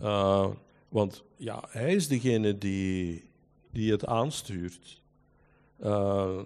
Uh, 0.00 0.50
want 0.88 1.24
ja, 1.36 1.64
hij 1.68 1.94
is 1.94 2.08
degene 2.08 2.58
die, 2.58 3.30
die 3.70 3.90
het 3.90 4.06
aanstuurt. 4.06 5.02
Uh, 5.80 6.42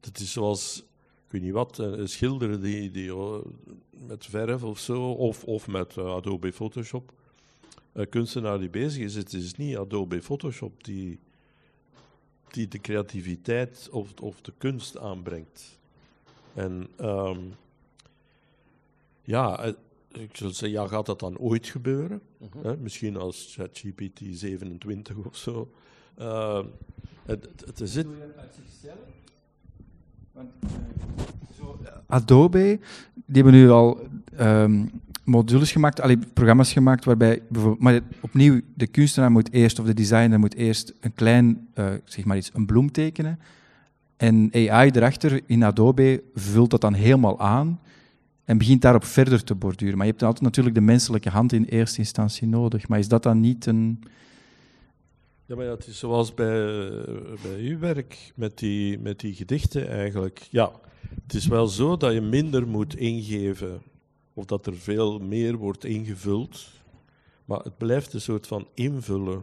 dat 0.00 0.18
is 0.18 0.32
zoals, 0.32 0.78
ik 1.26 1.32
weet 1.32 1.42
niet 1.42 1.52
wat, 1.52 1.78
een 1.78 2.08
schilder 2.08 2.60
die, 2.60 2.90
die 2.90 3.12
met 3.90 4.26
verf 4.26 4.62
of 4.62 4.78
zo, 4.78 5.12
of, 5.12 5.44
of 5.44 5.66
met 5.66 5.98
Adobe 5.98 6.52
Photoshop, 6.52 7.12
een 7.92 8.08
kunstenaar 8.08 8.58
die 8.58 8.70
bezig 8.70 9.02
is. 9.02 9.14
Het 9.14 9.32
is 9.32 9.54
niet 9.54 9.76
Adobe 9.76 10.22
Photoshop 10.22 10.84
die, 10.84 11.18
die 12.50 12.68
de 12.68 12.78
creativiteit 12.78 13.88
of, 13.90 14.20
of 14.20 14.40
de 14.40 14.52
kunst 14.58 14.98
aanbrengt. 14.98 15.77
En 16.58 16.88
um, 17.00 17.54
ja, 19.22 19.64
ik 20.12 20.36
zou 20.36 20.52
zeggen, 20.52 20.70
ja, 20.70 20.86
gaat 20.86 21.06
dat 21.06 21.20
dan 21.20 21.38
ooit 21.38 21.66
gebeuren? 21.66 22.20
Uh 22.38 22.48
-huh. 22.52 22.64
Hè? 22.64 22.76
Misschien 22.76 23.16
als 23.16 23.54
ChatGPT 23.56 24.20
27 24.30 25.16
of 25.16 25.36
zo. 25.36 25.70
Uh, 26.18 26.60
het, 27.26 27.48
het 27.64 27.80
is 27.80 27.94
het. 27.94 28.06
Want, 30.32 30.50
uh, 30.64 30.70
zo, 31.58 31.78
Adobe, 32.06 32.78
die 33.14 33.42
hebben 33.42 33.52
nu 33.52 33.70
al 33.70 34.00
um, 34.40 34.90
modules 35.24 35.72
gemaakt, 35.72 36.00
allee, 36.00 36.18
programma's 36.32 36.72
gemaakt 36.72 37.04
waarbij 37.04 37.42
bijvoorbeeld, 37.48 37.82
maar 37.82 38.00
opnieuw, 38.20 38.60
de 38.74 38.86
kunstenaar 38.86 39.30
moet 39.30 39.52
eerst, 39.52 39.78
of 39.78 39.86
de 39.86 39.94
designer 39.94 40.38
moet 40.38 40.54
eerst 40.54 40.94
een 41.00 41.14
klein, 41.14 41.68
uh, 41.74 41.92
zeg 42.04 42.24
maar 42.24 42.36
iets, 42.36 42.50
een 42.54 42.66
bloem 42.66 42.92
tekenen. 42.92 43.38
En 44.18 44.50
AI 44.52 44.90
erachter 44.90 45.40
in 45.46 45.64
Adobe 45.64 46.22
vult 46.34 46.70
dat 46.70 46.80
dan 46.80 46.94
helemaal 46.94 47.40
aan 47.40 47.80
en 48.44 48.58
begint 48.58 48.82
daarop 48.82 49.04
verder 49.04 49.44
te 49.44 49.54
borduren. 49.54 49.96
Maar 49.96 50.06
je 50.06 50.12
hebt 50.12 50.24
altijd 50.24 50.44
natuurlijk 50.44 50.74
de 50.74 50.80
menselijke 50.80 51.30
hand 51.30 51.52
in 51.52 51.64
eerste 51.64 51.98
instantie 51.98 52.48
nodig. 52.48 52.88
Maar 52.88 52.98
is 52.98 53.08
dat 53.08 53.22
dan 53.22 53.40
niet 53.40 53.66
een... 53.66 54.02
Ja, 55.46 55.56
maar 55.56 55.66
het 55.66 55.86
is 55.86 55.98
zoals 55.98 56.34
bij, 56.34 56.66
bij 57.42 57.58
uw 57.58 57.78
werk, 57.78 58.32
met 58.34 58.58
die, 58.58 58.98
met 58.98 59.20
die 59.20 59.34
gedichten 59.34 59.88
eigenlijk. 59.88 60.46
Ja, 60.50 60.70
het 61.24 61.34
is 61.34 61.46
wel 61.46 61.66
zo 61.66 61.96
dat 61.96 62.12
je 62.12 62.20
minder 62.20 62.68
moet 62.68 62.96
ingeven, 62.96 63.82
of 64.34 64.44
dat 64.44 64.66
er 64.66 64.76
veel 64.76 65.18
meer 65.18 65.56
wordt 65.56 65.84
ingevuld. 65.84 66.68
Maar 67.44 67.60
het 67.60 67.78
blijft 67.78 68.12
een 68.12 68.20
soort 68.20 68.46
van 68.46 68.68
invullen. 68.74 69.42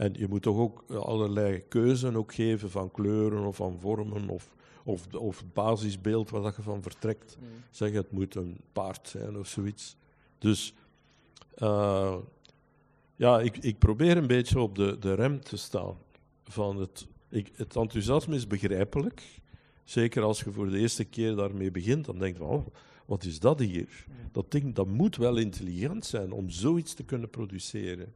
En 0.00 0.14
je 0.16 0.28
moet 0.28 0.42
toch 0.42 0.56
ook 0.56 0.84
allerlei 0.90 1.62
keuzen 1.68 2.16
ook 2.16 2.34
geven 2.34 2.70
van 2.70 2.90
kleuren 2.90 3.44
of 3.44 3.56
van 3.56 3.78
vormen 3.78 4.28
of, 4.28 4.54
of, 4.84 5.14
of 5.14 5.38
het 5.38 5.52
basisbeeld 5.52 6.30
waar 6.30 6.42
dat 6.42 6.56
je 6.56 6.62
van 6.62 6.82
vertrekt. 6.82 7.36
Mm. 7.40 7.46
Zeg, 7.70 7.92
het 7.92 8.10
moet 8.10 8.34
een 8.34 8.56
paard 8.72 9.08
zijn 9.08 9.38
of 9.38 9.46
zoiets. 9.46 9.96
Dus 10.38 10.74
eh, 11.54 12.16
ja, 13.16 13.40
ik, 13.40 13.56
ik 13.56 13.78
probeer 13.78 14.16
een 14.16 14.26
beetje 14.26 14.60
op 14.60 14.74
de, 14.74 14.98
de 14.98 15.14
rem 15.14 15.40
te 15.40 15.56
staan. 15.56 15.96
Van 16.44 16.76
het, 16.76 17.06
ik, 17.28 17.50
het 17.56 17.76
enthousiasme 17.76 18.34
is 18.34 18.46
begrijpelijk. 18.46 19.22
Zeker 19.84 20.22
als 20.22 20.40
je 20.40 20.52
voor 20.52 20.70
de 20.70 20.78
eerste 20.78 21.04
keer 21.04 21.36
daarmee 21.36 21.70
begint, 21.70 22.04
dan 22.04 22.18
denk 22.18 22.36
je, 22.36 22.44
oh, 22.44 22.66
wat 23.06 23.24
is 23.24 23.40
dat 23.40 23.58
hier? 23.58 24.06
Dat 24.32 24.50
ding 24.50 24.74
dat 24.74 24.86
moet 24.86 25.16
wel 25.16 25.36
intelligent 25.36 26.06
zijn 26.06 26.32
om 26.32 26.50
zoiets 26.50 26.94
te 26.94 27.04
kunnen 27.04 27.30
produceren. 27.30 28.14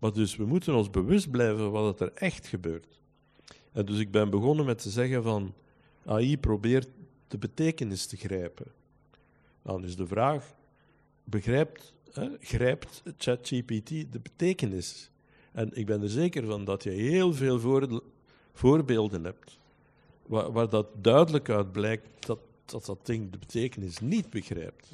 Maar 0.00 0.12
dus 0.12 0.36
we 0.36 0.44
moeten 0.44 0.74
ons 0.74 0.90
bewust 0.90 1.30
blijven 1.30 1.70
wat 1.70 2.00
er 2.00 2.12
echt 2.14 2.46
gebeurt. 2.46 3.00
En 3.72 3.86
dus 3.86 3.98
ik 3.98 4.10
ben 4.10 4.30
begonnen 4.30 4.64
met 4.64 4.78
te 4.78 4.90
zeggen 4.90 5.22
van 5.22 5.54
AI 6.04 6.38
probeert 6.38 6.88
de 7.28 7.38
betekenis 7.38 8.06
te 8.06 8.16
grijpen. 8.16 8.66
Dan 9.62 9.84
is 9.84 9.96
de 9.96 10.06
vraag, 10.06 10.54
begrijpt, 11.24 11.94
hè, 12.12 12.28
grijpt 12.40 13.02
ChatGPT 13.16 13.88
de 13.88 14.20
betekenis? 14.22 15.10
En 15.52 15.70
ik 15.76 15.86
ben 15.86 16.02
er 16.02 16.08
zeker 16.08 16.46
van 16.46 16.64
dat 16.64 16.82
je 16.82 16.90
heel 16.90 17.34
veel 17.34 17.60
voor, 17.60 18.02
voorbeelden 18.52 19.24
hebt 19.24 19.58
waar, 20.30 20.52
waar, 20.52 20.68
dat 20.68 20.86
duidelijk 20.94 21.48
uit 21.48 21.72
blijkt 21.72 22.26
dat, 22.26 22.38
dat 22.64 22.84
dat 22.84 23.06
ding 23.06 23.30
de 23.30 23.38
betekenis 23.38 23.98
niet 23.98 24.30
begrijpt. 24.30 24.88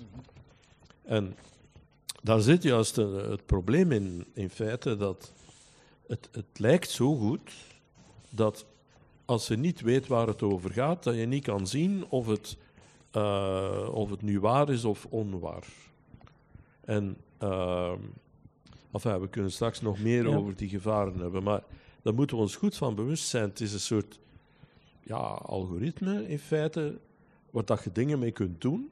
En 1.02 1.36
daar 2.27 2.41
zit 2.41 2.62
juist 2.62 2.97
het 2.97 3.47
probleem 3.47 3.93
in, 3.93 4.27
in 4.33 4.51
feite 4.51 4.97
dat 4.97 5.33
het, 6.07 6.29
het 6.33 6.59
lijkt 6.59 6.91
zo 6.91 7.16
goed 7.16 7.53
dat 8.31 8.66
als 9.24 9.47
je 9.47 9.57
niet 9.57 9.81
weet 9.81 10.07
waar 10.07 10.27
het 10.27 10.43
over 10.43 10.70
gaat, 10.70 11.03
dat 11.03 11.14
je 11.14 11.27
niet 11.27 11.45
kan 11.45 11.66
zien 11.66 12.05
of 12.09 12.27
het, 12.27 12.57
uh, 13.16 13.89
of 13.93 14.11
het 14.11 14.22
nu 14.22 14.41
waar 14.41 14.68
is 14.70 14.85
of 14.85 15.07
onwaar. 15.11 15.66
En 16.81 17.16
uh, 17.43 17.93
enfin, 18.93 19.20
we 19.20 19.29
kunnen 19.29 19.53
straks 19.53 19.81
nog 19.81 19.99
meer 19.99 20.29
ja. 20.29 20.37
over 20.37 20.57
die 20.57 20.68
gevaren 20.68 21.18
hebben, 21.18 21.43
maar 21.43 21.62
daar 22.03 22.14
moeten 22.14 22.37
we 22.37 22.43
ons 22.43 22.57
goed 22.57 22.77
van 22.77 22.95
bewust 22.95 23.29
zijn. 23.29 23.49
Het 23.49 23.61
is 23.61 23.72
een 23.72 23.81
soort 23.81 24.18
ja, 25.03 25.22
algoritme 25.43 26.29
in 26.29 26.39
feite, 26.39 26.99
waar 27.51 27.64
dat 27.64 27.85
je 27.85 27.93
dingen 27.93 28.18
mee 28.18 28.33
kunt 28.33 28.61
doen. 28.61 28.91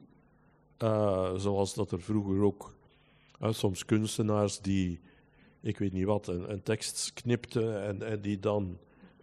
Uh, 0.83 1.33
zoals 1.35 1.73
dat 1.73 1.91
er 1.91 2.01
vroeger 2.01 2.41
ook 2.41 2.74
soms 3.53 3.85
kunstenaars 3.85 4.59
die, 4.59 4.99
ik 5.61 5.77
weet 5.77 5.93
niet 5.93 6.05
wat, 6.05 6.27
een, 6.27 6.51
een 6.51 6.63
tekst 6.63 7.11
knipten 7.13 7.83
en, 7.83 8.01
en 8.01 8.21
die 8.21 8.39
dan 8.39 8.77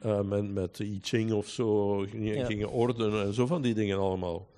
uh, 0.05 0.21
met, 0.21 0.53
met 0.53 0.79
I 0.79 0.99
Ching 1.03 1.33
of 1.33 1.49
zo 1.49 1.99
gingen, 1.99 2.35
ja. 2.35 2.47
gingen 2.47 2.71
ordenen 2.71 3.25
en 3.25 3.35
zo 3.35 3.47
van 3.47 3.63
die 3.63 3.75
dingen 3.75 3.99
allemaal. 3.99 4.49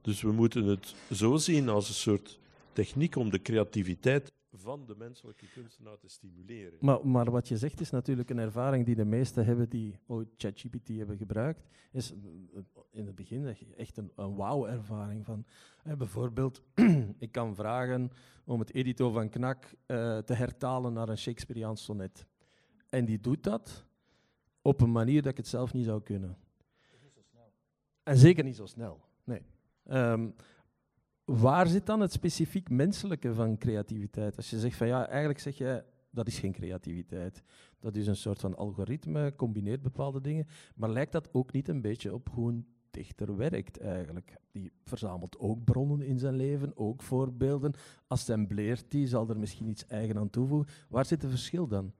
dus 0.00 0.22
we 0.22 0.32
moeten 0.32 0.64
het 0.64 0.94
zo 1.12 1.36
zien 1.36 1.68
als 1.68 1.88
een 1.88 1.94
soort 1.94 2.38
techniek 2.72 3.16
om 3.16 3.30
de 3.30 3.42
creativiteit 3.42 4.30
van 4.60 4.86
de 4.86 4.94
menselijke 4.96 5.46
kunstenaar 5.52 5.98
te 5.98 6.08
stimuleren. 6.08 6.78
Maar, 6.80 7.06
maar 7.06 7.30
wat 7.30 7.48
je 7.48 7.56
zegt 7.56 7.80
is 7.80 7.90
natuurlijk 7.90 8.30
een 8.30 8.38
ervaring 8.38 8.86
die 8.86 8.94
de 8.94 9.04
meesten 9.04 9.44
hebben 9.44 9.68
die 9.68 9.98
ooit 10.06 10.28
ChatGPT 10.36 10.88
hebben 10.88 11.16
gebruikt. 11.16 11.68
Is 11.92 12.12
in 12.90 13.06
het 13.06 13.14
begin 13.14 13.56
echt 13.76 13.96
een, 13.96 14.12
een 14.16 14.34
wauw-ervaring 14.34 15.24
van. 15.24 15.44
Eh, 15.82 15.94
bijvoorbeeld, 15.94 16.62
ik 17.18 17.32
kan 17.32 17.54
vragen 17.54 18.10
om 18.44 18.58
het 18.58 18.74
edito 18.74 19.10
van 19.10 19.28
Knak 19.28 19.64
uh, 19.64 20.18
te 20.18 20.34
hertalen 20.34 20.92
naar 20.92 21.08
een 21.08 21.18
Shakespeareaans 21.18 21.84
sonnet. 21.84 22.26
En 22.88 23.04
die 23.04 23.20
doet 23.20 23.42
dat 23.42 23.86
op 24.62 24.80
een 24.80 24.92
manier 24.92 25.22
dat 25.22 25.30
ik 25.30 25.36
het 25.36 25.48
zelf 25.48 25.72
niet 25.72 25.84
zou 25.84 26.02
kunnen. 26.02 26.36
Niet 27.02 27.12
zo 27.14 27.20
snel. 27.30 27.52
En 28.02 28.16
zeker 28.16 28.44
niet 28.44 28.56
zo 28.56 28.66
snel. 28.66 29.00
Nee. 29.24 29.42
Um, 29.90 30.34
waar 31.28 31.66
zit 31.66 31.86
dan 31.86 32.00
het 32.00 32.12
specifiek 32.12 32.70
menselijke 32.70 33.34
van 33.34 33.58
creativiteit? 33.58 34.36
Als 34.36 34.50
je 34.50 34.58
zegt 34.58 34.76
van 34.76 34.86
ja, 34.86 35.08
eigenlijk 35.08 35.38
zeg 35.38 35.58
je 35.58 35.84
dat 36.10 36.26
is 36.26 36.38
geen 36.38 36.52
creativiteit. 36.52 37.42
Dat 37.78 37.96
is 37.96 38.06
een 38.06 38.16
soort 38.16 38.40
van 38.40 38.56
algoritme, 38.56 39.34
combineert 39.36 39.82
bepaalde 39.82 40.20
dingen. 40.20 40.46
Maar 40.74 40.90
lijkt 40.90 41.12
dat 41.12 41.28
ook 41.32 41.52
niet 41.52 41.68
een 41.68 41.80
beetje 41.80 42.14
op 42.14 42.28
hoe 42.28 42.50
een 42.50 42.66
dichter 42.90 43.36
werkt 43.36 43.78
eigenlijk? 43.78 44.36
Die 44.50 44.72
verzamelt 44.84 45.38
ook 45.38 45.64
bronnen 45.64 46.02
in 46.02 46.18
zijn 46.18 46.34
leven, 46.34 46.76
ook 46.76 47.02
voorbeelden. 47.02 47.74
Assembleert 48.06 48.90
die, 48.90 49.06
zal 49.06 49.28
er 49.28 49.38
misschien 49.38 49.68
iets 49.68 49.86
eigen 49.86 50.18
aan 50.18 50.30
toevoegen. 50.30 50.72
Waar 50.88 51.06
zit 51.06 51.22
het 51.22 51.30
verschil 51.30 51.66
dan? 51.66 51.92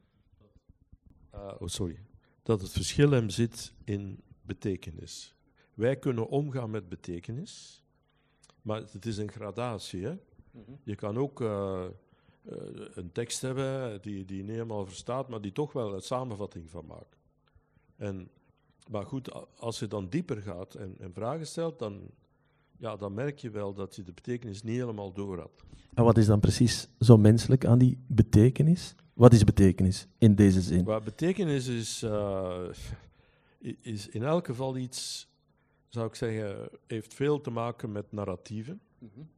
Uh, 1.35 1.53
oh, 1.59 1.69
sorry. 1.69 1.99
Dat 2.43 2.61
het 2.61 2.71
verschil 2.71 3.11
hem 3.11 3.31
zit 3.31 3.75
in 3.85 4.23
betekenis. 4.43 5.35
Wij 5.75 5.97
kunnen 5.97 6.29
omgaan 6.29 6.71
met 6.71 6.89
betekenis. 6.89 7.83
Maar 8.69 8.83
het 8.93 9.07
is 9.07 9.17
een 9.17 9.31
gradatie. 9.31 10.05
Hè? 10.05 10.11
Mm 10.11 10.63
-hmm. 10.67 10.79
Je 10.83 10.95
kan 10.95 11.17
ook 11.17 11.41
uh, 11.41 11.85
uh, 12.51 12.57
een 12.95 13.13
tekst 13.13 13.41
hebben 13.41 14.03
die, 14.03 14.25
die 14.25 14.37
je 14.37 14.43
niet 14.43 14.53
helemaal 14.53 14.87
verstaat, 14.87 15.29
maar 15.29 15.41
die 15.41 15.53
toch 15.53 15.73
wel 15.73 15.95
een 15.95 16.01
samenvatting 16.01 16.71
van 16.71 16.87
maakt. 16.87 17.17
En, 17.97 18.29
maar 18.91 19.05
goed, 19.07 19.31
als 19.59 19.79
je 19.79 19.87
dan 19.87 20.09
dieper 20.09 20.43
gaat 20.43 20.75
en, 20.75 20.95
en 20.99 21.13
vragen 21.13 21.47
stelt, 21.47 21.79
dan, 21.79 22.01
ja, 22.79 22.97
dan 22.97 23.15
merk 23.15 23.39
je 23.39 23.51
wel 23.51 23.75
dat 23.75 23.97
je 23.97 24.03
de 24.03 24.13
betekenis 24.13 24.63
niet 24.63 24.77
helemaal 24.77 25.13
door 25.13 25.39
had. 25.39 25.65
En 25.95 26.05
wat 26.05 26.19
is 26.19 26.27
dan 26.27 26.41
precies 26.41 26.89
zo 26.99 27.17
menselijk 27.17 27.65
aan 27.65 27.79
die 27.79 27.99
betekenis? 28.07 28.95
Wat 29.13 29.33
is 29.33 29.45
betekenis 29.45 30.07
in 30.19 30.35
deze 30.35 30.61
zin? 30.61 30.85
Well, 30.85 31.03
betekenis 31.03 31.67
is, 31.67 32.03
uh, 32.03 32.69
is 33.81 34.09
in 34.09 34.23
elk 34.23 34.47
geval 34.47 34.77
iets 34.77 35.28
zou 35.89 36.07
ik 36.07 36.15
zeggen, 36.15 36.69
heeft 36.87 37.15
veel 37.15 37.41
te 37.41 37.51
maken 37.51 37.93
met 37.93 38.13
narratieven. 38.13 38.81
Mm 38.99 39.11
-hmm. 39.15 39.29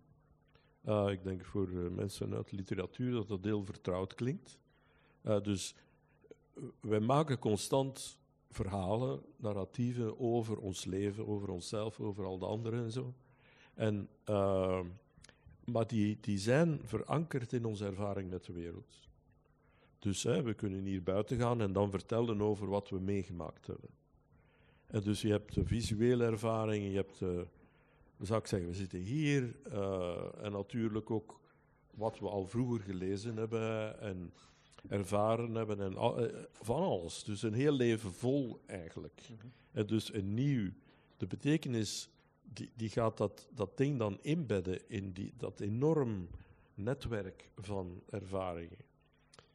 uh, 0.89 1.13
ik 1.13 1.23
denk 1.23 1.45
voor 1.45 1.69
uh, 1.69 1.91
mensen 1.91 2.35
uit 2.35 2.51
de 2.51 2.57
literatuur 2.57 3.13
dat 3.13 3.29
dat 3.29 3.45
heel 3.45 3.65
vertrouwd 3.65 4.15
klinkt. 4.15 4.59
Uh, 5.23 5.41
dus 5.41 5.75
wij 6.81 7.01
maken 7.01 7.39
constant 7.39 8.19
verhalen, 8.51 9.23
narratieven 9.37 10.21
over 10.21 10.59
ons 10.59 10.85
leven, 10.85 11.27
over 11.27 11.51
onszelf, 11.51 12.01
over 12.01 12.25
al 12.25 12.39
de 12.39 12.47
anderen 12.47 12.85
en 12.85 12.91
zo. 12.91 13.15
En, 13.75 14.09
maar 15.65 15.87
die, 15.87 16.19
die 16.21 16.39
zijn 16.39 16.81
verankerd 16.85 17.53
in 17.53 17.65
onze 17.65 17.87
ervaring 17.87 18.31
met 18.31 18.45
de 18.45 18.53
wereld. 18.53 19.09
Dus 19.99 20.23
hè, 20.23 20.43
we 20.43 20.55
kunnen 20.55 20.85
hier 20.85 21.03
buiten 21.03 21.39
gaan 21.39 21.61
en 21.61 21.73
dan 21.73 21.91
vertellen 21.91 22.43
over 22.43 22.69
wat 22.69 22.89
we 22.89 23.01
meegemaakt 23.01 23.67
hebben. 23.67 23.91
En 24.91 25.01
dus 25.01 25.20
je 25.20 25.30
hebt 25.30 25.55
de 25.55 25.64
visuele 25.64 26.24
ervaring, 26.24 26.84
je 26.84 26.97
hebt, 26.97 27.18
de, 27.18 27.47
zou 28.20 28.41
ik 28.41 28.47
zeggen, 28.47 28.68
we 28.68 28.74
zitten 28.74 28.99
hier 28.99 29.57
uh, 29.72 30.45
en 30.45 30.53
natuurlijk 30.53 31.11
ook 31.11 31.41
wat 31.95 32.18
we 32.18 32.28
al 32.28 32.47
vroeger 32.47 32.80
gelezen 32.80 33.36
hebben 33.36 34.01
en 34.01 34.32
ervaren 34.88 35.55
hebben 35.55 35.80
en 35.80 35.97
al, 35.97 36.24
uh, 36.24 36.43
van 36.53 36.82
alles. 36.82 37.24
Dus 37.24 37.43
een 37.43 37.55
heel 37.55 37.72
leven 37.72 38.12
vol 38.12 38.61
eigenlijk. 38.66 39.22
Mm 39.30 39.36
-hmm. 39.41 39.53
En 39.72 39.86
dus 39.86 40.14
een 40.14 40.34
nieuw, 40.34 40.70
de 41.16 41.26
betekenis, 41.26 42.11
die, 42.43 42.70
die 42.76 42.88
gaat 42.88 43.16
dat, 43.16 43.49
dat 43.55 43.76
ding 43.76 43.99
dan 43.99 44.18
inbedden 44.22 44.88
in 44.88 45.12
die, 45.12 45.32
dat 45.36 45.61
enorm 45.61 46.28
netwerk 46.74 47.51
van 47.57 48.03
ervaringen. 48.09 48.84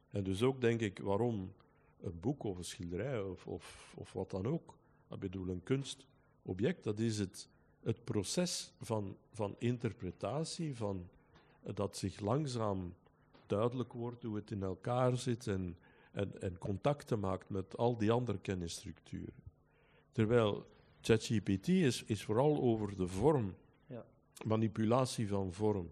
En 0.09 0.23
dus 0.23 0.43
ook 0.43 0.61
denk 0.61 0.81
ik 0.81 0.99
waarom 0.99 1.53
een 2.01 2.19
boek 2.19 2.43
of 2.43 2.57
een 2.57 2.63
schilderij 2.63 3.21
of, 3.21 3.47
of, 3.47 3.93
of 3.97 4.13
wat 4.13 4.29
dan 4.29 4.47
ook 4.47 4.75
ik 5.09 5.19
bedoel, 5.19 5.47
een 5.47 5.63
kunstobject, 5.63 6.83
dat 6.83 6.99
is 6.99 7.19
het, 7.19 7.49
het 7.79 8.03
proces 8.03 8.73
van, 8.81 9.17
van 9.31 9.55
interpretatie, 9.57 10.75
van, 10.75 11.09
dat 11.73 11.97
zich 11.97 12.19
langzaam 12.19 12.93
duidelijk 13.45 13.93
wordt 13.93 14.23
hoe 14.23 14.35
het 14.35 14.51
in 14.51 14.63
elkaar 14.63 15.17
zit 15.17 15.47
en, 15.47 15.77
en, 16.11 16.41
en 16.41 16.57
contacten 16.57 17.19
maakt 17.19 17.49
met 17.49 17.77
al 17.77 17.97
die 17.97 18.11
andere 18.11 18.39
kennisstructuren. 18.39 19.43
Terwijl 20.11 20.65
ChatGPT 21.01 21.67
is, 21.67 22.03
is 22.03 22.23
vooral 22.23 22.61
over 22.61 22.95
de 22.97 23.07
vorm, 23.07 23.55
ja. 23.87 24.05
manipulatie 24.45 25.27
van 25.27 25.53
vorm. 25.53 25.89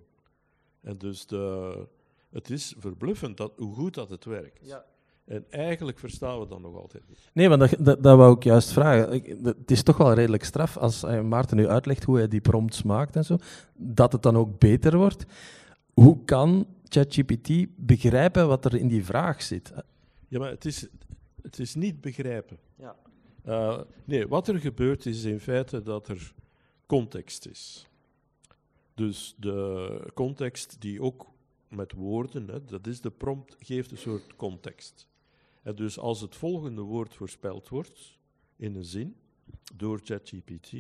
En 0.82 0.98
dus 0.98 1.26
de, 1.26 1.88
het 2.30 2.50
is 2.50 2.76
verbluffend 2.78 3.38
dat, 3.38 3.54
hoe 3.58 3.76
goed 3.76 3.94
dat 3.94 4.10
het 4.10 4.26
werkt. 4.26 4.66
Ja. 4.66 4.86
En 5.26 5.46
eigenlijk 5.50 6.00
verstaan 6.00 6.40
we 6.40 6.48
dat 6.48 6.62
nog 6.62 6.76
altijd 6.76 7.04
niet. 7.08 7.30
Nee, 7.34 7.50
want 7.50 7.62
dat, 7.62 7.76
dat, 7.80 8.04
dat 8.04 8.18
wou 8.18 8.36
ik 8.36 8.44
juist 8.44 8.72
vragen. 8.72 9.14
Ik, 9.14 9.38
het 9.44 9.72
is 9.72 9.84
toch 9.84 9.98
wel 9.98 10.14
redelijk 10.14 10.44
straf 10.44 10.78
als 10.78 11.04
uh, 11.04 11.22
Maarten 11.22 11.58
nu 11.58 11.68
uitlegt 11.68 12.04
hoe 12.04 12.18
hij 12.18 12.28
die 12.28 12.42
prompts 12.42 12.84
maakt 12.84 13.16
en 13.16 13.26
zo, 13.26 13.38
dat 13.74 14.12
het 14.12 14.22
dan 14.22 14.38
ook 14.38 14.60
beter 14.60 14.98
wordt. 14.98 15.26
Hoe 15.94 16.24
kan 16.26 16.68
ChatGPT 16.84 17.66
begrijpen 17.76 18.48
wat 18.48 18.66
er 18.66 18.76
in 18.76 18.88
die 18.88 19.06
vraag 19.06 19.42
zit? 19.42 19.74
Ja, 20.28 20.40
maar 20.40 20.50
het 20.50 20.66
is, 20.66 20.88
het 21.42 21.60
is 21.60 21.76
niet 21.76 22.02
begrijpen. 22.02 22.58
Ja. 22.76 22.96
Uh, 23.46 23.80
nee, 24.06 24.28
wat 24.28 24.48
er 24.48 24.60
gebeurt 24.60 25.06
is 25.06 25.24
in 25.24 25.40
feite 25.40 25.82
dat 25.82 26.08
er 26.08 26.34
context 26.86 27.48
is. 27.48 27.88
Dus 28.94 29.36
de 29.38 30.12
context 30.14 30.76
die 30.80 31.02
ook 31.02 31.28
met 31.68 31.92
woorden, 31.92 32.48
hè, 32.48 32.66
dat 32.66 32.88
is 32.88 33.02
de 33.02 33.12
prompt, 33.12 33.56
geeft 33.60 33.92
een 33.92 33.98
soort 33.98 34.36
context. 34.36 35.08
En 35.64 35.76
dus 35.76 36.00
als 36.00 36.22
het 36.22 36.36
volgende 36.36 36.82
woord 36.82 37.14
voorspeld 37.14 37.70
wordt 37.70 38.20
in 38.56 38.76
een 38.76 38.86
zin 38.86 39.16
door 39.74 40.00
ChatGPT, 40.04 40.74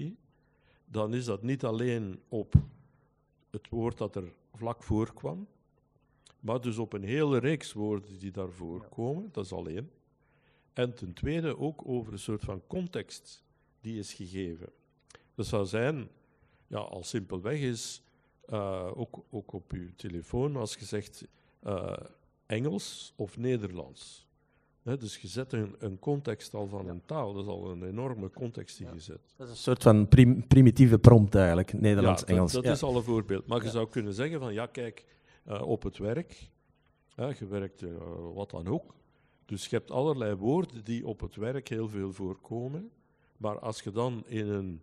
dan 0.86 1.14
is 1.14 1.26
dat 1.26 1.44
niet 1.44 1.64
alleen 1.64 2.22
op 2.28 2.54
het 3.50 3.70
woord 3.70 3.98
dat 3.98 4.16
er 4.16 4.34
vlak 4.54 4.84
voor 4.84 5.14
kwam, 5.14 5.48
Maar 6.40 6.62
dus 6.62 6.78
op 6.78 6.94
een 6.94 7.04
hele 7.04 7.38
reeks 7.38 7.74
woorden 7.74 8.20
die 8.20 8.32
daarvoor 8.32 8.88
komen, 8.90 9.30
dat 9.32 9.46
is 9.46 9.54
alleen. 9.54 9.92
En 10.74 10.96
ten 10.96 11.14
tweede 11.14 11.58
ook 11.58 11.88
over 11.88 12.14
een 12.14 12.20
soort 12.20 12.44
van 12.44 12.68
context 12.68 13.44
die 13.82 14.00
is 14.00 14.14
gegeven. 14.14 14.70
Dat 15.36 15.46
zou 15.46 15.66
zijn, 15.66 16.10
ja, 16.68 16.78
al 16.78 17.04
simpelweg 17.04 17.60
is, 17.60 18.02
uh, 18.50 18.92
ook, 18.96 19.24
ook 19.30 19.54
op 19.54 19.72
uw 19.72 19.90
telefoon, 19.96 20.56
als 20.56 20.76
je 20.76 20.86
zegt 20.86 21.28
uh, 21.64 21.98
Engels 22.46 23.14
of 23.16 23.38
Nederlands. 23.38 24.28
Dus 24.84 25.18
je 25.18 25.28
zet 25.28 25.54
een, 25.54 25.76
een, 25.80 26.00
context 26.00 26.54
al 26.54 26.68
van 26.68 26.90
een 26.90 27.02
taal, 27.06 27.34
dat 27.34 27.44
is 27.44 27.50
al 27.50 27.72
een 27.72 27.84
enorme 27.84 28.30
context 28.30 28.78
die 28.78 28.88
je 28.94 29.00
zet. 29.00 29.34
Dat 29.38 29.48
is 29.48 29.54
een 29.54 29.60
soort 29.60 29.84
van 29.84 30.08
prim 30.08 30.48
primitieve 30.48 31.00
prompt 31.00 31.36
eigenlijk, 31.36 31.74
Nederlands-Engels. 31.74 32.52
Ja, 32.52 32.58
dat, 32.58 32.66
dat 32.66 32.76
is 32.76 32.84
al 32.84 32.96
een 32.96 33.04
voorbeeld. 33.04 33.48
Maar 33.48 33.64
je 33.64 33.70
zou 33.70 33.90
kunnen 33.90 34.14
zeggen 34.14 34.40
van, 34.40 34.54
ja 34.54 34.66
kijk, 34.66 35.06
uh, 35.48 35.62
op 35.62 35.84
het 35.84 35.98
werk, 35.98 36.50
je 37.16 37.48
werkt 37.48 37.84
wat 38.34 38.50
dan 38.50 38.68
ook, 38.68 38.96
dus 39.46 39.68
je 39.68 39.76
hebt 39.76 39.92
allerlei 39.92 40.36
woorden 40.36 40.84
die 40.84 41.08
op 41.08 41.20
het 41.20 41.36
werk 41.36 41.68
heel 41.68 41.90
veel 41.90 42.12
voorkomen. 42.12 42.92
Maar 43.38 43.60
als 43.60 43.82
je 43.82 43.92
dan 43.92 44.24
in 44.28 44.48
een 44.48 44.82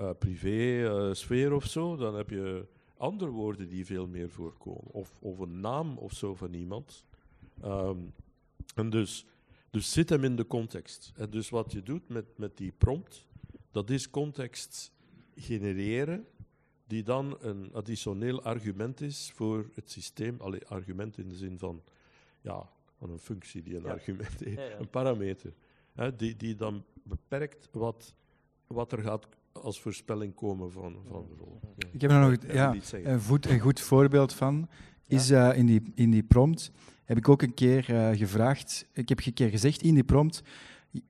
uh, 0.00 0.10
privé-sfeer 0.18 1.52
of 1.52 1.64
zo, 1.64 1.96
dan 1.96 2.14
heb 2.14 2.30
je 2.30 2.66
andere 2.96 3.30
woorden 3.30 3.68
die 3.68 3.86
veel 3.86 4.06
meer 4.06 4.30
voorkomen. 4.30 4.90
Of, 4.90 5.18
of 5.20 5.38
een 5.38 5.60
naam 5.60 5.98
of 5.98 6.12
zo 6.12 6.34
van 6.34 6.54
iemand. 6.54 7.04
Um, 7.64 8.12
en 8.74 8.90
dus, 8.90 9.26
dus 9.70 9.92
zit 9.92 10.08
hem 10.08 10.24
in 10.24 10.36
de 10.36 10.46
context. 10.46 11.12
En 11.16 11.30
dus 11.30 11.50
wat 11.50 11.72
je 11.72 11.82
doet 11.82 12.08
met, 12.08 12.38
met 12.38 12.56
die 12.56 12.72
prompt, 12.72 13.26
dat 13.70 13.90
is 13.90 14.10
context 14.10 14.92
genereren, 15.36 16.26
die 16.86 17.02
dan 17.02 17.36
een 17.40 17.70
additioneel 17.72 18.42
argument 18.42 19.00
is 19.00 19.32
voor 19.34 19.70
het 19.74 19.90
systeem. 19.90 20.40
Allee, 20.40 20.66
argument 20.66 21.18
in 21.18 21.28
de 21.28 21.36
zin 21.36 21.58
van, 21.58 21.82
ja, 22.40 22.68
van 22.98 23.10
een 23.10 23.18
functie 23.18 23.62
die 23.62 23.76
een 23.76 23.86
argument 23.86 24.40
heeft, 24.44 24.78
een 24.78 24.90
parameter, 24.90 25.54
hè, 25.92 26.16
die, 26.16 26.36
die 26.36 26.54
dan 26.54 26.84
beperkt 27.02 27.68
wat, 27.72 28.14
wat 28.66 28.92
er 28.92 29.02
gaat 29.02 29.28
als 29.52 29.80
voorspelling 29.80 30.34
komen 30.34 30.72
van, 30.72 30.96
van 31.08 31.26
de 31.28 31.34
rol. 31.44 31.60
Ik 31.92 32.00
heb 32.00 32.10
er 32.10 32.20
nog 32.20 32.52
ja, 32.52 32.74
een, 32.92 33.20
goed, 33.20 33.46
een 33.46 33.60
goed 33.60 33.80
voorbeeld 33.80 34.32
van. 34.32 34.68
Is 35.06 35.30
uh, 35.30 35.56
in, 35.56 35.66
die, 35.66 35.82
in 35.94 36.10
die 36.10 36.22
prompt 36.22 36.70
heb 37.04 37.16
ik 37.16 37.28
ook 37.28 37.42
een 37.42 37.54
keer 37.54 37.90
uh, 37.90 38.18
gevraagd, 38.18 38.86
ik 38.92 39.08
heb 39.08 39.26
een 39.26 39.32
keer 39.32 39.48
gezegd 39.48 39.82
in 39.82 39.94
die 39.94 40.04
prompt, 40.04 40.42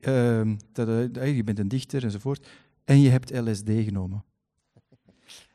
uh, 0.01 0.53
dat, 0.73 0.89
uh, 0.89 1.37
je 1.37 1.45
bent 1.45 1.59
een 1.59 1.69
dichter 1.69 2.05
enzovoort, 2.05 2.49
en 2.85 3.01
je 3.01 3.09
hebt 3.09 3.37
LSD 3.37 3.71
genomen. 3.71 4.25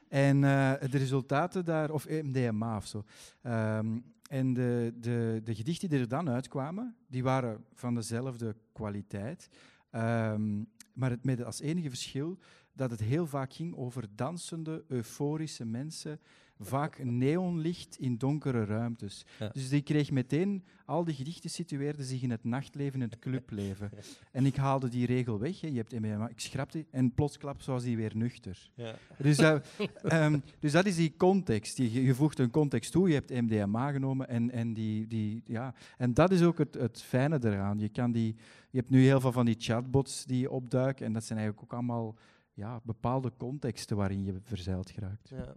En 0.08 0.42
de 0.42 0.98
resultaten 0.98 1.66
daar, 1.66 1.92
of 1.92 2.08
MDMA 2.08 2.78
of 2.78 2.88
zo. 2.88 3.04
Um, 3.44 4.04
en 4.30 4.54
de, 4.54 4.94
de, 5.00 5.42
de 5.44 5.56
gedichten 5.56 5.90
die 5.90 6.00
er 6.00 6.08
dan 6.08 6.30
uitkwamen, 6.30 6.96
die 7.08 7.24
waren 7.24 7.64
van 7.74 7.96
dezelfde 7.96 8.56
kwaliteit. 8.72 9.50
Um, 9.92 10.68
maar 10.94 11.10
het, 11.10 11.24
met 11.24 11.44
als 11.44 11.60
enige 11.60 11.90
verschil 11.90 12.38
dat 12.74 12.92
het 12.92 13.00
heel 13.00 13.28
vaak 13.28 13.54
ging 13.54 13.76
over 13.76 14.08
dansende, 14.16 14.84
euforische 14.88 15.66
mensen 15.66 16.20
vaak 16.60 17.04
neonlicht 17.04 17.98
in 18.00 18.18
donkere 18.18 18.66
ruimtes. 18.66 19.26
Dus 19.54 19.70
die 19.70 19.82
kreeg 19.82 20.12
meteen, 20.12 20.64
al 20.86 21.04
die 21.04 21.16
gedichten 21.16 21.50
situeerden 21.50 22.06
zich 22.06 22.22
in 22.22 22.32
het 22.32 22.44
nachtleven 22.44 23.02
en 23.02 23.10
het 23.10 23.20
clubleven. 23.20 23.92
en 24.32 24.46
ik 24.46 24.56
haalde 24.56 24.90
die 24.90 25.06
regel 25.06 25.40
weg, 25.40 25.62
hè. 25.62 25.68
je 25.68 25.76
hebt 25.76 25.92
MDMA, 25.92 26.30
ik 26.30 26.40
schrapte 26.40 26.86
en 26.92 27.14
plotsklap 27.14 27.64
was 27.64 27.84
hij 27.84 27.96
weer 27.96 28.12
nuchter. 28.16 28.72
Ja. 28.76 28.96
Dus, 29.18 29.40
uh, 29.40 29.60
um, 30.24 30.44
dus 30.60 30.72
dat 30.72 30.86
is 30.86 30.96
die 30.96 31.14
context. 31.18 31.78
Je, 31.78 32.04
je 32.04 32.16
voegt 32.16 32.40
een 32.40 32.52
context 32.52 32.92
toe, 32.92 33.08
je 33.08 33.14
hebt 33.14 33.30
MDMA 33.30 33.92
genomen 33.92 34.28
en, 34.28 34.52
en, 34.52 34.74
die, 34.74 35.08
die, 35.08 35.42
ja. 35.46 35.74
en 35.98 36.14
dat 36.14 36.32
is 36.32 36.42
ook 36.42 36.58
het, 36.58 36.74
het 36.74 37.02
fijne 37.02 37.40
eraan. 37.44 37.80
Je, 37.80 37.90
kan 37.90 38.12
die, 38.12 38.36
je 38.70 38.78
hebt 38.78 38.90
nu 38.90 39.04
heel 39.04 39.20
veel 39.20 39.32
van 39.32 39.46
die 39.46 39.56
chatbots 39.58 40.26
die 40.26 40.52
opduiken 40.52 41.06
en 41.06 41.14
dat 41.14 41.24
zijn 41.24 41.40
eigenlijk 41.40 41.68
ook 41.68 41.78
allemaal 41.80 42.16
ja, 42.54 42.80
bepaalde 42.84 43.32
contexten 43.38 43.98
waarin 43.98 44.24
je 44.24 44.40
verzeild 44.44 44.90
geraakt. 44.90 45.30
Ja. 45.30 45.56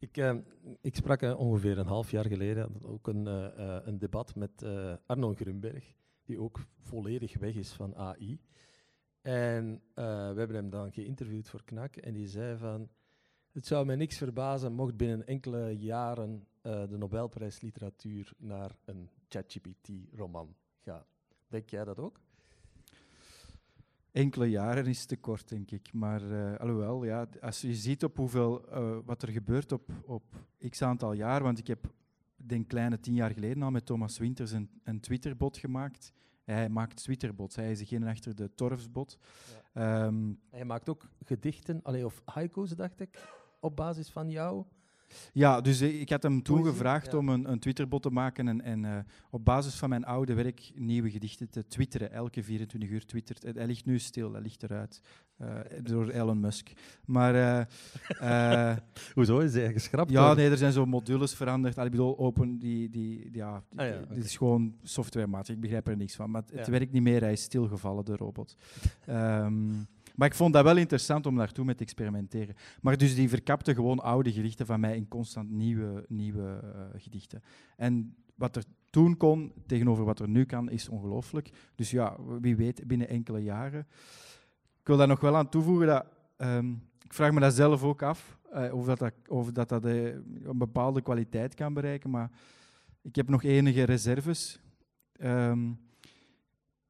Ik, 0.00 0.16
uh, 0.16 0.36
ik 0.80 0.94
sprak 0.94 1.22
uh, 1.22 1.38
ongeveer 1.38 1.78
een 1.78 1.86
half 1.86 2.10
jaar 2.10 2.26
geleden 2.26 2.84
ook 2.84 3.06
een, 3.06 3.26
uh, 3.26 3.78
een 3.84 3.98
debat 3.98 4.34
met 4.34 4.64
Arno 5.06 5.34
Grunberg, 5.34 5.94
die 6.24 6.40
ook 6.40 6.58
volledig 6.78 7.38
weg 7.38 7.54
is 7.54 7.72
van 7.72 7.96
AI. 7.96 8.40
En 9.20 9.82
we 9.94 10.34
hebben 10.36 10.56
hem 10.56 10.70
dan 10.70 10.92
geïnterviewd 10.92 11.48
voor 11.48 11.64
KNAK 11.64 11.96
en 11.96 12.12
die 12.12 12.26
zei 12.26 12.56
van... 12.56 12.88
Het 13.52 13.66
zou 13.66 13.86
mij 13.86 13.96
niks 13.96 14.16
verbazen 14.16 14.72
mocht 14.72 14.96
binnen 14.96 15.26
enkele 15.26 15.78
jaren 15.78 16.46
de 16.62 16.96
Nobelprijs 16.98 17.60
Literatuur 17.60 18.32
naar 18.36 18.76
een 18.84 19.10
ChatGPT-roman 19.28 20.54
gaan. 20.78 21.04
Denk 21.48 21.70
jij 21.70 21.84
dat 21.84 21.98
ook? 21.98 22.20
Enkele 24.18 24.46
jaren 24.50 24.86
is 24.86 25.06
te 25.06 25.16
kort, 25.16 25.48
denk 25.48 25.70
ik. 25.70 25.92
Maar 25.92 26.22
uh, 26.22 26.56
alhoewel, 26.56 27.04
ja, 27.04 27.28
als 27.40 27.60
je 27.60 27.74
ziet 27.74 28.04
op 28.04 28.16
hoeveel, 28.16 28.68
uh, 28.68 28.98
wat 29.04 29.22
er 29.22 29.28
gebeurt 29.28 29.72
op, 29.72 29.92
op 30.06 30.22
x 30.68 30.82
aantal 30.82 31.12
jaar, 31.12 31.42
want 31.42 31.58
ik 31.58 31.66
heb, 31.66 31.92
denk 32.36 32.68
kleine 32.68 33.00
tien 33.00 33.14
jaar 33.14 33.30
geleden 33.30 33.62
al 33.62 33.70
met 33.70 33.86
Thomas 33.86 34.18
Winters 34.18 34.52
een, 34.52 34.70
een 34.84 35.00
Twitterbot 35.00 35.56
gemaakt. 35.56 36.12
Hij 36.44 36.68
maakt 36.68 37.02
Twitterbots, 37.02 37.56
hij 37.56 37.70
is 37.70 37.78
degene 37.78 38.10
achter 38.10 38.34
de 38.34 38.54
Torfsbot. 38.54 39.18
Ja. 39.74 40.06
Um, 40.06 40.40
hij 40.50 40.64
maakt 40.64 40.88
ook 40.88 41.08
gedichten, 41.24 41.82
allee, 41.82 42.04
of 42.04 42.22
haiku's, 42.24 42.70
dacht 42.70 43.00
ik, 43.00 43.18
op 43.60 43.76
basis 43.76 44.10
van 44.10 44.30
jou. 44.30 44.64
Ja, 45.32 45.60
dus 45.60 45.80
eh, 45.80 46.00
ik 46.00 46.10
had 46.10 46.22
hem 46.22 46.42
toen 46.42 46.64
gevraagd 46.64 47.14
om 47.14 47.28
een, 47.28 47.50
een 47.50 47.58
Twitterbot 47.58 48.02
te 48.02 48.10
maken 48.10 48.48
en, 48.48 48.60
en 48.60 48.84
uh, 48.84 48.98
op 49.30 49.44
basis 49.44 49.74
van 49.74 49.88
mijn 49.88 50.04
oude 50.04 50.34
werk 50.34 50.70
nieuwe 50.74 51.10
gedichten 51.10 51.50
te 51.50 51.66
twitteren. 51.66 52.12
Elke 52.12 52.42
24 52.42 52.90
uur 52.90 53.06
twittert. 53.06 53.42
Hij 53.42 53.66
ligt 53.66 53.84
nu 53.84 53.98
stil, 53.98 54.32
hij 54.32 54.42
ligt 54.42 54.62
eruit. 54.62 55.00
Uh, 55.42 55.48
door 55.82 56.08
Elon 56.08 56.40
Musk. 56.40 56.72
Maar... 57.04 57.68
Hoezo? 59.14 59.38
Is 59.38 59.54
hij 59.54 59.72
geschrapt? 59.72 60.10
Ja, 60.10 60.34
nee, 60.34 60.50
er 60.50 60.56
zijn 60.56 60.72
zo 60.72 60.86
modules 60.86 61.34
veranderd. 61.34 61.76
ik 61.76 61.90
bedoel, 61.90 62.18
open, 62.18 62.58
die, 62.58 62.88
die, 62.88 63.28
ja, 63.32 63.62
die, 63.70 63.80
ah, 63.80 63.86
ja 63.86 64.14
dit 64.14 64.24
is 64.24 64.36
gewoon 64.36 64.74
softwarematig. 64.82 65.54
Ik 65.54 65.60
begrijp 65.60 65.88
er 65.88 65.96
niks 65.96 66.14
van. 66.14 66.30
Maar 66.30 66.42
het, 66.52 66.68
werkt 66.68 66.92
niet 66.92 67.02
meer, 67.02 67.20
hij 67.20 67.32
is 67.32 67.42
stilgevallen, 67.42 68.04
de 68.04 68.16
robot. 68.16 68.56
um, 69.08 69.86
Maar 70.18 70.28
ik 70.28 70.34
vond 70.34 70.52
dat 70.52 70.64
wel 70.64 70.76
interessant 70.76 71.26
om 71.26 71.36
daartoe 71.36 71.64
mee 71.64 71.74
te 71.74 71.82
experimenteren. 71.82 72.54
Maar 72.80 72.96
dus 72.96 73.14
die 73.14 73.28
verkapte 73.28 73.74
gewoon 73.74 73.98
oude 73.98 74.32
gedichten 74.32 74.66
van 74.66 74.80
mij 74.80 74.96
in 74.96 75.08
constant 75.08 75.50
nieuwe, 75.50 76.04
nieuwe 76.08 76.60
uh, 76.64 77.00
gedichten. 77.00 77.42
En 77.76 78.16
wat 78.34 78.56
er 78.56 78.64
toen 78.90 79.16
kon 79.16 79.52
tegenover 79.66 80.04
wat 80.04 80.20
er 80.20 80.28
nu 80.28 80.44
kan, 80.44 80.70
is 80.70 80.88
ongelooflijk. 80.88 81.50
Dus 81.74 81.90
ja, 81.90 82.16
wie 82.40 82.56
weet, 82.56 82.86
binnen 82.86 83.08
enkele 83.08 83.42
jaren. 83.42 83.86
Ik 84.80 84.86
wil 84.86 84.96
daar 84.96 85.06
nog 85.06 85.20
wel 85.20 85.36
aan 85.36 85.48
toevoegen 85.48 85.86
dat... 85.86 86.06
Um, 86.36 86.82
ik 87.04 87.14
vraag 87.14 87.32
me 87.32 87.40
dat 87.40 87.54
zelf 87.54 87.82
ook 87.82 88.02
af, 88.02 88.38
uh, 88.54 88.74
of 88.74 88.86
dat, 88.86 88.98
dat, 88.98 89.12
of 89.28 89.52
dat, 89.52 89.68
dat 89.68 89.84
uh, 89.84 90.04
een 90.42 90.58
bepaalde 90.58 91.02
kwaliteit 91.02 91.54
kan 91.54 91.74
bereiken, 91.74 92.10
maar 92.10 92.30
ik 93.02 93.16
heb 93.16 93.28
nog 93.28 93.42
enige 93.42 93.82
reserves. 93.82 94.60
Um, 95.22 95.80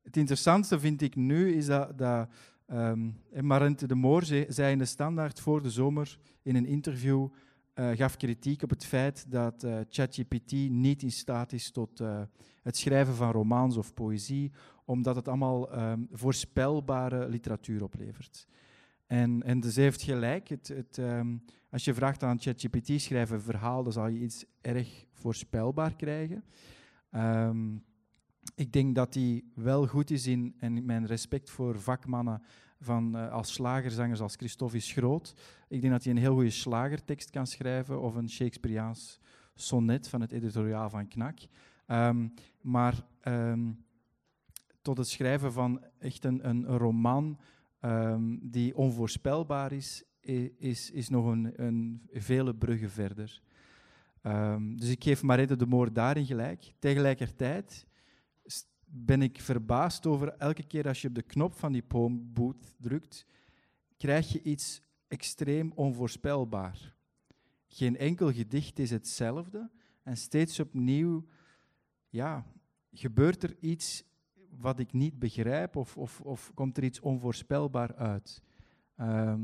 het 0.02 0.16
interessantste 0.16 0.80
vind 0.80 1.02
ik 1.02 1.16
nu 1.16 1.52
is 1.52 1.66
dat 1.66 2.28
Um, 2.72 3.20
Marente 3.40 3.86
de 3.86 3.94
Moor 3.94 4.24
zei 4.48 4.72
in 4.72 4.78
de 4.78 4.84
Standaard 4.84 5.40
voor 5.40 5.62
de 5.62 5.70
zomer 5.70 6.18
in 6.42 6.56
een 6.56 6.66
interview, 6.66 7.28
uh, 7.74 7.90
gaf 7.90 8.16
kritiek 8.16 8.62
op 8.62 8.70
het 8.70 8.84
feit 8.84 9.30
dat 9.30 9.64
uh, 9.64 9.78
ChatGPT 9.88 10.52
niet 10.70 11.02
in 11.02 11.12
staat 11.12 11.52
is 11.52 11.70
tot 11.70 12.00
uh, 12.00 12.22
het 12.62 12.76
schrijven 12.76 13.14
van 13.14 13.30
romans 13.30 13.76
of 13.76 13.94
poëzie, 13.94 14.52
omdat 14.84 15.16
het 15.16 15.28
allemaal 15.28 15.78
um, 15.78 16.08
voorspelbare 16.12 17.28
literatuur 17.28 17.82
oplevert. 17.82 18.46
En, 19.06 19.42
en 19.42 19.60
dus 19.60 19.76
heeft 19.76 20.02
gelijk. 20.02 20.48
Het, 20.48 20.68
het, 20.68 20.96
um, 20.96 21.44
als 21.70 21.84
je 21.84 21.94
vraagt 21.94 22.22
aan 22.22 22.40
ChatGPT 22.40 23.00
schrijven 23.00 23.42
verhaal, 23.42 23.82
dan 23.82 23.92
zal 23.92 24.08
je 24.08 24.20
iets 24.20 24.44
erg 24.60 25.04
voorspelbaar 25.12 25.96
krijgen. 25.96 26.44
Um, 27.10 27.84
ik 28.58 28.72
denk 28.72 28.94
dat 28.94 29.14
hij 29.14 29.44
wel 29.54 29.86
goed 29.86 30.10
is 30.10 30.26
in, 30.26 30.54
en 30.58 30.84
mijn 30.84 31.06
respect 31.06 31.50
voor 31.50 31.80
vakmannen 31.80 32.42
van, 32.80 33.16
uh, 33.16 33.32
als 33.32 33.52
slagerzangers 33.52 34.20
als 34.20 34.36
Christophe 34.36 34.76
is 34.76 34.92
groot. 34.92 35.34
Ik 35.68 35.80
denk 35.80 35.92
dat 35.92 36.04
hij 36.04 36.12
een 36.12 36.18
heel 36.18 36.34
goede 36.34 36.50
slagertekst 36.50 37.30
kan 37.30 37.46
schrijven 37.46 38.00
of 38.00 38.14
een 38.14 38.30
Shakespeareaans 38.30 39.20
sonnet 39.54 40.08
van 40.08 40.20
het 40.20 40.32
editoriaal 40.32 40.90
van 40.90 41.08
Knak. 41.08 41.38
Um, 41.86 42.34
maar 42.60 43.06
um, 43.24 43.84
tot 44.82 44.98
het 44.98 45.08
schrijven 45.08 45.52
van 45.52 45.84
echt 45.98 46.24
een, 46.24 46.48
een 46.48 46.66
roman 46.66 47.38
um, 47.80 48.38
die 48.42 48.76
onvoorspelbaar 48.76 49.72
is, 49.72 50.04
is, 50.58 50.90
is 50.90 51.08
nog 51.08 51.26
een, 51.26 51.52
een 51.56 52.02
vele 52.12 52.54
bruggen 52.54 52.90
verder. 52.90 53.42
dus 54.76 54.88
ik 54.88 55.04
geef 55.04 55.22
Marette 55.22 55.56
de 55.56 55.66
Moor 55.66 55.92
daarin 55.92 56.26
gelijk. 56.26 56.72
Tegelijkertijd 56.78 57.87
ben 58.90 59.22
ik 59.22 59.40
verbaasd 59.40 60.06
over 60.06 60.28
elke 60.28 60.62
keer 60.62 60.88
als 60.88 61.02
je 61.02 61.08
op 61.08 61.14
de 61.14 61.22
knop 61.22 61.54
van 61.54 61.72
die 61.72 61.82
poem 61.82 62.32
boot 62.32 62.74
drukt, 62.78 63.26
krijg 63.96 64.32
je 64.32 64.42
iets 64.42 64.82
extreem 65.08 65.72
onvoorspelbaar. 65.74 66.94
Geen 67.66 67.96
enkel 67.96 68.32
gedicht 68.32 68.78
is 68.78 68.90
hetzelfde. 68.90 69.70
En 70.02 70.16
steeds 70.16 70.60
opnieuw 70.60 71.26
ja, 72.08 72.46
gebeurt 72.92 73.42
er 73.42 73.56
iets 73.60 74.04
wat 74.50 74.78
ik 74.78 74.92
niet 74.92 75.18
begrijp 75.18 75.76
of, 75.76 75.96
of, 75.96 76.20
of 76.20 76.50
komt 76.54 76.76
er 76.76 76.84
iets 76.84 77.00
onvoorspelbaar 77.00 77.94
uit. 77.94 78.42
Ehm, 78.96 79.42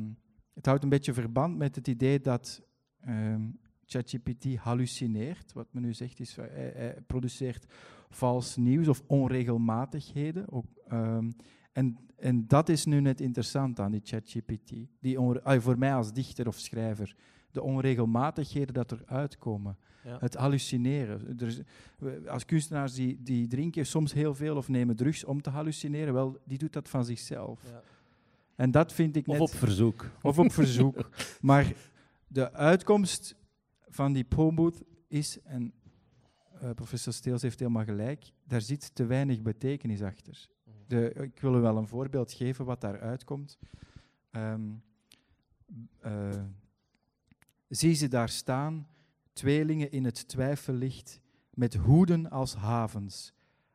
het 0.55 0.67
houdt 0.67 0.83
een 0.83 0.89
beetje 0.89 1.15
verband 1.15 1.57
met 1.57 1.77
het 1.77 1.89
idee 1.89 2.21
dat 2.21 2.63
um, 3.09 3.59
ChatGPT 3.95 4.57
hallucineert. 4.57 5.53
Wat 5.53 5.67
men 5.71 5.83
nu 5.83 5.93
zegt 5.93 6.21
is, 6.21 6.37
hij, 6.37 6.73
hij 6.75 6.97
produceert 7.07 7.67
vals 8.11 8.57
nieuws 8.57 8.89
of 8.89 9.03
onregelmatigheden. 9.07 10.53
Ook, 10.53 10.67
ehm, 10.89 11.31
en, 11.73 11.99
en 12.17 12.47
dat 12.47 12.69
is 12.69 12.85
nu 12.85 13.01
net 13.01 13.21
interessant 13.21 13.81
aan 13.81 13.91
die 13.91 14.01
ChatGPT. 14.05 14.73
Die 15.01 15.19
voor 15.61 15.79
mij 15.79 15.95
als 15.95 16.13
dichter 16.13 16.47
of 16.47 16.59
schrijver, 16.59 17.17
de 17.51 17.63
onregelmatigheden 17.63 18.75
dat 18.75 18.91
er 18.91 19.03
uitkomen. 19.07 19.77
Ja. 20.05 20.17
Het 20.21 20.35
hallucineren. 20.35 21.39
Er 21.39 21.47
is, 21.47 21.61
als 22.29 22.45
kunstenaars 22.45 22.95
die, 22.95 23.23
die 23.23 23.47
drinken 23.47 23.87
soms 23.87 24.13
heel 24.13 24.35
veel 24.35 24.57
of 24.57 24.69
nemen 24.69 24.97
drugs 24.97 25.25
om 25.25 25.43
te 25.43 25.51
hallucineren, 25.51 26.15
wel, 26.15 26.39
die 26.45 26.59
doet 26.59 26.73
dat 26.73 26.89
van 26.89 27.05
zichzelf. 27.05 27.63
Ja. 27.71 27.83
En 28.57 28.71
dat 28.71 28.93
vind 28.93 29.17
ik 29.17 29.27
net... 29.27 29.41
Of 29.41 29.53
op 29.53 29.59
verzoek. 29.59 30.11
Of 30.23 30.39
op 30.39 30.53
verzoek. 30.53 31.11
maar 31.41 31.73
de 32.27 32.53
uitkomst 32.53 33.37
van 33.95 34.13
die 34.13 34.25
Poboot 34.25 34.83
is, 35.09 35.41
en 35.43 35.73
uh, 36.63 36.71
professor 36.71 37.13
Steels 37.13 37.43
heeft 37.43 37.59
helemaal 37.59 37.85
gelijk, 37.85 38.31
daar 38.45 38.61
zit 38.61 38.95
te 38.95 39.05
weinig 39.07 39.43
betekenis 39.43 40.03
achter. 40.03 40.49
De, 40.87 41.13
ik 41.13 41.41
wil 41.41 41.55
u 41.55 41.59
wel 41.59 41.77
een 41.77 41.87
voorbeeld 41.87 42.33
geven 42.33 42.65
wat 42.65 42.81
daar 42.81 43.01
uitkomt. 43.01 43.59
Um, 44.33 44.83
uh, 46.07 46.43
zie 47.69 47.95
ze 47.95 48.09
daar 48.09 48.29
staan, 48.29 48.89
tweelingen 49.33 49.91
in 49.91 50.05
het 50.05 50.29
twijfellicht, 50.29 51.21
met 51.51 51.75
hoeden 51.75 52.31
als 52.31 52.55
havens, 52.55 53.33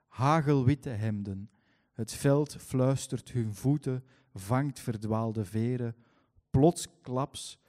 hagelwitte 0.08 0.90
hemden. 0.90 1.50
Het 1.94 2.12
veld 2.12 2.56
fluistert 2.56 3.32
hun 3.32 3.54
voeten, 3.54 4.04
vangt 4.34 4.80
verdwaalde 4.80 5.46
veren. 5.46 5.96
Plotsklaps 6.50 7.60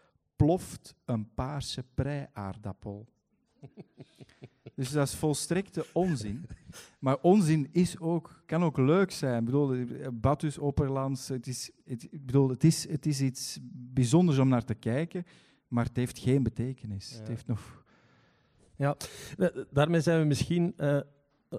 ploft 0.41 0.95
een 1.05 1.35
paarse 1.35 1.85
prei-aardappel. 1.95 3.07
Dus 4.75 4.91
dat 4.91 5.07
is 5.07 5.15
volstrekte 5.15 5.87
onzin. 5.93 6.47
Maar 6.99 7.17
onzin 7.21 7.69
is 7.73 7.99
ook, 7.99 8.43
kan 8.47 8.65
ook 8.65 8.79
leuk 8.79 9.11
zijn. 9.11 9.39
Ik 9.39 9.45
bedoel, 9.45 9.87
Batus, 10.13 10.59
Opperlands, 10.59 11.29
het 11.29 11.47
is, 11.47 11.71
het, 11.85 12.03
ik 12.03 12.27
bedoel, 12.27 12.49
het, 12.49 12.65
is, 12.65 12.89
het 12.89 13.07
is 13.07 13.21
iets 13.21 13.59
bijzonders 13.73 14.39
om 14.39 14.49
naar 14.49 14.65
te 14.65 14.75
kijken, 14.75 15.25
maar 15.69 15.85
het 15.85 15.97
heeft 15.97 16.19
geen 16.19 16.43
betekenis. 16.43 17.19
Het 17.19 17.29
heeft 17.29 17.47
nog... 17.47 17.85
Ja, 18.77 18.97
daarmee 19.71 20.01
zijn 20.01 20.21
we 20.21 20.27
misschien 20.27 20.75
uh, 20.77 21.01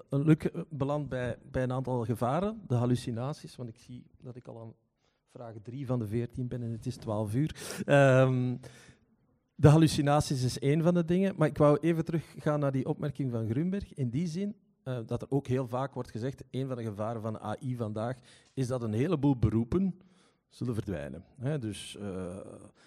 een 0.08 0.24
luk 0.24 0.64
beland 0.70 1.08
bij, 1.08 1.38
bij 1.50 1.62
een 1.62 1.72
aantal 1.72 2.04
gevaren, 2.04 2.60
de 2.66 2.74
hallucinaties, 2.74 3.56
want 3.56 3.68
ik 3.68 3.78
zie 3.78 4.06
dat 4.22 4.36
ik 4.36 4.46
al 4.46 4.60
aan 4.60 4.74
vraag 5.32 5.54
3 5.62 5.86
van 5.86 5.98
de 5.98 6.06
14 6.06 6.48
ben 6.48 6.62
en 6.62 6.70
het 6.70 6.86
is 6.86 6.96
12 6.96 7.34
uur. 7.34 7.82
Um, 7.86 8.60
de 9.54 9.68
hallucinaties 9.68 10.42
is 10.44 10.58
één 10.58 10.82
van 10.82 10.94
de 10.94 11.04
dingen, 11.04 11.34
maar 11.36 11.48
ik 11.48 11.58
wou 11.58 11.78
even 11.80 12.04
teruggaan 12.04 12.60
naar 12.60 12.72
die 12.72 12.86
opmerking 12.86 13.30
van 13.30 13.48
Grunberg. 13.48 13.94
In 13.94 14.10
die 14.10 14.26
zin 14.26 14.56
uh, 14.84 14.98
dat 15.06 15.22
er 15.22 15.30
ook 15.30 15.46
heel 15.46 15.68
vaak 15.68 15.94
wordt 15.94 16.10
gezegd, 16.10 16.44
een 16.50 16.66
van 16.66 16.76
de 16.76 16.82
gevaren 16.82 17.22
van 17.22 17.38
AI 17.38 17.76
vandaag 17.76 18.18
is 18.54 18.66
dat 18.66 18.82
een 18.82 18.92
heleboel 18.92 19.36
beroepen 19.36 19.98
zullen 20.48 20.74
verdwijnen. 20.74 21.24
Dus 21.60 21.96
uh, 22.00 22.36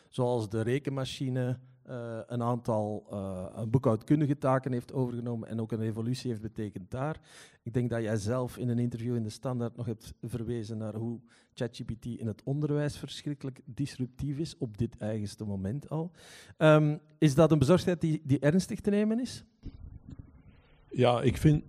zoals 0.10 0.50
de 0.50 0.62
rekenmachine 0.62 1.60
uh, 1.90 2.20
een 2.28 2.42
aantal 2.42 3.08
uh, 3.12 3.64
boekhoudkundige 3.68 4.38
taken 4.38 4.72
heeft 4.72 4.94
overgenomen 4.94 5.48
en 5.48 5.62
ook 5.62 5.72
een 5.72 5.82
evolutie 5.82 6.30
heeft 6.30 6.42
betekend 6.42 6.92
daar. 6.92 7.20
Ik 7.64 7.74
denk 7.74 7.90
dat 7.90 8.02
jij 8.02 8.18
zelf 8.18 8.58
in 8.58 8.70
een 8.70 8.80
interview 8.80 9.16
in 9.16 9.24
de 9.24 9.30
Standaard 9.30 9.76
nog 9.76 9.86
hebt 9.86 10.14
verwezen 10.22 10.78
naar 10.78 10.96
hoe 10.96 11.20
ChatGPT 11.54 12.06
in 12.06 12.28
het 12.28 12.44
onderwijs 12.44 12.98
verschrikkelijk 12.98 13.60
disruptief 13.66 14.38
is, 14.38 14.58
op 14.58 14.78
dit 14.78 14.98
eigenste 14.98 15.46
moment 15.46 15.90
al. 15.90 16.12
Um, 16.58 17.00
is 17.18 17.36
dat 17.36 17.52
een 17.52 17.60
bezorgdheid 17.60 18.02
die, 18.02 18.22
die 18.24 18.40
ernstig 18.40 18.80
te 18.80 18.90
nemen 18.90 19.20
is? 19.20 19.44
Ja, 20.90 21.22
ik 21.22 21.38
vind, 21.38 21.64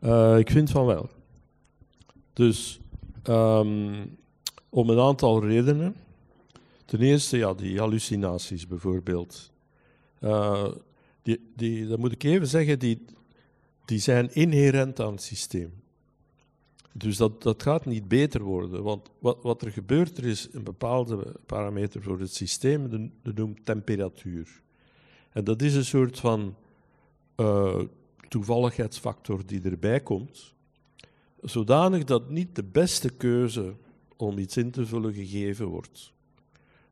uh, 0.00 0.38
ik 0.38 0.50
vind 0.50 0.70
van 0.70 0.86
wel. 0.86 1.08
Dus 2.32 2.80
um, 3.28 4.16
om 4.68 4.90
een 4.90 5.00
aantal 5.00 5.44
redenen. 5.44 5.94
Ten 6.88 7.00
eerste, 7.00 7.36
ja, 7.36 7.54
die 7.54 7.78
hallucinaties 7.78 8.66
bijvoorbeeld. 8.66 9.52
Uh, 10.20 10.68
die, 11.22 11.40
die, 11.56 11.86
dat 11.86 11.98
moet 11.98 12.12
ik 12.12 12.22
even 12.22 12.46
zeggen, 12.46 12.78
die, 12.78 13.04
die 13.84 13.98
zijn 13.98 14.34
inherent 14.34 15.00
aan 15.00 15.12
het 15.12 15.22
systeem. 15.22 15.72
Dus 16.92 17.16
dat, 17.16 17.42
dat 17.42 17.62
gaat 17.62 17.86
niet 17.86 18.08
beter 18.08 18.42
worden. 18.42 18.82
Want 18.82 19.10
wat, 19.18 19.38
wat 19.42 19.62
er 19.62 19.70
gebeurt, 19.70 20.18
er 20.18 20.24
is 20.24 20.48
een 20.52 20.64
bepaalde 20.64 21.34
parameter 21.46 22.02
voor 22.02 22.20
het 22.20 22.34
systeem, 22.34 23.10
dat 23.22 23.34
noemt 23.34 23.64
temperatuur. 23.64 24.62
En 25.32 25.44
dat 25.44 25.62
is 25.62 25.74
een 25.74 25.84
soort 25.84 26.18
van 26.18 26.56
uh, 27.36 27.80
toevalligheidsfactor 28.28 29.46
die 29.46 29.62
erbij 29.62 30.00
komt, 30.00 30.54
zodanig 31.40 32.04
dat 32.04 32.30
niet 32.30 32.56
de 32.56 32.64
beste 32.64 33.10
keuze 33.10 33.74
om 34.16 34.38
iets 34.38 34.56
in 34.56 34.70
te 34.70 34.86
vullen 34.86 35.14
gegeven 35.14 35.66
wordt. 35.66 36.16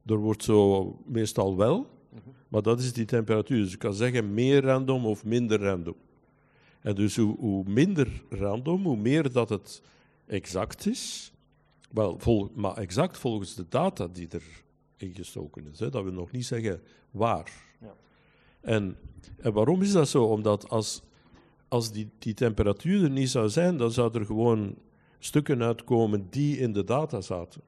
Er 0.07 0.17
wordt 0.17 0.43
zo 0.43 0.85
meestal 1.07 1.57
wel, 1.57 1.87
maar 2.49 2.63
dat 2.63 2.81
is 2.81 2.93
die 2.93 3.05
temperatuur. 3.05 3.63
Dus 3.63 3.71
je 3.71 3.77
kan 3.77 3.95
zeggen 3.95 4.35
meer 4.35 4.63
random 4.63 5.07
of 5.07 5.25
minder 5.25 5.61
random. 5.61 5.97
En 6.81 6.95
dus 6.95 7.17
hoe, 7.17 7.37
hoe 7.39 7.65
minder 7.67 8.23
random, 8.31 8.83
hoe 8.85 8.97
meer 8.97 9.33
dat 9.33 9.49
het 9.49 9.83
exact 10.27 10.87
is. 10.87 11.33
Wel, 11.91 12.19
vol, 12.19 12.51
maar 12.55 12.77
exact 12.77 13.19
volgens 13.19 13.55
de 13.55 13.67
data 13.69 14.09
die 14.13 14.29
er 14.31 14.43
ingestoken 14.97 15.67
is. 15.73 15.79
Hè. 15.79 15.91
Dat 15.91 16.03
wil 16.03 16.13
nog 16.13 16.31
niet 16.31 16.47
zeggen 16.47 16.81
waar. 17.11 17.53
Ja. 17.81 17.95
En, 18.61 18.97
en 19.37 19.53
waarom 19.53 19.83
is 19.83 19.93
dat 19.93 20.09
zo? 20.09 20.25
Omdat 20.25 20.69
als, 20.69 21.03
als 21.69 21.93
die, 21.93 22.09
die 22.19 22.35
temperatuur 22.35 23.05
er 23.05 23.11
niet 23.11 23.31
zou 23.31 23.49
zijn, 23.49 23.77
dan 23.77 23.91
zou 23.91 24.19
er 24.19 24.27
gewoon 24.27 24.75
stukken 25.19 25.63
uitkomen 25.63 26.27
die 26.31 26.59
in 26.59 26.73
de 26.73 26.85
data 26.85 27.21
zaten. 27.21 27.61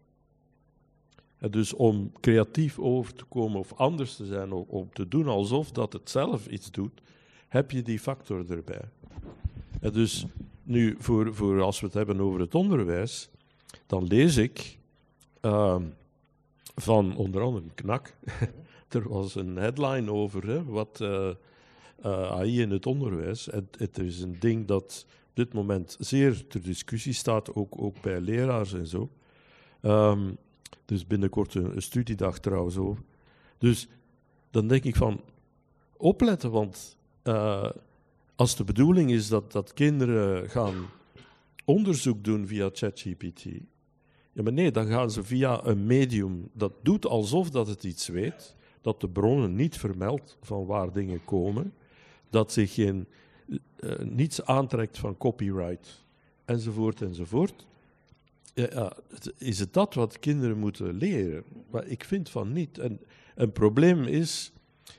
Dus 1.50 1.72
om 1.72 2.12
creatief 2.20 2.78
over 2.78 3.14
te 3.14 3.24
komen 3.24 3.58
of 3.58 3.72
anders 3.72 4.16
te 4.16 4.26
zijn, 4.26 4.52
om 4.52 4.88
te 4.92 5.08
doen 5.08 5.28
alsof 5.28 5.70
dat 5.70 5.92
het 5.92 6.10
zelf 6.10 6.46
iets 6.46 6.70
doet, 6.70 7.00
heb 7.48 7.70
je 7.70 7.82
die 7.82 7.98
factor 7.98 8.50
erbij. 8.50 8.84
En 9.80 9.92
dus 9.92 10.26
nu, 10.62 10.96
voor, 10.98 11.34
voor 11.34 11.62
als 11.62 11.80
we 11.80 11.86
het 11.86 11.94
hebben 11.94 12.20
over 12.20 12.40
het 12.40 12.54
onderwijs, 12.54 13.28
dan 13.86 14.06
lees 14.06 14.36
ik 14.36 14.78
uh, 15.42 15.76
van 16.74 17.16
onder 17.16 17.42
andere 17.42 17.66
KNAK. 17.74 18.14
er 18.88 19.08
was 19.08 19.34
een 19.34 19.56
headline 19.56 20.12
over 20.12 20.70
wat 20.70 20.98
uh, 21.02 21.30
uh, 22.04 22.30
AI 22.30 22.60
in 22.60 22.70
het 22.70 22.86
onderwijs. 22.86 23.46
Het, 23.46 23.76
het 23.78 23.98
is 23.98 24.20
een 24.20 24.36
ding 24.38 24.66
dat 24.66 25.06
op 25.08 25.36
dit 25.36 25.52
moment 25.52 25.96
zeer 26.00 26.46
ter 26.46 26.62
discussie 26.62 27.12
staat, 27.12 27.54
ook, 27.54 27.82
ook 27.82 28.00
bij 28.00 28.20
leraars 28.20 28.72
en 28.72 28.86
zo. 28.86 29.10
Um, 29.82 30.36
dus 30.84 31.06
binnenkort 31.06 31.54
een, 31.54 31.82
studiedag 31.82 32.38
trouwens 32.38 32.76
over. 32.76 33.02
Dus 33.58 33.88
dan 34.50 34.68
denk 34.68 34.84
ik 34.84 34.96
van 34.96 35.20
opletten, 35.96 36.50
want 36.50 36.96
uh, 37.24 37.70
als 38.36 38.56
de 38.56 38.64
bedoeling 38.64 39.10
is 39.10 39.28
dat, 39.28 39.52
dat 39.52 39.72
kinderen 39.72 40.50
gaan 40.50 40.74
onderzoek 41.64 42.24
doen 42.24 42.46
via 42.46 42.70
ChatGPT, 42.72 43.44
ja, 44.32 44.42
maar 44.42 44.52
nee, 44.52 44.70
dan 44.70 44.86
gaan 44.86 45.10
ze 45.10 45.24
via 45.24 45.64
een 45.64 45.86
medium 45.86 46.50
dat 46.52 46.72
doet 46.82 47.06
alsof 47.06 47.50
dat 47.50 47.66
het 47.66 47.84
iets 47.84 48.08
weet, 48.08 48.56
dat 48.80 49.00
de 49.00 49.08
bronnen 49.08 49.54
niet 49.54 49.76
vermeldt 49.76 50.38
van 50.42 50.66
waar 50.66 50.92
dingen 50.92 51.24
komen, 51.24 51.72
dat 52.30 52.52
zich 52.52 52.74
geen, 52.74 53.06
uh, 53.80 53.98
niets 53.98 54.44
aantrekt 54.44 54.98
van 54.98 55.16
copyright, 55.16 56.04
enzovoort, 56.44 57.02
enzovoort. 57.02 57.66
Ja, 58.66 58.96
is 59.38 59.58
het 59.58 59.72
dat 59.72 59.94
wat 59.94 60.18
kinderen 60.18 60.58
moeten 60.58 60.94
leren? 60.94 61.44
Maar 61.70 61.86
ik 61.86 62.04
vind 62.04 62.30
van 62.30 62.52
niet. 62.52 62.78
En 62.78 63.00
een 63.34 63.52
probleem 63.52 64.02
is, 64.02 64.52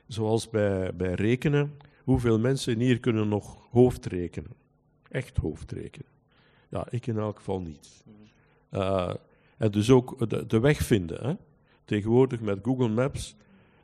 zoals 0.08 0.50
bij, 0.50 0.96
bij 0.96 1.14
rekenen, 1.14 1.78
hoeveel 2.04 2.40
mensen 2.40 2.80
hier 2.80 3.00
kunnen 3.00 3.28
nog 3.28 3.68
hoofdrekenen? 3.72 4.52
Echt 5.10 5.38
hoofdrekenen. 5.38 6.08
Ja, 6.70 6.88
ik 6.90 7.08
in 7.08 7.18
elk 7.18 7.38
geval 7.38 7.62
niet. 7.62 8.04
Uh, 8.72 9.14
en 9.58 9.72
dus 9.72 9.90
ook 9.90 10.30
de, 10.30 10.46
de 10.46 10.60
weg 10.60 10.78
vinden. 10.78 11.28
Hè? 11.28 11.34
Tegenwoordig 11.86 12.42
met 12.42 12.60
Google 12.62 12.90
Maps, 12.90 13.36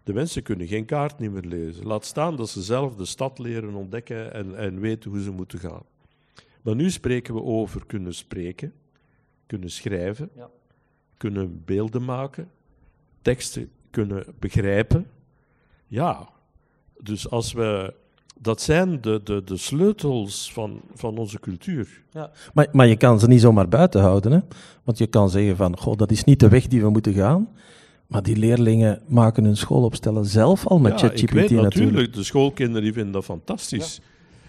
de 0.04 0.14
mensen 0.14 0.44
kunnen 0.44 0.68
geen 0.68 0.86
kaart 0.86 1.20
niet 1.20 1.32
meer 1.32 1.42
lezen. 1.42 1.86
Laat 1.86 2.06
staan 2.06 2.36
dat 2.36 2.50
ze 2.50 2.62
zelf 2.62 2.96
de 2.96 3.06
stad 3.06 3.40
leren 3.40 3.74
ontdekken 3.74 4.34
en, 4.34 4.58
en 4.58 4.80
weten 4.80 5.12
hoe 5.12 5.22
ze 5.22 5.32
moeten 5.32 5.60
gaan. 5.60 5.84
Maar 6.62 6.76
nu 6.76 6.90
spreken 6.92 7.34
we 7.34 7.42
over 7.42 7.86
kunnen 7.86 8.14
spreken, 8.14 8.74
kunnen 9.46 9.72
schrijven, 9.72 10.30
ja. 10.36 10.50
kunnen 11.18 11.62
beelden 11.66 12.06
maken, 12.06 12.50
teksten 13.22 13.70
kunnen 13.90 14.26
begrijpen. 14.40 15.08
Ja, 15.88 16.30
dus 17.00 17.30
als 17.30 17.54
we 17.54 17.94
dat 18.40 18.62
zijn 18.62 19.02
de, 19.02 19.22
de, 19.24 19.44
de 19.44 19.58
sleutels 19.58 20.54
van, 20.54 20.82
van 20.94 21.18
onze 21.18 21.40
cultuur. 21.40 22.04
Maar, 22.54 22.68
maar 22.72 22.88
je 22.88 22.96
kan 22.96 23.20
ze 23.20 23.28
niet 23.28 23.42
zomaar 23.42 23.68
buiten 23.68 24.02
houden. 24.02 24.32
Hè? 24.32 24.40
Want 24.84 24.98
je 24.98 25.08
kan 25.08 25.30
zeggen 25.30 25.56
van, 25.56 25.78
goh, 25.78 25.98
dat 25.98 26.12
is 26.12 26.24
niet 26.24 26.40
de 26.40 26.48
weg 26.48 26.68
die 26.68 26.82
we 26.82 26.90
moeten 26.90 27.14
gaan. 27.14 27.50
Maar 28.08 28.24
die 28.24 28.36
leerlingen 28.38 29.02
maken 29.08 29.44
hun 29.44 29.58
schoolopstellen 29.58 30.26
zelf 30.26 30.68
al 30.68 30.80
met 30.80 30.92
ja, 30.92 30.98
ChatGPT 30.98 31.22
ik 31.22 31.30
weet 31.30 31.50
natuurlijk. 31.50 31.74
natuurlijk, 31.74 32.14
de 32.14 32.24
schoolkinderen 32.24 32.84
die 32.84 32.94
vinden 32.94 33.12
dat 33.12 33.24
fantastisch. 33.24 34.02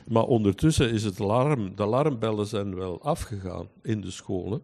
Maar 0.09 0.25
ondertussen 0.25 0.91
is 0.93 1.05
het 1.05 1.21
alarm, 1.21 1.73
de 1.77 1.83
alarmbellen 1.83 2.47
zijn 2.47 2.75
wel 2.75 3.03
afgegaan 3.03 3.69
in 3.83 4.01
de 4.01 4.11
scholen. 4.11 4.61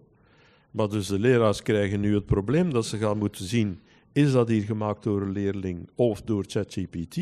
Maar 0.73 0.89
dus 0.89 1.07
de 1.07 1.19
leraars 1.19 1.63
krijgen 1.63 2.01
nu 2.01 2.15
het 2.15 2.27
probleem 2.27 2.73
dat 2.73 2.87
ze 2.87 2.99
gaan 2.99 3.19
moeten 3.19 3.45
zien, 3.45 3.81
is 4.13 4.33
dat 4.33 4.49
hier 4.49 4.63
gemaakt 4.63 5.03
door 5.03 5.23
een 5.23 5.33
leerling 5.33 5.89
of 5.95 6.23
door 6.23 6.45
ChatGPT? 6.47 7.19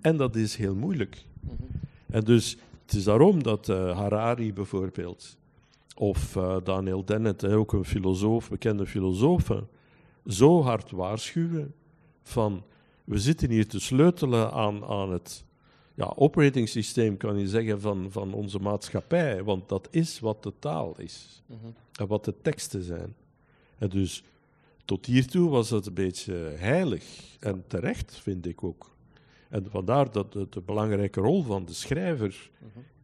En 0.00 0.16
dat 0.16 0.36
is 0.36 0.56
heel 0.56 0.74
moeilijk. 0.74 1.24
En 2.06 2.24
dus 2.24 2.56
het 2.82 2.94
is 2.94 3.04
daarom 3.04 3.42
dat 3.42 3.68
eh, 3.68 3.98
Harari 3.98 4.52
bijvoorbeeld, 4.52 5.36
of 5.96 6.36
eh, 6.36 6.56
Daniel 6.64 7.04
Dennett, 7.04 7.40
hè, 7.40 7.56
ook 7.56 7.72
een 7.72 7.84
filosoof, 7.84 8.50
bekende 8.50 8.86
filosoof, 8.86 9.50
zo 10.26 10.62
hard 10.62 10.90
waarschuwen 10.90 11.74
van 12.22 12.62
we 13.04 13.18
zitten 13.18 13.50
hier 13.50 13.66
te 13.68 13.80
sleutelen 13.80 14.52
aan, 14.52 14.84
aan 14.84 15.12
het 15.12 15.44
ja, 15.98 16.12
operating 16.16 16.68
systeem, 16.68 17.16
kan 17.16 17.38
je 17.38 17.48
zeggen, 17.48 17.80
van, 17.80 18.06
van 18.10 18.32
onze 18.32 18.58
maatschappij. 18.58 19.44
Want 19.44 19.68
dat 19.68 19.88
is 19.90 20.20
wat 20.20 20.42
de 20.42 20.52
taal 20.58 20.94
is. 20.98 21.42
En 21.92 22.06
wat 22.06 22.24
de 22.24 22.34
teksten 22.42 22.82
zijn. 22.82 23.14
En 23.78 23.88
dus 23.88 24.22
tot 24.84 25.06
hiertoe 25.06 25.50
was 25.50 25.70
het 25.70 25.86
een 25.86 25.94
beetje 25.94 26.34
heilig. 26.56 27.36
En 27.40 27.64
terecht, 27.66 28.18
vind 28.18 28.46
ik 28.46 28.64
ook. 28.64 28.90
En 29.48 29.66
vandaar 29.70 30.10
dat 30.10 30.32
de, 30.32 30.46
de 30.50 30.60
belangrijke 30.60 31.20
rol 31.20 31.42
van 31.42 31.64
de 31.64 31.72
schrijver 31.72 32.50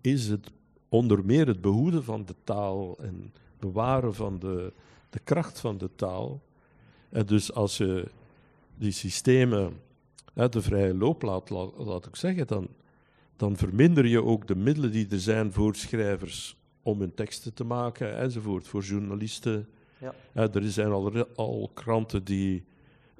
is 0.01 0.29
het 0.29 0.51
onder 0.89 1.25
meer 1.25 1.47
het 1.47 1.61
behoeden 1.61 2.05
van 2.05 2.25
de 2.25 2.35
taal 2.45 2.97
en 2.99 3.33
bewaren 3.59 4.15
van 4.15 4.39
de, 4.39 4.73
de 5.11 5.19
kracht 5.19 5.61
van 5.61 5.79
de 5.79 5.91
taal. 5.97 6.43
En 7.09 7.27
dus 7.27 7.53
als 7.53 7.77
je 7.77 8.09
die 8.77 8.93
systemen 8.93 9.81
hè, 10.35 10.49
de 10.49 10.63
vrije 10.63 10.95
loop 10.95 11.23
laat, 11.23 11.51
laat, 11.51 11.71
laat 11.77 12.07
ik 12.07 12.17
zeggen, 12.17 12.47
dan, 12.47 12.69
dan 13.37 13.57
verminder 13.57 14.07
je 14.07 14.23
ook 14.23 14.47
de 14.47 14.57
middelen 14.57 14.93
die 14.93 15.07
er 15.11 15.21
zijn 15.21 15.53
voor 15.53 15.75
schrijvers 15.77 16.57
om 16.83 17.01
hun 17.01 17.15
teksten 17.15 17.55
te 17.55 17.65
maken 17.65 18.17
enzovoort, 18.17 18.69
voor 18.69 18.83
journalisten. 18.83 19.69
Ja. 19.99 20.15
Hè, 20.33 20.55
er 20.55 20.71
zijn 20.71 20.91
al, 20.91 21.27
al 21.37 21.71
kranten 21.75 22.25
die 22.25 22.65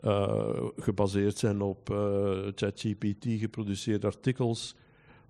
eh, 0.01 0.57
gebaseerd 0.77 1.39
zijn 1.39 1.61
op 1.61 1.91
eh, 1.91 2.39
ChatGPT 2.55 3.27
geproduceerde 3.27 4.07
artikels 4.07 4.75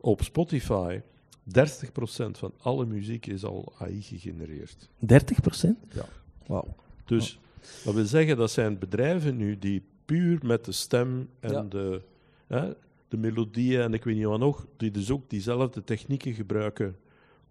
op 0.00 0.22
Spotify. 0.22 1.00
30% 1.00 2.30
van 2.30 2.52
alle 2.58 2.86
muziek 2.86 3.26
is 3.26 3.44
al 3.44 3.72
AI 3.78 4.02
gegenereerd. 4.02 4.88
30 4.98 5.40
procent? 5.40 5.78
Ja. 5.92 6.04
Wauw. 6.46 6.74
Dus 7.04 7.38
dat 7.84 7.94
wil 7.94 8.04
zeggen, 8.04 8.36
dat 8.36 8.50
zijn 8.50 8.78
bedrijven 8.78 9.36
nu 9.36 9.58
die 9.58 9.82
puur 10.04 10.38
met 10.42 10.64
de 10.64 10.72
stem 10.72 11.28
en 11.40 11.52
Ja. 11.52 11.62
de, 11.62 12.00
hè, 12.46 12.72
de 13.08 13.16
melodieën 13.16 13.80
en 13.80 13.94
ik 13.94 14.04
weet 14.04 14.16
niet 14.16 14.24
wat 14.24 14.38
nog, 14.38 14.66
die 14.76 14.90
dus 14.90 15.10
ook 15.10 15.30
diezelfde 15.30 15.84
technieken 15.84 16.32
gebruiken 16.32 16.96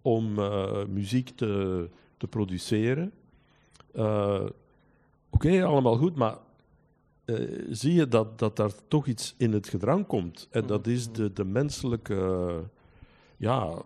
om 0.02 0.38
eh, 0.38 0.84
muziek 0.84 1.28
te, 1.28 1.88
te 2.16 2.26
produceren. 2.26 3.12
Eh, 3.92 4.46
Oké, 5.34 5.64
allemaal 5.64 5.96
goed, 5.96 6.14
maar 6.14 6.36
eh, 7.24 7.36
zie 7.70 7.92
je 7.92 8.08
dat, 8.08 8.38
dat 8.38 8.56
daar 8.56 8.72
toch 8.88 9.06
iets 9.06 9.34
in 9.36 9.52
het 9.52 9.68
gedrang 9.68 10.06
komt? 10.06 10.48
En 10.50 10.66
dat 10.66 10.86
is 10.86 11.12
de, 11.12 11.32
de 11.32 11.44
menselijke 11.44 12.62
ja, 13.36 13.82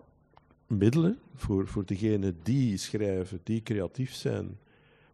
middelen 0.66 1.18
voor, 1.34 1.66
voor 1.66 1.86
degenen 1.86 2.36
die 2.42 2.76
schrijven, 2.76 3.40
die 3.42 3.62
creatief 3.62 4.14
zijn. 4.14 4.58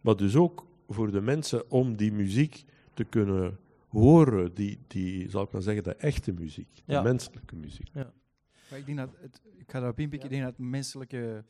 Maar 0.01 0.17
dus 0.17 0.37
ook 0.37 0.67
voor 0.89 1.11
de 1.11 1.21
mensen 1.21 1.71
om 1.71 1.97
die 1.97 2.13
muziek 2.13 2.65
te 2.95 3.05
kunnen 3.05 3.59
horen, 3.95 4.55
die, 4.55 4.79
die 4.87 5.29
zal 5.31 5.43
ik 5.43 5.51
maar 5.53 5.63
zeggen, 5.63 5.83
de 5.83 5.95
echte 5.95 6.33
muziek, 6.33 6.75
de 6.75 6.93
Ja. 6.93 7.03
menselijke 7.03 7.57
muziek. 7.57 7.93
Maar 8.71 8.79
ik 8.79 8.87
denk 8.87 8.99
dat 8.99 9.11
het, 9.21 9.43
ik 9.57 9.71
ga 9.71 9.79
daarop 9.79 9.99
inpikken, 9.99 10.29
ik 10.29 10.35
denk 10.35 10.45
dat 10.49 10.57
het 10.59 10.67
menselijke 10.71 11.45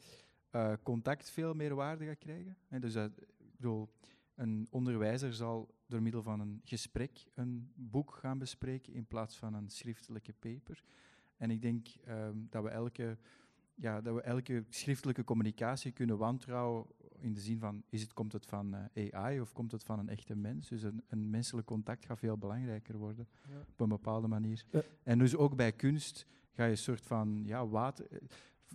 eh, 0.51 0.73
contact 0.83 1.31
veel 1.31 1.55
meer 1.55 1.75
waarde 1.75 2.05
gaat 2.07 2.19
krijgen. 2.19 2.57
En 2.69 2.81
dus 2.81 2.93
dat, 2.93 3.11
ik 3.39 3.57
bedoel, 3.57 3.89
een 4.35 4.67
onderwijzer 4.71 5.35
zal 5.35 5.75
door 5.87 6.03
middel 6.03 6.23
van 6.23 6.41
een 6.41 6.61
gesprek 6.65 7.25
een 7.35 7.71
boek 7.75 8.15
gaan 8.15 8.39
bespreken 8.39 8.93
in 8.93 9.07
plaats 9.07 9.37
van 9.37 9.55
een 9.55 9.69
schriftelijke 9.71 10.33
paper. 10.33 10.83
En 11.37 11.51
ik 11.51 11.63
denk 11.63 11.89
ehm, 12.05 12.37
dat, 12.51 12.63
we 12.63 12.69
elke, 12.69 13.19
ja, 13.75 14.01
dat 14.01 14.15
we 14.15 14.21
elke 14.21 14.65
schriftelijke 14.69 15.25
communicatie 15.25 15.93
kunnen 15.93 16.19
wantrouwen 16.19 16.87
in 17.19 17.33
de 17.35 17.41
zin 17.41 17.59
van, 17.59 17.83
is 17.89 18.03
het, 18.03 18.13
komt 18.13 18.33
het 18.33 18.47
van 18.47 18.75
eh, 18.93 19.15
AI 19.15 19.41
of 19.41 19.53
komt 19.53 19.73
het 19.73 19.85
van 19.85 19.99
een 19.99 20.09
echte 20.09 20.37
mens? 20.37 20.69
Dus 20.69 20.83
een, 20.83 21.03
een 21.09 21.31
menselijk 21.31 21.67
contact 21.67 22.05
gaat 22.05 22.19
veel 22.19 22.39
belangrijker 22.39 22.97
worden, 22.97 23.29
op 23.69 23.81
een 23.81 23.89
bepaalde 23.89 24.29
manier. 24.29 24.65
Ja. 24.71 24.83
En 25.03 25.19
dus 25.19 25.37
ook 25.37 25.57
bij 25.57 25.73
kunst 25.73 26.27
ga 26.53 26.65
je 26.65 26.71
een 26.71 26.77
soort 26.79 27.07
van 27.07 27.43
ja, 27.47 27.67
water. 27.67 28.07
eh, 28.11 28.19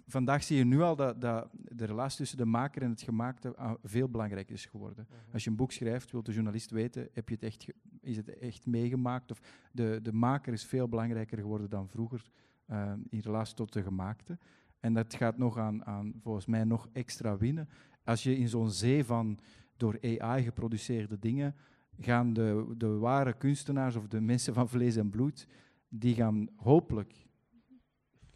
Vandaag 0.07 0.43
zie 0.43 0.57
je 0.57 0.63
nu 0.63 0.81
al 0.81 0.95
dat, 0.95 1.21
dat 1.21 1.49
de 1.53 1.85
relatie 1.85 2.17
tussen 2.17 2.37
de 2.37 2.45
maker 2.45 2.81
en 2.81 2.89
het 2.89 3.01
gemaakte 3.01 3.55
ah, 3.55 3.73
veel 3.83 4.09
belangrijker 4.09 4.53
is 4.53 4.65
geworden. 4.65 5.07
Als 5.33 5.43
je 5.43 5.49
een 5.49 5.55
boek 5.55 5.71
schrijft, 5.71 6.11
wil 6.11 6.23
de 6.23 6.33
journalist 6.33 6.71
weten, 6.71 7.09
heb 7.13 7.29
je 7.29 7.35
het 7.35 7.43
echt, 7.43 7.65
is 8.01 8.17
het 8.17 8.37
echt 8.37 8.65
meegemaakt? 8.65 9.31
Of 9.31 9.39
de, 9.71 9.99
de 10.03 10.13
maker 10.13 10.53
is 10.53 10.65
veel 10.65 10.87
belangrijker 10.87 11.37
geworden 11.37 11.69
dan 11.69 11.89
vroeger 11.89 12.31
eh, 12.65 12.93
in 13.09 13.19
relatie 13.19 13.55
tot 13.55 13.73
de 13.73 13.83
gemaakte. 13.83 14.37
En 14.79 14.93
dat 14.93 15.13
gaat 15.13 15.37
nog 15.37 15.57
aan, 15.57 15.85
aan, 15.85 16.13
volgens 16.21 16.45
mij, 16.45 16.63
nog 16.63 16.87
extra 16.93 17.37
winnen. 17.37 17.69
Als 18.03 18.23
je 18.23 18.37
in 18.37 18.49
zo'n 18.49 18.69
zee 18.69 19.05
van 19.05 19.39
door 19.77 19.99
AI 20.17 20.43
geproduceerde 20.43 21.19
dingen, 21.19 21.55
gaan 21.99 22.33
de, 22.33 22.73
de 22.77 22.97
ware 22.97 23.33
kunstenaars 23.33 23.95
of 23.95 24.07
de 24.07 24.21
mensen 24.21 24.53
van 24.53 24.69
vlees 24.69 24.95
en 24.95 25.09
bloed, 25.09 25.47
die 25.87 26.15
gaan 26.15 26.49
hopelijk, 26.55 27.27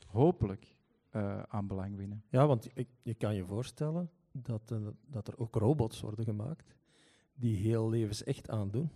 hopelijk 0.07 0.75
eh, 1.09 1.43
aan 1.43 1.67
belang 1.67 1.95
winnen. 1.95 2.23
Ja, 2.29 2.47
want 2.47 2.69
je, 2.73 2.87
je 3.01 3.13
kan 3.13 3.35
je 3.35 3.45
voorstellen 3.45 4.09
dat, 4.31 4.71
eh, 4.71 4.77
dat 5.05 5.27
er 5.27 5.37
ook 5.37 5.55
robots 5.55 6.01
worden 6.01 6.25
gemaakt 6.25 6.75
die 7.35 7.55
heel 7.55 7.89
levensecht 7.89 8.49
aandoen. 8.49 8.91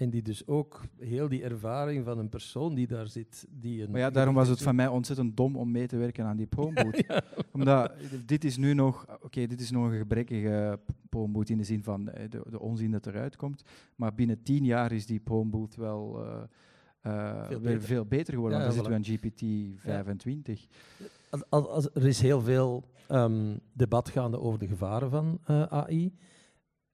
En 0.00 0.10
die 0.10 0.22
dus 0.22 0.46
ook 0.46 0.80
heel 0.98 1.28
die 1.28 1.42
ervaring 1.42 2.04
van 2.04 2.18
een 2.18 2.28
persoon 2.28 2.74
die 2.74 2.86
daar 2.86 3.06
zit. 3.08 3.46
Die 3.50 3.82
een 3.82 3.90
Maar 3.90 4.00
ja, 4.00 4.10
daarom 4.10 4.34
was 4.34 4.48
het 4.48 4.62
van 4.62 4.74
mij 4.74 4.86
ontzettend 4.86 5.36
dom 5.36 5.56
om 5.56 5.70
mee 5.70 5.86
te 5.86 5.96
werken 5.96 6.24
aan 6.24 6.36
die 6.36 6.46
poemboot. 6.56 7.02
Omdat 7.52 7.92
dit 8.26 8.44
is 8.44 8.56
nu 8.56 8.74
nog, 8.74 9.06
oké, 9.22 9.46
dit 9.46 9.60
is 9.60 9.70
nog 9.70 9.84
een 9.90 9.98
gebrekkige 9.98 10.78
poemboot 11.08 11.48
in 11.48 11.56
de 11.58 11.64
zin 11.64 11.82
van 11.82 12.08
eh, 12.08 12.30
de, 12.30 12.42
de 12.50 12.60
onzin 12.60 12.90
dat 12.90 13.06
eruit 13.06 13.36
komt. 13.36 13.62
Maar 13.96 14.14
binnen 14.14 14.42
tien 14.42 14.64
jaar 14.64 14.92
is 14.92 15.06
die 15.06 15.20
poemboot 15.20 15.76
wel 15.76 16.24
eh, 17.02 17.46
Veel 17.46 17.48
weer 17.48 17.60
beter. 17.60 17.82
veel 17.82 18.04
beter 18.06 18.34
geworden. 18.34 18.58
Ja, 18.58 18.64
want 18.64 18.76
dan 18.76 18.84
zitten 18.94 19.18
we 19.20 19.24
aan 19.26 19.30
GPT 19.74 19.80
25. 19.82 20.66
Als, 21.30 21.42
als, 21.48 21.66
als- 21.66 21.94
er 21.94 22.06
is 22.06 22.20
heel 22.20 22.40
veel 22.40 22.84
ehm, 23.08 23.56
debat 23.72 24.08
gaande 24.08 24.40
over 24.40 24.58
de 24.58 24.66
gevaren 24.66 25.10
van 25.10 25.38
AI. 25.70 26.14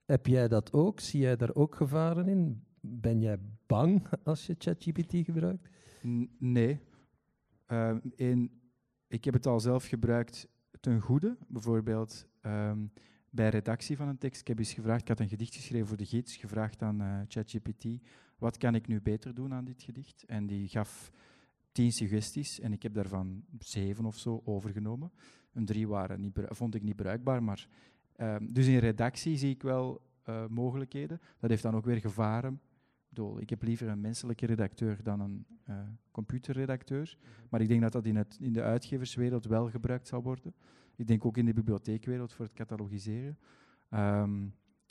Heb 0.05 0.25
jij 0.27 0.47
dat 0.47 0.73
ook? 0.73 0.99
Zie 0.99 1.19
jij 1.21 1.35
daar 1.35 1.53
ook 1.55 1.75
gevaren 1.75 2.27
in? 2.27 2.61
Ben 2.81 3.21
jij 3.21 3.39
bang 3.65 4.07
als 4.23 4.45
je 4.45 4.55
ChatGPT 4.57 5.15
gebruikt? 5.25 5.69
Nee. 6.37 6.79
Ehm, 7.65 7.99
in, 8.15 8.51
ik 9.07 9.25
heb 9.25 9.33
het 9.33 9.45
al 9.45 9.59
zelf 9.59 9.85
gebruikt 9.85 10.47
ten 10.79 11.01
goede. 11.01 11.37
Bijvoorbeeld 11.47 12.27
ehm, 12.41 12.85
bij 13.29 13.49
redactie 13.49 13.97
van 13.97 14.07
een 14.07 14.17
tekst. 14.17 14.41
Ik 14.41 14.47
heb 14.47 14.59
eens 14.59 14.73
gevraagd, 14.73 15.01
ik 15.01 15.07
had 15.07 15.19
een 15.19 15.29
gedicht 15.29 15.55
geschreven 15.55 15.87
voor 15.87 15.97
de 15.97 16.05
gids, 16.05 16.35
gevraagd 16.35 16.81
aan 16.81 17.01
eh, 17.01 17.19
ChatGPT, 17.27 17.85
wat 18.37 18.57
kan 18.57 18.75
ik 18.75 18.87
nu 18.87 19.01
beter 19.01 19.33
doen 19.33 19.53
aan 19.53 19.65
dit 19.65 19.83
gedicht? 19.83 20.23
En 20.27 20.47
die 20.47 20.67
gaf 20.67 21.11
tien 21.71 21.91
suggesties 21.91 22.59
en 22.59 22.73
ik 22.73 22.83
heb 22.83 22.93
daarvan 22.93 23.43
zeven 23.59 24.05
of 24.05 24.17
zo 24.17 24.41
overgenomen. 24.45 25.11
En 25.53 25.65
drie 25.65 25.87
waren 25.87 26.21
niet, 26.21 26.39
vond 26.49 26.75
ik 26.75 26.83
niet 26.83 26.95
bruikbaar, 26.95 27.43
maar... 27.43 27.67
ehm, 28.15 28.53
dus 28.53 28.67
in 28.67 28.77
redactie 28.77 29.37
zie 29.37 29.53
ik 29.53 29.61
wel 29.61 30.01
eh, 30.23 30.47
mogelijkheden. 30.47 31.21
Dat 31.39 31.49
heeft 31.49 31.63
dan 31.63 31.75
ook 31.75 31.85
weer 31.85 31.99
gevaren. 31.99 32.61
Ik 33.09 33.41
ik 33.41 33.49
heb 33.49 33.63
liever 33.63 33.87
een 33.87 34.01
menselijke 34.01 34.45
redacteur 34.45 35.03
dan 35.03 35.19
een 35.19 35.45
eh, 35.63 35.75
computerredacteur. 36.11 37.17
Maar 37.49 37.61
ik 37.61 37.67
denk 37.67 37.81
dat 37.81 37.91
dat 37.91 38.05
in, 38.05 38.15
het, 38.15 38.37
in 38.41 38.53
de 38.53 38.61
uitgeverswereld 38.61 39.45
wel 39.45 39.69
gebruikt 39.69 40.07
zal 40.07 40.21
worden. 40.21 40.53
Ik 40.95 41.07
denk 41.07 41.25
ook 41.25 41.37
in 41.37 41.45
de 41.45 41.53
bibliotheekwereld 41.53 42.33
voor 42.33 42.45
het 42.45 42.53
catalogiseren. 42.53 43.37
Ehm, 43.89 44.47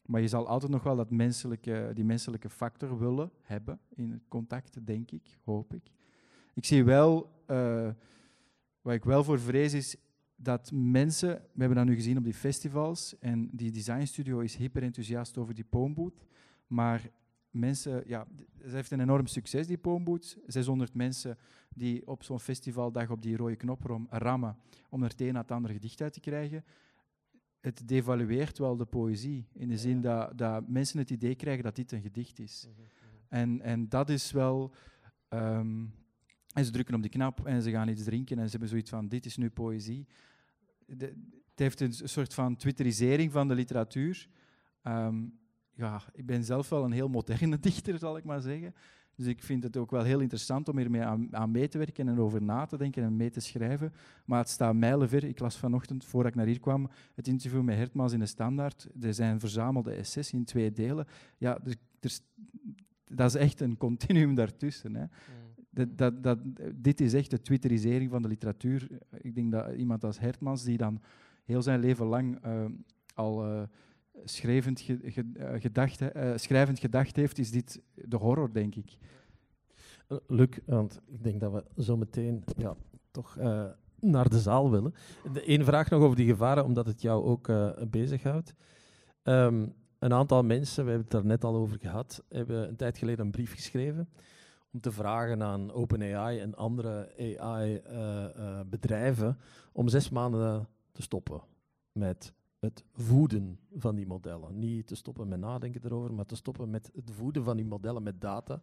maar 0.06 0.20
je 0.20 0.28
zal 0.28 0.46
altijd 0.46 0.72
nog 0.72 0.82
wel 0.82 0.96
dat 0.96 1.10
menselijke, 1.10 1.90
die 1.94 2.04
menselijke 2.04 2.50
factor 2.50 2.98
willen 2.98 3.30
hebben 3.42 3.80
in 3.94 4.10
het 4.10 4.28
contact, 4.28 4.86
denk 4.86 5.10
ik, 5.10 5.38
hoop 5.44 5.74
ik. 5.74 5.90
Ik 6.54 6.64
zie 6.64 6.84
wel, 6.84 7.30
eh, 7.46 7.90
wat 8.80 8.94
ik 8.94 9.04
wel 9.04 9.24
voor 9.24 9.40
vrees 9.40 9.74
is 9.74 9.96
dat 10.36 10.70
mensen, 10.74 11.28
we 11.28 11.60
hebben 11.60 11.76
dat 11.76 11.86
nu 11.86 11.94
gezien 11.94 12.18
op 12.18 12.24
die 12.24 12.34
festivals, 12.34 13.18
en 13.18 13.48
die 13.52 13.70
designstudio 13.70 14.38
is 14.38 14.56
hyper 14.56 14.82
enthousiast 14.82 15.38
over 15.38 15.54
die 15.54 15.64
Poembooth, 15.64 16.26
maar 16.66 17.10
mensen, 17.56 18.02
ja, 18.06 18.26
ze 18.68 18.74
heeft 18.74 18.90
een 18.90 19.00
enorm 19.00 19.26
succes, 19.26 19.66
die 19.66 19.78
Poomboot. 19.78 20.38
600 20.46 20.94
mensen 20.94 21.38
die 21.74 22.06
op 22.06 22.22
zo'n 22.22 22.40
festivaldag 22.40 23.10
op 23.10 23.22
die 23.22 23.36
rode 23.36 23.56
knop 23.56 24.06
rammen 24.10 24.56
om 24.90 25.02
er 25.02 25.08
het 25.08 25.20
een 25.20 25.32
na 25.32 25.40
het 25.40 25.50
andere 25.50 25.74
gedicht 25.74 26.00
uit 26.00 26.12
te 26.12 26.20
krijgen. 26.20 26.64
Het 27.60 27.88
devalueert 27.88 28.58
wel 28.58 28.76
de 28.76 28.84
poëzie, 28.84 29.46
in 29.52 29.68
de 29.68 29.78
zin 29.78 30.00
dat, 30.00 30.38
dat 30.38 30.68
mensen 30.68 30.98
het 30.98 31.10
idee 31.10 31.34
krijgen 31.34 31.64
dat 31.64 31.76
dit 31.76 31.92
een 31.92 32.02
gedicht 32.02 32.38
is. 32.38 32.68
En, 33.28 33.60
en 33.60 33.88
dat 33.88 34.10
is 34.10 34.32
wel... 34.32 34.74
ehm, 35.28 35.84
en 36.52 36.64
ze 36.64 36.70
drukken 36.70 36.94
op 36.94 37.02
die 37.02 37.10
knop 37.10 37.46
en 37.46 37.62
ze 37.62 37.70
gaan 37.70 37.88
iets 37.88 38.04
drinken 38.04 38.38
en 38.38 38.44
ze 38.44 38.50
hebben 38.50 38.68
zoiets 38.68 38.90
van, 38.90 39.08
dit 39.08 39.26
is 39.26 39.36
nu 39.36 39.50
poëzie. 39.50 40.06
De- 40.86 41.14
het 41.50 41.64
heeft 41.64 41.80
een 41.80 42.08
soort 42.08 42.34
van 42.34 42.56
twitterisering 42.56 43.32
van 43.32 43.48
de 43.48 43.54
literatuur. 43.54 44.28
Ehm, 44.82 45.24
ja, 45.76 46.02
ik 46.12 46.26
ben 46.26 46.44
zelf 46.44 46.68
wel 46.68 46.84
een 46.84 46.92
heel 46.92 47.08
moderne 47.08 47.58
dichter, 47.68 47.98
zal 47.98 48.16
ik 48.16 48.24
maar 48.24 48.40
zeggen. 48.40 48.74
Dus 49.14 49.26
ik 49.26 49.42
vind 49.42 49.62
het 49.62 49.76
ook 49.76 49.90
wel 49.90 50.02
heel 50.02 50.20
interessant 50.20 50.68
om 50.68 50.78
hiermee 50.78 51.02
aan, 51.02 51.36
aan 51.36 51.50
mee 51.50 51.68
te 51.68 51.78
werken 51.78 52.08
en 52.08 52.18
over 52.18 52.42
na 52.42 52.66
te 52.66 52.76
denken 52.76 53.02
en 53.02 53.16
mee 53.16 53.30
te 53.30 53.40
schrijven. 53.40 53.92
Maar 54.24 54.38
het 54.38 54.48
staat 54.48 54.74
mijlenver. 54.74 55.24
Ik 55.24 55.38
las 55.38 55.56
vanochtend, 55.56 56.04
voordat 56.04 56.30
ik 56.30 56.36
naar 56.36 56.46
hier 56.46 56.60
kwam, 56.60 56.90
het 57.14 57.28
interview 57.28 57.62
met 57.62 57.76
Hertmans 57.76 58.12
in 58.12 58.18
de 58.18 58.26
Standaard. 58.26 58.88
Er 59.00 59.14
zijn 59.14 59.40
verzamelde 59.40 59.92
essays 59.92 60.32
in 60.32 60.44
twee 60.44 60.72
delen. 60.72 61.06
Ja, 61.38 61.58
er, 61.64 61.76
er 62.00 62.18
dat 63.04 63.34
is 63.34 63.40
echt 63.40 63.60
een 63.60 63.76
continuum 63.76 64.34
daartussen. 64.34 64.94
Hè. 64.94 65.04
Dat, 65.70 65.98
dat, 65.98 66.22
dat, 66.22 66.38
dit 66.74 67.00
is 67.00 67.14
echt 67.14 67.30
de 67.30 67.40
twitterisering 67.40 68.10
van 68.10 68.22
de 68.22 68.28
literatuur. 68.28 68.88
Ik 69.10 69.34
denk 69.34 69.52
dat 69.52 69.74
iemand 69.74 70.04
als 70.04 70.18
Hertmans, 70.18 70.64
die 70.64 70.76
dan 70.76 71.00
heel 71.44 71.62
zijn 71.62 71.80
leven 71.80 72.06
lang 72.06 72.38
eh, 72.42 72.64
al 73.14 73.44
eh, 73.44 73.62
schrijvend, 74.24 74.86
eh, 74.86 75.60
gedacht, 75.60 76.00
eh, 76.00 76.32
schrijvend 76.36 76.78
gedacht 76.78 77.16
heeft, 77.16 77.38
is 77.38 77.50
dit 77.50 77.80
de 77.94 78.16
horror, 78.16 78.52
denk 78.52 78.74
ik. 78.74 78.96
Luc, 80.26 80.58
want 80.64 81.00
ik 81.06 81.24
denk 81.24 81.40
dat 81.40 81.52
we 81.52 81.82
zo 81.82 81.96
meteen 81.96 82.44
ja, 82.56 82.76
toch 83.10 83.36
eh, 83.36 83.64
naar 84.00 84.28
de 84.28 84.40
zaal 84.40 84.70
willen. 84.70 84.94
Eén 85.32 85.64
vraag 85.64 85.90
nog 85.90 86.02
over 86.02 86.16
die 86.16 86.26
gevaren, 86.26 86.64
omdat 86.64 86.86
het 86.86 87.02
jou 87.02 87.24
ook 87.24 87.48
eh 87.48 87.70
bezighoudt. 87.90 88.54
Ehm, 89.22 89.66
een 89.98 90.12
aantal 90.12 90.42
mensen, 90.42 90.84
we 90.84 90.90
hebben 90.90 91.08
het 91.08 91.16
daar 91.16 91.26
net 91.26 91.44
al 91.44 91.54
over 91.54 91.78
gehad, 91.78 92.24
hebben 92.28 92.68
een 92.68 92.76
tijd 92.76 92.98
geleden 92.98 93.24
een 93.24 93.30
brief 93.30 93.54
geschreven 93.54 94.08
om 94.72 94.80
te 94.80 94.92
vragen 94.92 95.42
aan 95.42 95.72
OpenAI 95.72 96.38
en 96.38 96.54
andere 96.54 97.12
AI-bedrijven 97.38 99.38
om 99.72 99.88
zes 99.88 100.08
maanden 100.08 100.68
te 100.92 101.02
stoppen 101.02 101.40
met 101.92 102.32
het 102.58 102.84
voeden 102.92 103.58
van 103.74 103.94
die 103.94 104.06
modellen. 104.06 104.58
Niet 104.58 104.86
te 104.86 104.94
stoppen 104.94 105.28
met 105.28 105.40
nadenken 105.40 105.80
erover, 105.84 106.14
maar 106.14 106.26
te 106.26 106.36
stoppen 106.36 106.70
met 106.70 106.90
het 106.94 107.10
voeden 107.10 107.44
van 107.44 107.56
die 107.56 107.66
modellen 107.66 108.02
met 108.02 108.20
data 108.20 108.62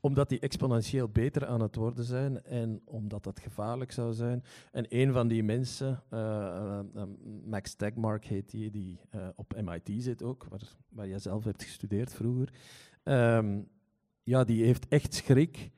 omdat 0.00 0.28
die 0.28 0.40
exponentieel 0.40 1.08
beter 1.08 1.46
aan 1.46 1.60
het 1.60 1.74
worden 1.74 2.04
zijn 2.04 2.42
en 2.42 2.82
omdat 2.84 3.24
dat 3.24 3.40
gevaarlijk 3.40 3.92
zou 3.92 4.12
zijn. 4.12 4.44
En 4.72 4.86
een 4.88 5.12
van 5.12 5.28
die 5.28 5.42
mensen, 5.42 6.02
eh, 6.08 6.18
eh, 6.18 6.78
eh, 6.94 7.02
Max 7.44 7.74
Tegmark 7.74 8.24
heet 8.24 8.50
die, 8.50 8.70
die 8.70 9.00
op 9.36 9.62
MIT 9.64 10.02
zit 10.02 10.22
ook, 10.22 10.44
waar, 10.44 10.62
waar 10.88 11.08
jij 11.08 11.18
zelf 11.18 11.44
hebt 11.44 11.62
gestudeerd 11.62 12.12
vroeger. 12.12 12.52
Ehm, 13.02 13.60
ja, 14.22 14.44
die 14.44 14.64
heeft 14.64 14.88
echt 14.88 15.14
schrik 15.14 15.70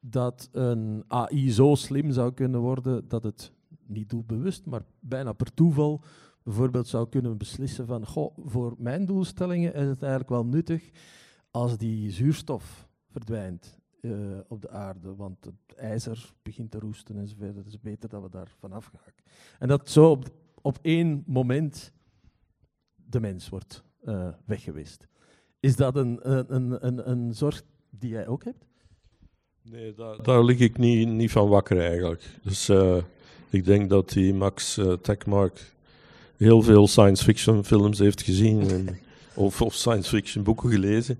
dat 0.00 0.48
een 0.52 1.04
AI 1.08 1.50
zo 1.50 1.74
slim 1.74 2.10
zou 2.10 2.32
kunnen 2.32 2.60
worden 2.60 3.08
dat 3.08 3.22
het 3.22 3.52
niet 3.86 4.10
doelbewust, 4.10 4.66
maar 4.66 4.82
bijna 5.00 5.32
per 5.32 5.54
toeval 5.54 6.02
bijvoorbeeld 6.46 6.88
zou 6.88 7.08
kunnen 7.08 7.36
beslissen 7.36 7.86
van, 7.86 8.06
goh, 8.06 8.36
voor 8.44 8.74
mijn 8.78 9.04
doelstellingen 9.04 9.74
is 9.74 9.86
het 9.86 10.02
eigenlijk 10.02 10.30
wel 10.30 10.46
nuttig 10.46 10.90
als 11.50 11.76
die 11.76 12.10
zuurstof 12.10 12.88
verdwijnt 13.10 13.78
eh, 14.00 14.10
op 14.48 14.60
de 14.60 14.70
aarde, 14.70 15.14
want 15.14 15.44
het 15.44 15.76
ijzer 15.76 16.32
begint 16.42 16.70
te 16.70 16.78
roesten 16.78 17.16
en 17.16 17.28
zo 17.28 17.34
verder. 17.38 17.56
Het 17.56 17.66
is 17.66 17.80
beter 17.80 18.08
dat 18.08 18.22
we 18.22 18.28
daar 18.28 18.54
vanaf 18.58 18.86
gaan. 18.86 19.12
En 19.58 19.68
dat 19.68 19.90
zo 19.90 20.10
op, 20.10 20.28
op 20.62 20.78
één 20.82 21.22
moment 21.26 21.92
de 22.94 23.20
mens 23.20 23.48
wordt 23.48 23.84
eh, 24.04 24.28
weggewist. 24.44 25.08
Is 25.60 25.76
dat 25.76 25.96
een, 25.96 26.30
een, 26.30 26.86
een, 26.86 27.10
een, 27.10 27.34
zorg 27.34 27.62
die 27.90 28.10
jij 28.10 28.26
ook 28.26 28.44
hebt? 28.44 28.66
Nee, 29.62 29.94
daar, 29.94 30.22
daar 30.22 30.44
lig 30.44 30.58
ik 30.58 30.78
niet, 30.78 31.08
niet 31.08 31.30
van 31.30 31.48
wakker 31.48 31.80
eigenlijk. 31.80 32.38
Dus 32.42 32.68
eh, 32.68 33.02
ik 33.48 33.64
denk 33.64 33.90
dat 33.90 34.08
die 34.08 34.34
Max 34.34 34.80
Tegmark 35.02 35.74
heel 36.36 36.62
veel 36.62 36.86
science 36.86 37.24
fiction 37.24 37.64
films 37.64 37.98
heeft 37.98 38.22
gezien 38.22 38.70
en, 38.70 38.98
of, 39.34 39.62
of 39.62 39.74
science 39.74 40.08
fiction 40.08 40.44
boeken 40.44 40.70
gelezen. 40.70 41.18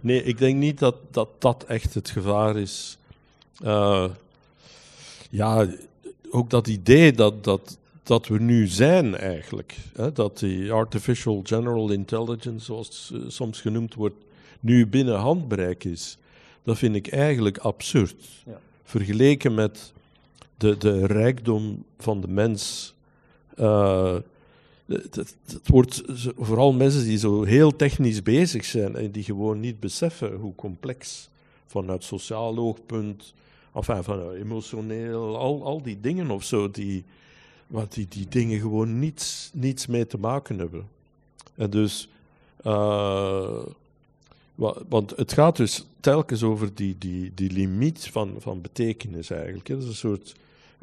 Nee, 0.00 0.22
ik 0.22 0.38
denk 0.38 0.56
niet 0.56 0.78
dat 0.78 0.96
dat, 1.10 1.28
dat 1.38 1.64
echt 1.68 1.94
het 1.94 2.10
gevaar 2.10 2.56
is. 2.56 2.98
Eh, 3.62 4.04
ja, 5.30 5.66
ook 6.30 6.50
dat 6.50 6.66
idee 6.66 7.12
dat, 7.12 7.44
dat, 7.44 7.78
dat 8.02 8.26
we 8.26 8.38
nu 8.38 8.66
zijn 8.66 9.16
eigenlijk. 9.16 9.76
Hè, 9.94 10.12
dat 10.12 10.38
die 10.38 10.72
artificial 10.72 11.40
general 11.44 11.90
intelligence, 11.90 12.64
zoals 12.64 13.08
het 13.12 13.22
eh, 13.22 13.28
soms 13.28 13.60
genoemd 13.60 13.94
wordt, 13.94 14.16
nu 14.60 14.86
binnen 14.86 15.18
handbereik 15.18 15.84
is. 15.84 16.18
Dat 16.62 16.78
vind 16.78 16.94
ik 16.94 17.08
eigenlijk 17.08 17.58
absurd. 17.58 18.24
Ja. 18.46 18.60
Vergeleken 18.84 19.54
met 19.54 19.92
de, 20.56 20.76
de 20.78 21.06
rijkdom 21.06 21.84
van 21.98 22.20
de 22.20 22.28
mens. 22.28 22.94
eh, 23.54 24.16
het, 24.86 25.14
het- 25.14 25.36
wordt 25.64 26.02
vooral 26.38 26.72
mensen 26.72 27.04
die 27.04 27.18
zo 27.18 27.42
heel 27.42 27.76
technisch 27.76 28.22
bezig 28.22 28.64
zijn 28.64 28.96
en 28.96 29.10
die 29.10 29.22
gewoon 29.22 29.60
niet 29.60 29.80
beseffen 29.80 30.34
hoe 30.34 30.54
complex 30.54 31.28
vanuit 31.66 32.04
sociaal 32.04 32.56
oogpunt, 32.56 33.34
enfin, 33.74 34.02
vanuit 34.04 34.40
emotioneel, 34.40 35.36
al, 35.38 35.64
al 35.64 35.82
die 35.82 36.00
dingen 36.00 36.30
of 36.30 36.44
zo, 36.44 36.70
die, 36.70 37.04
waar 37.66 37.86
die, 37.88 38.06
die 38.08 38.26
dingen 38.28 38.60
gewoon 38.60 38.98
niets, 38.98 39.50
niets 39.52 39.86
mee 39.86 40.06
te 40.06 40.18
maken 40.18 40.58
hebben. 40.58 40.88
En 41.54 41.70
dus, 41.70 42.08
eh, 42.62 43.62
wa- 44.54 44.76
want 44.88 45.16
het 45.16 45.32
gaat 45.32 45.56
dus 45.56 45.86
telkens 46.00 46.42
over 46.42 46.74
die, 46.74 46.96
die, 46.98 47.32
die 47.34 47.50
limiet 47.52 48.08
van, 48.12 48.34
van 48.38 48.60
betekenis 48.60 49.30
eigenlijk. 49.30 49.68
hè. 49.68 49.74
Dat 49.74 49.82
is 49.82 49.88
een 49.88 49.94
soort 49.94 50.34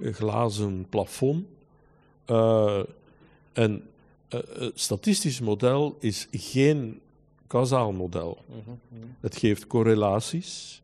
glazen 0.01 0.85
plafond. 0.89 1.45
Eh, 2.25 2.79
en 3.53 3.83
het 4.33 4.71
statistisch 4.79 5.39
model 5.39 5.97
is 5.99 6.27
geen 6.31 6.99
kausaal 7.47 7.91
model. 7.91 8.37
Het 9.19 9.37
geeft 9.37 9.67
correlaties, 9.67 10.81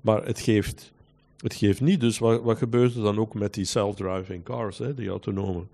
maar 0.00 0.26
het 0.26 0.40
geeft, 0.40 0.92
het 1.36 1.54
geeft 1.54 1.80
niet. 1.80 2.00
Dus 2.00 2.18
wat, 2.18 2.42
wat 2.42 2.58
gebeurt 2.58 2.94
er 2.94 3.02
dan 3.02 3.18
ook 3.18 3.34
met 3.34 3.54
die 3.54 3.64
self-driving 3.64 4.44
cars, 4.44 4.78
hè, 4.78 4.94
die 4.94 5.08
autonomen? 5.08 5.68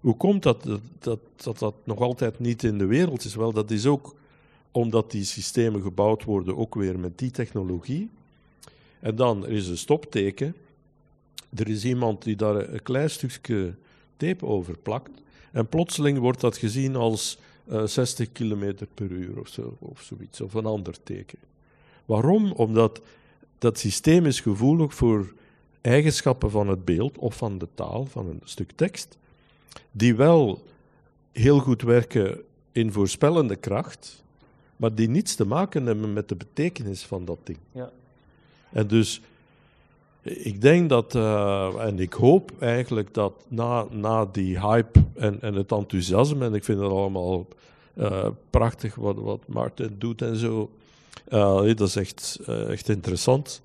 Hoe 0.00 0.16
komt 0.16 0.42
dat 0.42 0.62
dat, 0.62 0.80
dat 0.98 1.18
dat 1.36 1.58
dat 1.58 1.74
nog 1.84 1.98
altijd 1.98 2.38
niet 2.38 2.62
in 2.62 2.78
de 2.78 2.86
wereld 2.86 3.24
is? 3.24 3.34
Wel, 3.34 3.52
dat 3.52 3.70
is 3.70 3.86
ook 3.86 4.14
omdat 4.70 5.10
die 5.10 5.24
systemen 5.24 5.82
gebouwd 5.82 6.24
worden, 6.24 6.56
ook 6.56 6.74
weer 6.74 6.98
met 6.98 7.18
die 7.18 7.30
technologie. 7.30 8.10
En 9.00 9.16
dan 9.16 9.44
er 9.44 9.52
is 9.52 9.68
een 9.68 9.78
stopteken. 9.78 10.54
Er 11.54 11.68
is 11.68 11.84
iemand 11.84 12.22
die 12.22 12.36
daar 12.36 12.68
een 12.68 12.82
klein 12.82 13.10
stukje 13.10 13.74
tape 14.16 14.46
over 14.46 14.78
plakt. 14.78 15.10
En 15.56 15.68
plotseling 15.68 16.18
wordt 16.18 16.40
dat 16.40 16.56
gezien 16.56 16.96
als 16.96 17.38
eh, 17.68 17.84
60 17.84 18.32
km 18.32 18.74
per 18.94 19.10
uur 19.10 19.38
of, 19.38 19.48
zo, 19.48 19.76
of 19.78 20.00
zoiets, 20.00 20.40
of 20.40 20.54
een 20.54 20.66
ander 20.66 21.02
teken. 21.02 21.38
Waarom? 22.04 22.52
Omdat 22.52 23.00
dat 23.58 23.78
systeem 23.78 24.26
is 24.26 24.40
gevoelig 24.40 24.94
voor 24.94 25.32
eigenschappen 25.80 26.50
van 26.50 26.68
het 26.68 26.84
beeld 26.84 27.18
of 27.18 27.36
van 27.36 27.58
de 27.58 27.68
taal, 27.74 28.06
van 28.06 28.26
een 28.26 28.40
stuk 28.44 28.70
tekst, 28.74 29.18
die 29.90 30.14
wel 30.14 30.64
heel 31.32 31.58
goed 31.58 31.82
werken 31.82 32.42
in 32.72 32.92
voorspellende 32.92 33.56
kracht, 33.56 34.22
maar 34.76 34.94
die 34.94 35.08
niets 35.08 35.34
te 35.34 35.46
maken 35.46 35.86
hebben 35.86 36.12
met 36.12 36.28
de 36.28 36.36
betekenis 36.36 37.02
van 37.02 37.24
dat 37.24 37.38
ding. 37.44 37.58
Ja. 37.72 37.90
En 38.72 38.86
dus, 38.86 39.20
ik 40.26 40.60
denk 40.60 40.88
dat, 40.88 41.14
eh, 41.14 41.74
en 41.78 41.98
ik 41.98 42.12
hoop 42.12 42.52
eigenlijk 42.58 43.14
dat 43.14 43.32
na, 43.48 43.86
na 43.90 44.24
die 44.24 44.60
hype 44.60 45.04
en, 45.14 45.40
en 45.40 45.54
het 45.54 45.72
enthousiasme, 45.72 46.44
en 46.44 46.54
ik 46.54 46.64
vind 46.64 46.80
het 46.80 46.90
allemaal 46.90 47.46
eh, 47.94 48.28
prachtig 48.50 48.94
wat, 48.94 49.16
wat 49.16 49.40
Maarten 49.46 49.98
doet 49.98 50.22
en 50.22 50.36
zo, 50.36 50.70
eh, 51.28 51.74
dat 51.74 51.80
is 51.80 51.96
echt, 51.96 52.40
echt 52.46 52.88
interessant. 52.88 53.62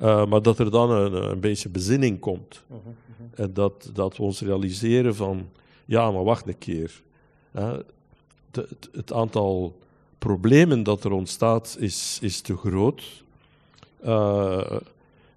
Maar 0.00 0.42
dat 0.42 0.58
er 0.58 0.70
dan 0.70 0.90
een, 0.90 1.30
een 1.30 1.40
beetje 1.40 1.68
bezinning 1.68 2.18
komt. 2.18 2.64
En 3.34 3.52
dat, 3.52 3.90
dat 3.92 4.16
we 4.16 4.22
ons 4.22 4.40
realiseren 4.40 5.14
van, 5.14 5.48
ja, 5.84 6.10
maar 6.10 6.24
wacht 6.24 6.48
een 6.48 6.58
keer. 6.58 7.02
Het, 8.50 8.88
het 8.92 9.12
aantal 9.12 9.78
problemen 10.18 10.82
dat 10.82 11.04
er 11.04 11.12
ontstaat 11.12 11.76
is, 11.80 12.18
is 12.20 12.40
te 12.40 12.56
groot. 12.56 13.22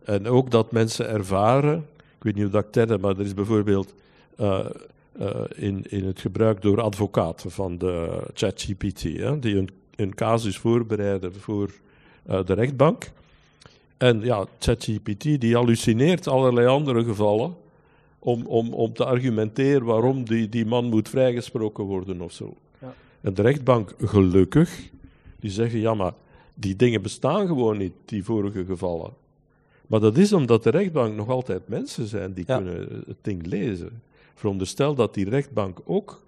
En 0.04 0.28
ook 0.28 0.52
dat 0.52 0.72
mensen 0.72 1.10
ervaren, 1.10 1.88
ik 2.18 2.24
weet 2.24 2.36
niet 2.36 2.46
of 2.46 2.52
dat 2.52 2.76
ik 2.76 3.02
maar 3.02 3.18
er 3.18 3.26
is 3.26 3.34
bijvoorbeeld 3.34 3.94
eh, 4.36 4.66
eh, 5.12 5.44
in, 5.56 5.86
in 5.90 6.06
het 6.06 6.20
gebruik 6.20 6.62
door 6.62 6.82
advocaten 6.82 7.52
van 7.52 7.78
de 7.78 8.24
ChatGPT, 8.34 9.04
hè, 9.04 9.40
die 9.40 9.58
een, 9.58 9.70
een 9.96 10.16
casus 10.16 10.58
voorbereiden 10.58 11.34
voor 11.34 11.72
eh, 12.26 12.46
de 12.46 12.54
rechtbank. 12.54 13.12
En 13.98 14.22
ja, 14.22 14.46
ChatGPT 14.60 15.42
die 15.42 15.56
hallucineert 15.56 16.28
allerlei 16.28 16.68
andere 16.68 17.04
gevallen 17.04 17.56
om, 18.20 18.46
om, 18.46 18.74
om 18.74 18.94
te 18.94 19.06
argumenteren 19.06 19.84
waarom 19.84 20.24
die, 20.24 20.50
die 20.50 20.66
man 20.66 20.86
moet 20.86 21.10
vrijgesproken 21.10 21.84
worden 21.84 22.22
of 22.22 22.32
zo. 22.32 22.56
Ja. 22.80 22.94
En 23.22 23.34
de 23.34 23.42
rechtbank, 23.42 23.94
gelukkig, 23.98 24.90
die 25.40 25.52
zeggen, 25.52 25.80
ja 25.80 25.94
maar 25.94 26.14
die 26.54 26.76
dingen 26.76 27.02
bestaan 27.02 27.48
gewoon 27.48 27.78
niet, 27.78 27.94
die 28.06 28.24
vorige 28.24 28.66
gevallen. 28.66 29.14
Maar 29.92 30.00
dat 30.00 30.18
is 30.18 30.34
omdat 30.34 30.64
de 30.64 30.70
rechtbank 30.70 31.16
nog 31.16 31.30
altijd 31.30 31.68
mensen 31.68 32.08
zijn 32.08 32.34
die 32.34 32.44
Ja. 32.48 32.58
kunnen 32.58 33.04
het 33.08 33.18
ding 33.22 33.46
lezen. 33.46 34.02
Veronderstel 34.36 34.96
dat 34.96 35.14
die 35.14 35.30
rechtbank 35.30 35.80
ook 35.86 36.22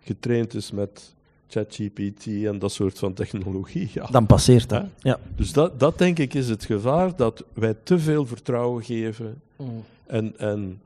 getraind 0.00 0.54
is 0.54 0.70
met 0.70 1.14
ChatGPT 1.48 2.26
en 2.26 2.58
dat 2.58 2.72
soort 2.72 2.98
van 2.98 3.12
technologie. 3.12 3.90
Ja. 3.92 4.06
Dan 4.10 4.26
passeert 4.26 4.68
dat. 4.68 4.84
Ja. 4.98 5.18
Dus 5.36 5.52
dat, 5.52 5.80
dat 5.80 5.98
denk 5.98 6.18
ik 6.18 6.34
is 6.34 6.48
het 6.48 6.64
gevaar, 6.64 7.16
dat 7.16 7.44
wij 7.52 7.74
te 7.82 7.98
veel 7.98 8.26
vertrouwen 8.26 8.84
geven 8.84 9.40
en, 10.06 10.38
en 10.38 10.80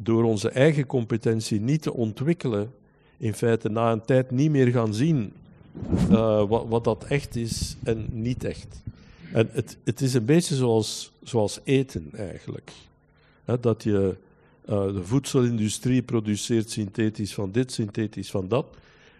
door 0.00 0.24
onze 0.24 0.48
eigen 0.48 0.86
competentie 0.86 1.60
niet 1.60 1.82
te 1.82 1.92
ontwikkelen, 1.92 2.72
in 3.16 3.34
feite 3.34 3.68
na 3.68 3.92
een 3.92 4.04
tijd 4.04 4.30
niet 4.30 4.50
meer 4.50 4.66
gaan 4.68 4.94
zien 4.94 5.32
eh, 6.10 6.48
wat, 6.48 6.64
wat 6.68 6.84
dat 6.84 7.04
echt 7.04 7.36
is 7.36 7.76
en 7.82 8.06
niet 8.10 8.44
echt. 8.44 8.82
En 9.32 9.48
het, 9.52 9.76
het 9.84 10.00
is 10.00 10.14
een 10.14 10.24
beetje 10.24 10.54
zoals, 10.54 11.12
zoals 11.22 11.60
eten 11.64 12.10
eigenlijk. 12.12 12.72
Dat 13.60 13.82
je 13.82 14.16
eh, 14.64 14.84
de 14.86 15.04
voedselindustrie 15.04 16.02
produceert 16.02 16.70
synthetisch 16.70 17.34
van 17.34 17.50
dit, 17.52 17.72
synthetisch 17.72 18.30
van 18.30 18.48
dat. 18.48 18.66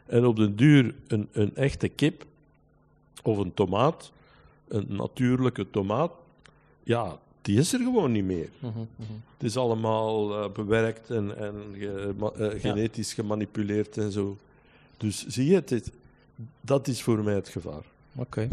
En 0.07 0.25
op 0.27 0.37
den 0.37 0.57
duur 0.57 0.95
een, 1.07 1.29
een 1.33 1.57
echte 1.57 1.89
kip 1.89 2.25
of 3.23 3.39
een 3.39 3.55
tomaat, 3.55 4.13
een 4.69 4.87
natuurlijke 4.89 5.71
tomaat, 5.71 6.13
ja, 6.83 7.19
die 7.43 7.59
is 7.59 7.73
er 7.73 7.79
gewoon 7.79 8.13
niet 8.13 8.25
meer. 8.25 8.49
Het 9.37 9.43
is 9.51 9.57
allemaal 9.57 10.43
eh, 10.45 10.51
bewerkt 10.53 11.11
en, 11.11 11.37
en 11.39 11.55
ge- 11.79 12.15
ma- 12.19 12.31
eh, 12.31 12.61
genetisch 12.61 13.13
gemanipuleerd 13.15 13.97
en 13.99 14.13
zo. 14.13 14.37
Dus 14.97 15.27
zie 15.27 15.47
je, 15.47 15.55
het, 15.55 15.71
is- 15.71 15.89
dat 16.61 16.89
is 16.89 17.03
voor 17.03 17.23
mij 17.25 17.35
het 17.35 17.49
gevaar. 17.49 17.85
Oké. 18.17 18.49